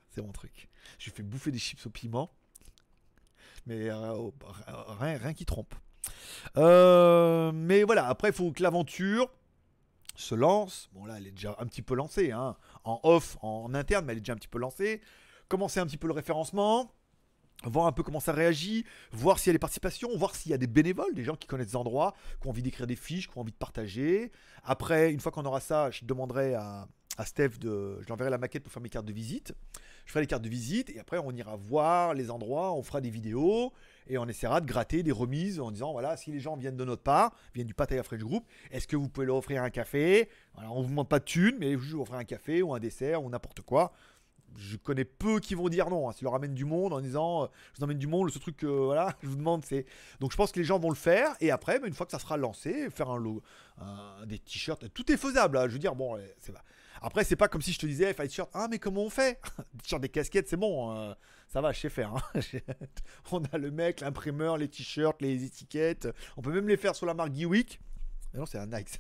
[0.10, 0.70] C'est mon truc.
[1.00, 2.32] Je fais bouffer des chips au piment.
[3.66, 4.34] Mais euh, oh,
[5.00, 5.74] rien, rien qui trompe.
[6.58, 9.30] Euh, mais voilà, après, il faut que l'aventure
[10.16, 10.90] se lance.
[10.94, 12.32] Bon, là, elle est déjà un petit peu lancée.
[12.32, 12.58] hein.
[12.84, 15.02] En off, en interne, mais elle est déjà un petit peu lancée.
[15.48, 16.94] Commencer un petit peu le référencement.
[17.64, 20.54] Voir un peu comment ça réagit, voir s'il y a des participations, voir s'il y
[20.54, 23.28] a des bénévoles, des gens qui connaissent des endroits, qui ont envie d'écrire des fiches,
[23.30, 24.32] qui ont envie de partager.
[24.64, 27.98] Après, une fois qu'on aura ça, je demanderai à, à Steph de.
[28.02, 29.54] Je lui enverrai la maquette pour faire mes cartes de visite.
[30.06, 33.02] Je ferai les cartes de visite et après, on ira voir les endroits, on fera
[33.02, 33.72] des vidéos
[34.08, 36.86] et on essaiera de gratter des remises en disant voilà, si les gens viennent de
[36.86, 40.30] notre part, viennent du Pattaya French Group, est-ce que vous pouvez leur offrir un café?
[40.56, 42.80] Voilà, on vous demande pas de thunes, mais je vous offrir un café ou un
[42.80, 43.94] dessert ou n'importe quoi
[44.58, 46.10] je connais peu qui vont dire non.
[46.10, 46.14] Hein.
[46.14, 48.58] S'ils leur amènent du monde en disant euh, je vous emmène du monde, le truc
[48.58, 49.86] que voilà, je vous demande c'est.
[50.20, 52.12] Donc je pense que les gens vont le faire et après, bah, une fois que
[52.12, 53.42] ça sera lancé, faire un logo,
[54.26, 55.58] des t-shirts, tout est faisable.
[55.58, 55.68] hein.
[55.68, 56.54] Je veux dire, bon, euh, c'est.
[57.04, 58.50] Après, c'est pas comme si je te disais, fallait t-shirt.
[58.54, 59.40] Ah, mais comment on fait?
[59.74, 60.96] Des t-shirts, des casquettes, c'est bon.
[60.96, 61.14] euh,
[61.48, 62.14] ça va, je sais faire.
[62.14, 62.40] hein.
[63.32, 66.08] on a le mec, l'imprimeur, les t-shirts, les étiquettes.
[66.38, 67.80] On peut même les faire sur la marque Geewick.
[68.34, 69.00] Mais non, c'est un Nike.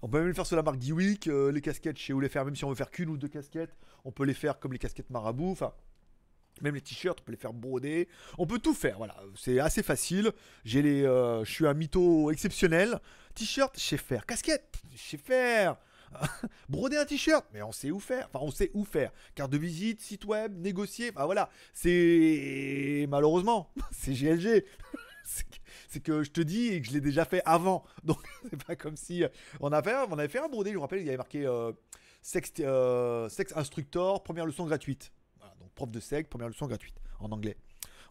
[0.00, 1.26] On peut même les faire sur la marque Geewick.
[1.26, 2.44] euh, les casquettes, je sais où les faire.
[2.44, 3.74] Même si on veut faire qu'une ou deux casquettes,
[4.04, 5.50] on peut les faire comme les casquettes marabout.
[5.52, 5.72] Enfin,
[6.60, 8.08] même les t-shirts, on peut les faire broder.
[8.38, 8.98] On peut tout faire.
[8.98, 10.32] Voilà, c'est assez facile.
[10.64, 13.00] J'ai les, euh, je suis un mytho exceptionnel.
[13.34, 14.26] T-shirt, je sais faire.
[14.26, 15.76] Casquette, je sais faire.
[16.68, 18.28] Broder un t-shirt, mais on sait où faire.
[18.32, 19.12] Enfin, on sait où faire.
[19.36, 21.10] Carte de visite, site web, négocier.
[21.14, 24.64] Enfin voilà, c'est malheureusement, c'est GLG.
[25.88, 27.84] C'est que- je te dis et que je l'ai déjà fait avant.
[28.04, 28.18] Donc
[28.48, 29.28] c'est pas comme si euh,
[29.60, 30.70] on avait fait un brodé.
[30.70, 31.72] Je me rappelle, il y avait marqué euh,
[32.60, 35.12] euh, sexe instructor, première leçon gratuite.
[35.58, 37.56] Donc prof de sexe, première leçon gratuite en anglais.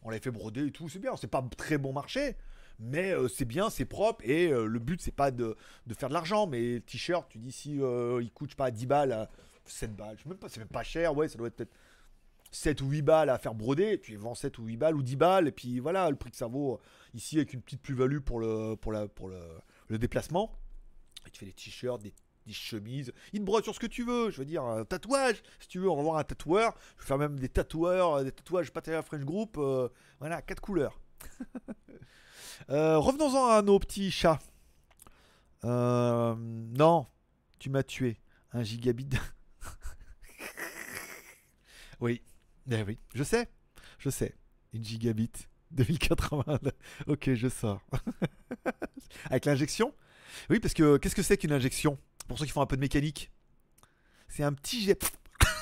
[0.04, 1.16] On l'avait fait broder et tout, c'est bien.
[1.18, 2.36] C'est pas très bon marché,
[2.80, 5.56] mais euh, c'est bien, c'est propre et euh, le but c'est pas de,
[5.86, 6.48] de faire de l'argent.
[6.48, 9.26] Mais le t-shirt, tu dis si il coûte je sais pas 10 balles, euh,
[9.66, 11.76] 7 balles, je sais même pas, c'est même pas cher, ouais, ça doit être peut-être
[12.52, 15.04] 7 ou 8 balles à faire broder, puis ils vendent 7 ou 8 balles ou
[15.04, 16.80] 10 balles, et puis voilà le prix que ça vaut
[17.14, 19.40] ici avec une petite plus-value pour le, pour la, pour le,
[19.88, 20.58] le déplacement.
[21.28, 22.14] Et tu fais des t-shirts, des,
[22.46, 25.68] des chemises, te brodent sur ce que tu veux, je veux dire, un tatouage, si
[25.68, 28.32] tu veux, on va voir un tatoueur, je vais faire même des tatoueurs, euh, des
[28.32, 29.90] tatouages Pattaya French Group, euh,
[30.20, 31.00] voilà, quatre couleurs.
[32.70, 34.40] Euh, Revenons-en à nos petits chats.
[35.64, 37.08] Euh, non,
[37.58, 38.20] tu m'as tué.
[38.52, 39.10] Un gigabit.
[42.00, 42.22] oui,
[42.70, 43.50] eh oui, je sais,
[43.98, 44.36] je sais.
[44.74, 45.32] Une gigabit
[45.72, 46.60] 2080.
[47.08, 47.82] ok, je sors.
[49.30, 49.94] Avec l'injection?
[50.50, 51.98] Oui, parce que qu'est-ce que c'est qu'une injection?
[52.30, 53.32] Pour ceux qui font un peu de mécanique.
[54.30, 55.12] C'est un petit jet.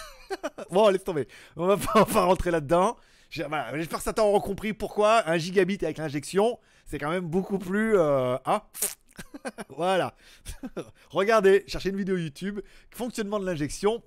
[0.69, 1.27] bon, laisse tomber.
[1.55, 2.97] On va pas, rentrer là-dedans.
[3.29, 7.97] J'espère que ça t'aura compris pourquoi un gigabit avec l'injection, c'est quand même beaucoup plus.
[7.99, 8.61] hein
[9.69, 10.15] voilà.
[11.09, 12.59] Regardez, cherchez une vidéo YouTube.
[12.91, 14.03] Fonctionnement de l'injection.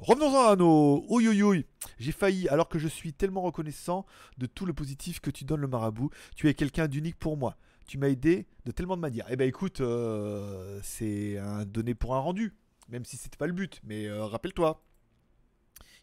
[0.00, 1.66] Revenons-en à nos ouïouïouï.
[1.98, 4.04] J'ai failli, alors que je suis tellement reconnaissant
[4.38, 6.10] de tout le positif que tu donnes le marabout.
[6.34, 7.56] Tu es quelqu'un d'unique pour moi.
[7.86, 9.26] Tu m'as aidé de tellement de manières.
[9.30, 12.54] Eh ben écoute, euh, c'est un donné pour un rendu.
[12.88, 13.80] Même si c'était pas le but.
[13.84, 14.82] Mais euh, rappelle-toi,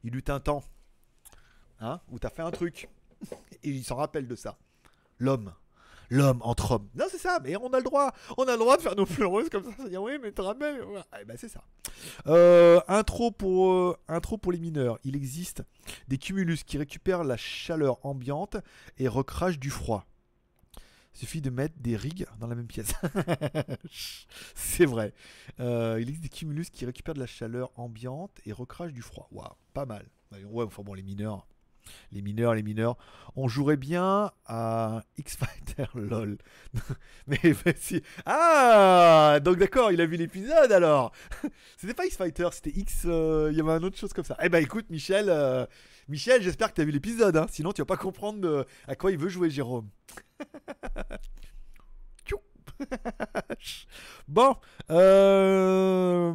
[0.03, 0.63] il eut un temps
[1.79, 2.89] hein, où t'as fait un truc.
[3.63, 4.57] Et il s'en rappelle de ça.
[5.17, 5.53] L'homme.
[6.11, 6.89] L'homme entre hommes.
[6.95, 8.11] Non, c'est ça, mais on a le droit.
[8.37, 9.83] On a le droit de faire nos pleureuses comme ça.
[9.83, 10.83] Se dire, oui, mais te rappelles?
[11.21, 11.61] Eh ben, c'est ça.
[12.25, 14.97] Euh, intro, pour, euh, intro pour les mineurs.
[15.03, 15.63] Il existe
[16.07, 18.57] des cumulus qui récupèrent la chaleur ambiante
[18.97, 20.05] et recrachent du froid.
[21.13, 22.93] Suffit de mettre des rigs dans la même pièce.
[24.55, 25.13] c'est vrai.
[25.59, 29.27] Euh, il existe des cumulus qui récupèrent de la chaleur ambiante et recrachent du froid.
[29.31, 30.05] Waouh, pas mal.
[30.31, 31.47] Ouais, enfin bon, les mineurs.
[32.11, 32.97] Les mineurs, les mineurs.
[33.35, 36.37] On jouerait bien à X-Fighter, lol.
[37.27, 38.01] mais, mais si.
[38.25, 41.11] Ah Donc d'accord, il a vu l'épisode alors
[41.77, 43.03] C'était pas X-Fighter, c'était X.
[43.05, 44.35] euh, Il y avait un autre chose comme ça.
[44.41, 45.65] Eh ben écoute, Michel, euh,
[46.07, 47.37] Michel, j'espère que tu as vu l'épisode.
[47.37, 47.45] hein.
[47.51, 49.89] Sinon, tu vas pas comprendre de- à quoi il veut jouer, Jérôme.
[54.27, 54.55] Bon,
[54.91, 56.33] euh...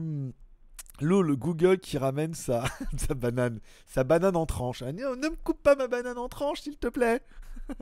[1.00, 2.64] L'eau, le Google qui ramène sa,
[2.96, 4.82] sa banane, sa banane en tranche.
[4.82, 7.20] Ah, ne me coupe pas ma banane en tranche, s'il te plaît.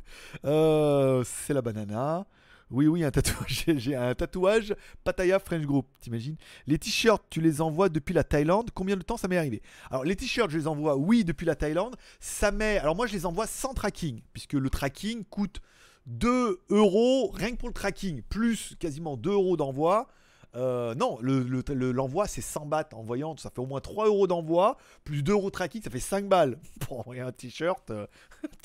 [0.45, 2.25] Euh, c'est la banana.
[2.71, 3.65] Oui, oui, un tatouage.
[3.77, 6.37] J'ai- un tatouage Pattaya French Group, t'imagines?
[6.67, 8.71] Les t-shirts, tu les envoies depuis la Thaïlande.
[8.73, 9.61] Combien de temps ça m'est arrivé?
[9.91, 11.97] Alors, les t-shirts, je les envoie, oui, depuis la Thaïlande.
[12.21, 12.79] Ça met.
[12.79, 15.61] Alors, moi, je les envoie sans tracking, puisque le tracking coûte
[16.07, 20.09] 2 euros rien que pour le tracking, plus quasiment 2 euros d'envoi.
[20.55, 23.81] Euh, non, le- le- le- l'envoi c'est 100 bahts en voyant, ça fait au moins
[23.81, 26.59] 3 euros d'envoi, plus 2 euros de tracking, ça fait 5 balles.
[26.81, 28.07] Pour envoyer un t-shirt, euh,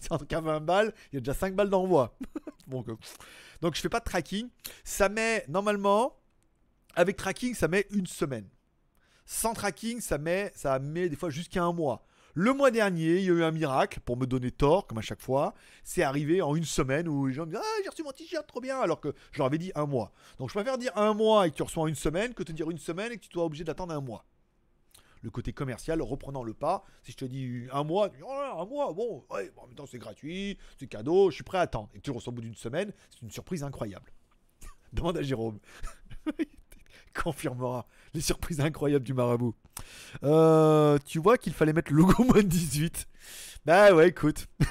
[0.00, 2.16] c'est en tout cas 20 balles, il y a déjà 5 balles d'envoi.
[2.66, 2.96] donc, euh,
[3.60, 4.48] donc je fais pas de tracking.
[4.82, 6.16] Ça met normalement,
[6.96, 8.48] avec tracking, ça met une semaine.
[9.24, 12.04] Sans tracking, ça met, ça met des fois jusqu'à un mois.
[12.40, 15.00] Le mois dernier, il y a eu un miracle pour me donner tort, comme à
[15.00, 15.54] chaque fois.
[15.82, 18.46] C'est arrivé en une semaine où les gens me disent Ah, j'ai reçu mon t-shirt,
[18.46, 20.12] trop bien, alors que je leur avais dit un mois.
[20.38, 22.52] Donc je préfère dire un mois et que tu reçois en une semaine que te
[22.52, 24.24] dire une semaine et que tu sois obligé d'attendre un mois.
[25.22, 26.84] Le côté commercial reprenant le pas.
[27.02, 29.74] Si je te dis un mois, tu dis, Oh, un mois, bon, ouais, en même
[29.74, 31.90] temps c'est gratuit, c'est cadeau, je suis prêt à attendre.
[31.92, 34.12] Et que tu reçois au bout d'une semaine, c'est une surprise incroyable.
[34.92, 35.58] Demande à Jérôme.
[37.20, 39.54] Confirmera les surprises incroyables du marabout.
[40.22, 43.06] Euh, tu vois qu'il fallait mettre le logo moins de 18.
[43.64, 44.46] Bah ouais, écoute.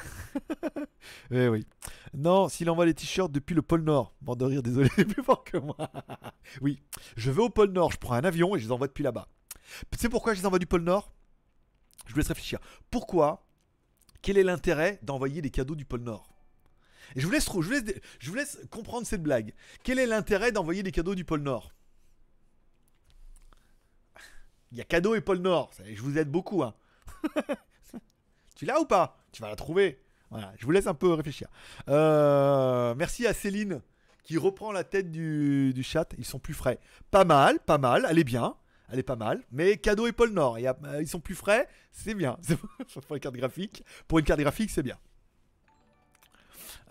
[1.32, 1.66] Eh oui.
[2.14, 4.14] Non, s'il envoie les t-shirts depuis le pôle Nord.
[4.22, 5.76] Bande de rire, désolé, plus fort que moi.
[6.62, 6.82] oui,
[7.16, 9.28] je vais au pôle Nord, je prends un avion et je les envoie depuis là-bas.
[9.92, 11.14] Tu sais pourquoi je les envoie du pôle Nord?
[12.06, 12.60] Je vous laisse réfléchir.
[12.92, 13.46] Pourquoi?
[14.22, 16.30] Quel est l'intérêt d'envoyer des cadeaux du pôle Nord?
[17.16, 19.54] Et je vous, laisse, je, je vous laisse comprendre cette blague.
[19.84, 21.72] Quel est l'intérêt d'envoyer des cadeaux du pôle Nord?
[24.72, 25.72] Il y a Cadeau et Pôle Nord.
[25.86, 26.64] Je vous aide beaucoup.
[26.64, 26.74] Hein.
[28.56, 29.18] tu l'as ou pas?
[29.32, 30.00] Tu vas la trouver.
[30.30, 31.48] Voilà, je vous laisse un peu réfléchir.
[31.88, 33.82] Euh, merci à Céline
[34.24, 36.14] qui reprend la tête du, du chat.
[36.18, 36.80] Ils sont plus frais.
[37.12, 38.06] Pas mal, pas mal.
[38.10, 38.56] Elle est bien.
[38.90, 39.44] Elle est pas mal.
[39.52, 41.68] Mais Cadeau et Pôle Nord, il y a- euh, ils sont plus frais.
[41.92, 42.38] C'est bien.
[43.08, 43.84] Pour les cartes graphiques.
[44.08, 44.98] Pour une carte graphique, c'est bien.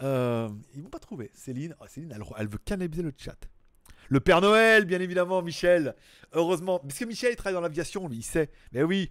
[0.03, 1.31] Euh, ils vont pas trouver.
[1.35, 3.36] Céline, oh, Céline elle, elle veut canaliser le chat.
[4.09, 5.95] Le Père Noël, bien évidemment, Michel.
[6.33, 6.78] Heureusement.
[6.78, 8.51] Parce que Michel, il travaille dans l'aviation, lui, il sait.
[8.73, 9.11] Mais oui.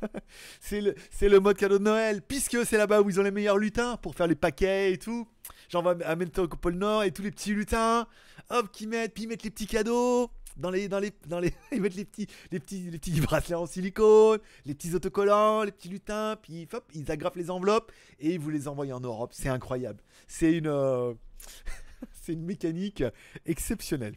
[0.60, 2.22] c'est le, mode cadeau de Noël.
[2.22, 5.28] Puisque c'est là-bas où ils ont les meilleurs lutins pour faire les paquets et tout.
[5.68, 8.06] J'envoie à Mento au pôle Nord et tous les petits lutins.
[8.50, 10.30] Hop, qui mettent, puis ils mettent les petits cadeaux.
[10.56, 13.54] Dans les, dans les, dans les, ils mettent les petits, les petits, les petits bracelets
[13.54, 18.34] en silicone, les petits autocollants, les petits lutins, puis hop, ils agrafent les enveloppes et
[18.34, 19.30] ils vous les envoient en Europe.
[19.34, 20.02] C'est incroyable.
[20.26, 21.14] C'est une, euh,
[22.28, 23.02] c'est une mécanique
[23.46, 24.14] exceptionnelle.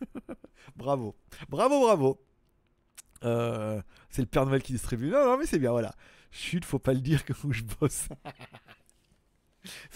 [0.76, 1.16] bravo,
[1.48, 2.24] bravo, bravo.
[3.24, 5.10] Euh, c'est le Père Noël qui distribue.
[5.10, 5.92] Non, non, mais c'est bien, voilà.
[6.30, 8.08] Chut, faut pas le dire que je bosse.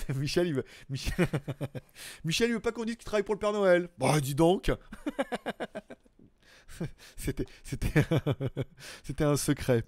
[0.16, 0.64] Michel, il veut.
[0.88, 1.28] Michel,
[2.24, 3.88] Michel, il veut pas qu'on dise qu'il travaille pour le Père Noël.
[3.98, 4.72] Bah, dis donc.
[7.16, 8.04] c'était, c'était,
[9.04, 9.84] c'était un secret.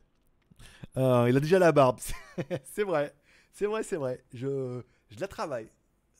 [0.97, 1.99] Euh, il a déjà la barbe.
[2.63, 3.13] c'est vrai,
[3.53, 4.25] c'est vrai, c'est vrai.
[4.33, 5.69] Je, je la travaille.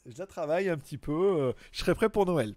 [0.07, 1.13] Je travaille un petit peu.
[1.13, 2.55] euh, je serai prêt pour Noël.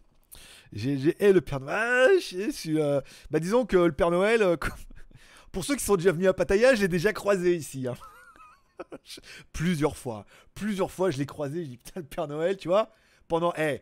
[0.72, 2.20] J'ai, le Père Noël.
[2.68, 3.02] Euh,
[3.32, 4.42] Bah, disons que le Père Noël.
[4.44, 4.56] euh,
[5.52, 7.88] Pour ceux qui sont déjà venus à Pattaya, je l'ai déjà croisé ici.
[7.88, 7.96] hein.
[9.54, 10.26] plusieurs fois.
[10.54, 11.64] Plusieurs fois, je l'ai croisé.
[11.64, 12.92] Je dis putain, le Père Noël, tu vois.
[13.28, 13.82] Pendant, eh,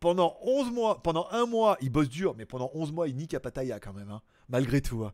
[0.00, 3.34] pendant 11 mois, pendant un mois, il bosse dur, mais pendant 11 mois, il nique
[3.34, 5.04] à Pattaya quand même, hein, malgré tout.
[5.04, 5.12] hein.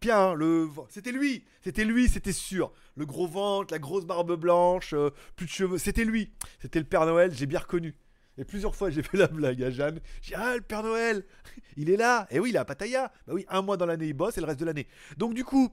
[0.00, 2.72] Bien, le, c'était lui, c'était lui, c'était sûr.
[2.94, 6.32] Le gros ventre, la grosse barbe blanche, euh, plus de cheveux, c'était lui.
[6.60, 7.96] C'était le Père Noël, j'ai bien reconnu.
[8.36, 10.00] Et plusieurs fois, j'ai fait la blague à Jeanne.
[10.22, 11.24] J'ai dit, ah, le Père Noël,
[11.76, 12.28] il est là.
[12.30, 13.10] Et oui, il est à Pattaya.
[13.26, 14.86] Bah oui, un mois dans l'année, il bosse et le reste de l'année.
[15.16, 15.68] Donc, du coup,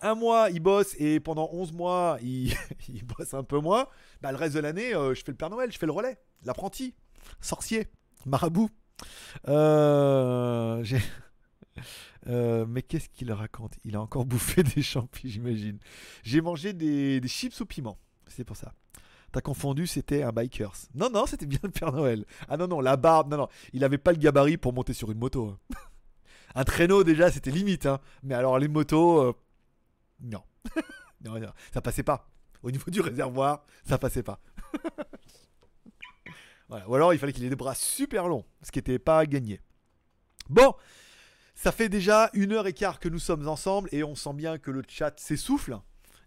[0.00, 2.54] un mois, il bosse et pendant 11 mois, il,
[2.88, 3.88] il bosse un peu moins.
[4.22, 6.18] Bah, le reste de l'année, euh, je fais le Père Noël, je fais le relais,
[6.44, 6.94] l'apprenti,
[7.40, 7.88] sorcier,
[8.26, 8.70] marabout.
[9.48, 11.00] Euh, j'ai-
[12.28, 13.74] Euh, mais qu'est-ce qu'il raconte?
[13.84, 15.78] Il a encore bouffé des champis, j'imagine.
[16.22, 17.98] J'ai mangé des, chips au piment.
[18.26, 18.74] C'est pour ça.
[19.32, 20.74] T'as confondu, c'était un bikers.
[20.94, 22.24] Non, non, c'était bien le Père Noël.
[22.48, 23.48] Ah non, non, la barbe, non, non.
[23.72, 25.48] Il avait pas le gabarit pour monter sur une moto.
[25.48, 25.76] hein.
[26.54, 27.86] un traîneau, déjà, c'était limite.
[27.86, 28.00] Hein.
[28.22, 29.32] Mais alors, les motos, euh,
[30.20, 30.42] non.
[31.24, 32.28] non, non, ça passait pas.
[32.62, 34.40] Au niveau du réservoir, ça passait pas.
[36.70, 39.60] Ou alors, il fallait qu'il ait des bras super longs, ce qui n'était pas gagné.
[40.50, 40.74] Bon,
[41.58, 44.58] ça fait déjà une heure et quart que nous sommes ensemble et on sent bien
[44.58, 45.76] que le chat s'essouffle.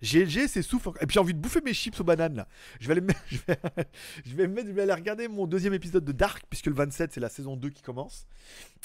[0.01, 0.89] GLG s'essouffle.
[0.99, 2.49] Et puis j'ai envie de bouffer mes chips aux bananes là.
[2.81, 3.13] Je vais aller, me
[4.25, 7.69] je vais, regarder mon deuxième épisode de Dark puisque le 27 c'est la saison 2
[7.69, 8.27] qui commence.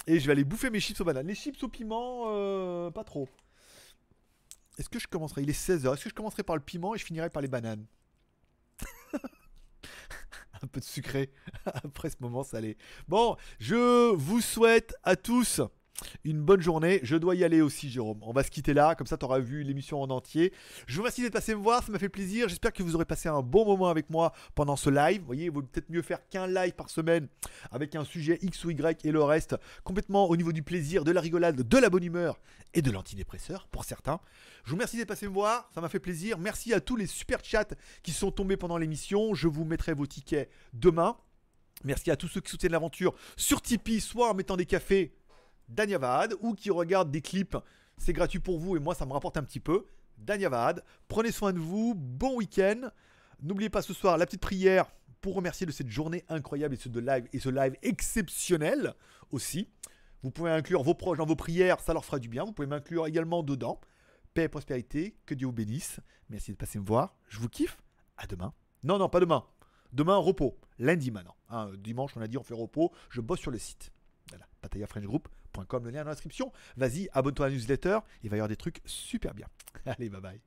[0.07, 1.27] Et je vais aller bouffer mes chips aux bananes.
[1.27, 3.29] Les chips au piment, euh, pas trop.
[4.79, 5.43] Est-ce que je commencerai?
[5.43, 5.95] Il est 16h.
[5.95, 7.87] Est-ce que je commencerai par le piment et je finirai par les bananes?
[10.63, 11.33] Un peu de sucré
[11.67, 12.79] après ce moment salé.
[13.09, 15.61] Bon, je vous souhaite à tous
[16.25, 17.01] une bonne journée.
[17.03, 18.19] Je dois y aller aussi, Jérôme.
[18.23, 20.53] On va se quitter là, comme ça tu auras vu l'émission en entier.
[20.87, 22.49] Je vous remercie d'être passé me voir, ça m'a fait plaisir.
[22.49, 25.21] J'espère que vous aurez passé un bon moment avec moi pendant ce live.
[25.21, 27.29] Vous voyez, il vaut peut-être mieux faire qu'un live par semaine
[27.71, 31.11] avec un sujet X ou Y et le reste complètement au niveau du plaisir, de
[31.11, 32.41] la rigolade, de la bonne humeur
[32.75, 34.21] et de l'antidépresseur pour certains.
[34.65, 36.39] Je vous remercie d'être passé me voir, ça m'a fait plaisir.
[36.39, 37.69] Merci à tous les super chats
[38.03, 39.35] qui sont tombés pendant l'émission.
[39.35, 41.17] Je vous mettrai vos tickets demain.
[41.85, 45.15] Merci à tous ceux qui soutiennent l'aventure sur Tipeee, soit en mettant des cafés
[45.69, 47.57] Danyavad ou qui regardent des clips.
[47.99, 49.87] C'est gratuit pour vous et moi ça me rapporte un petit peu.
[50.19, 52.91] Danyavad, prenez soin de vous, bon week-end.
[53.43, 54.87] N'oubliez pas ce soir la petite prière
[55.21, 58.95] pour remercier de cette journée incroyable et ce, live, exceptionnel
[59.31, 59.69] aussi.
[60.23, 62.45] Vous pouvez inclure vos proches dans vos prières, ça leur fera du bien.
[62.45, 63.81] Vous pouvez m'inclure également dedans.
[64.35, 66.01] Paix et prospérité, que Dieu vous bénisse.
[66.29, 67.15] Merci de passer me voir.
[67.29, 67.79] Je vous kiffe.
[68.17, 68.55] À demain.
[68.83, 69.45] Non, non, pas demain.
[69.93, 70.59] Demain, repos.
[70.79, 71.37] Lundi maintenant.
[71.49, 72.93] Hein, dimanche, on a dit on fait repos.
[73.11, 73.93] Je bosse sur le site.
[74.31, 74.47] Voilà,
[75.57, 76.53] patayafrenchgroup.com, le lien dans la description.
[76.77, 77.99] Vas-y, abonne-toi à la newsletter.
[78.23, 79.47] Il va y avoir des trucs super bien.
[79.87, 80.41] Allez, bye bye.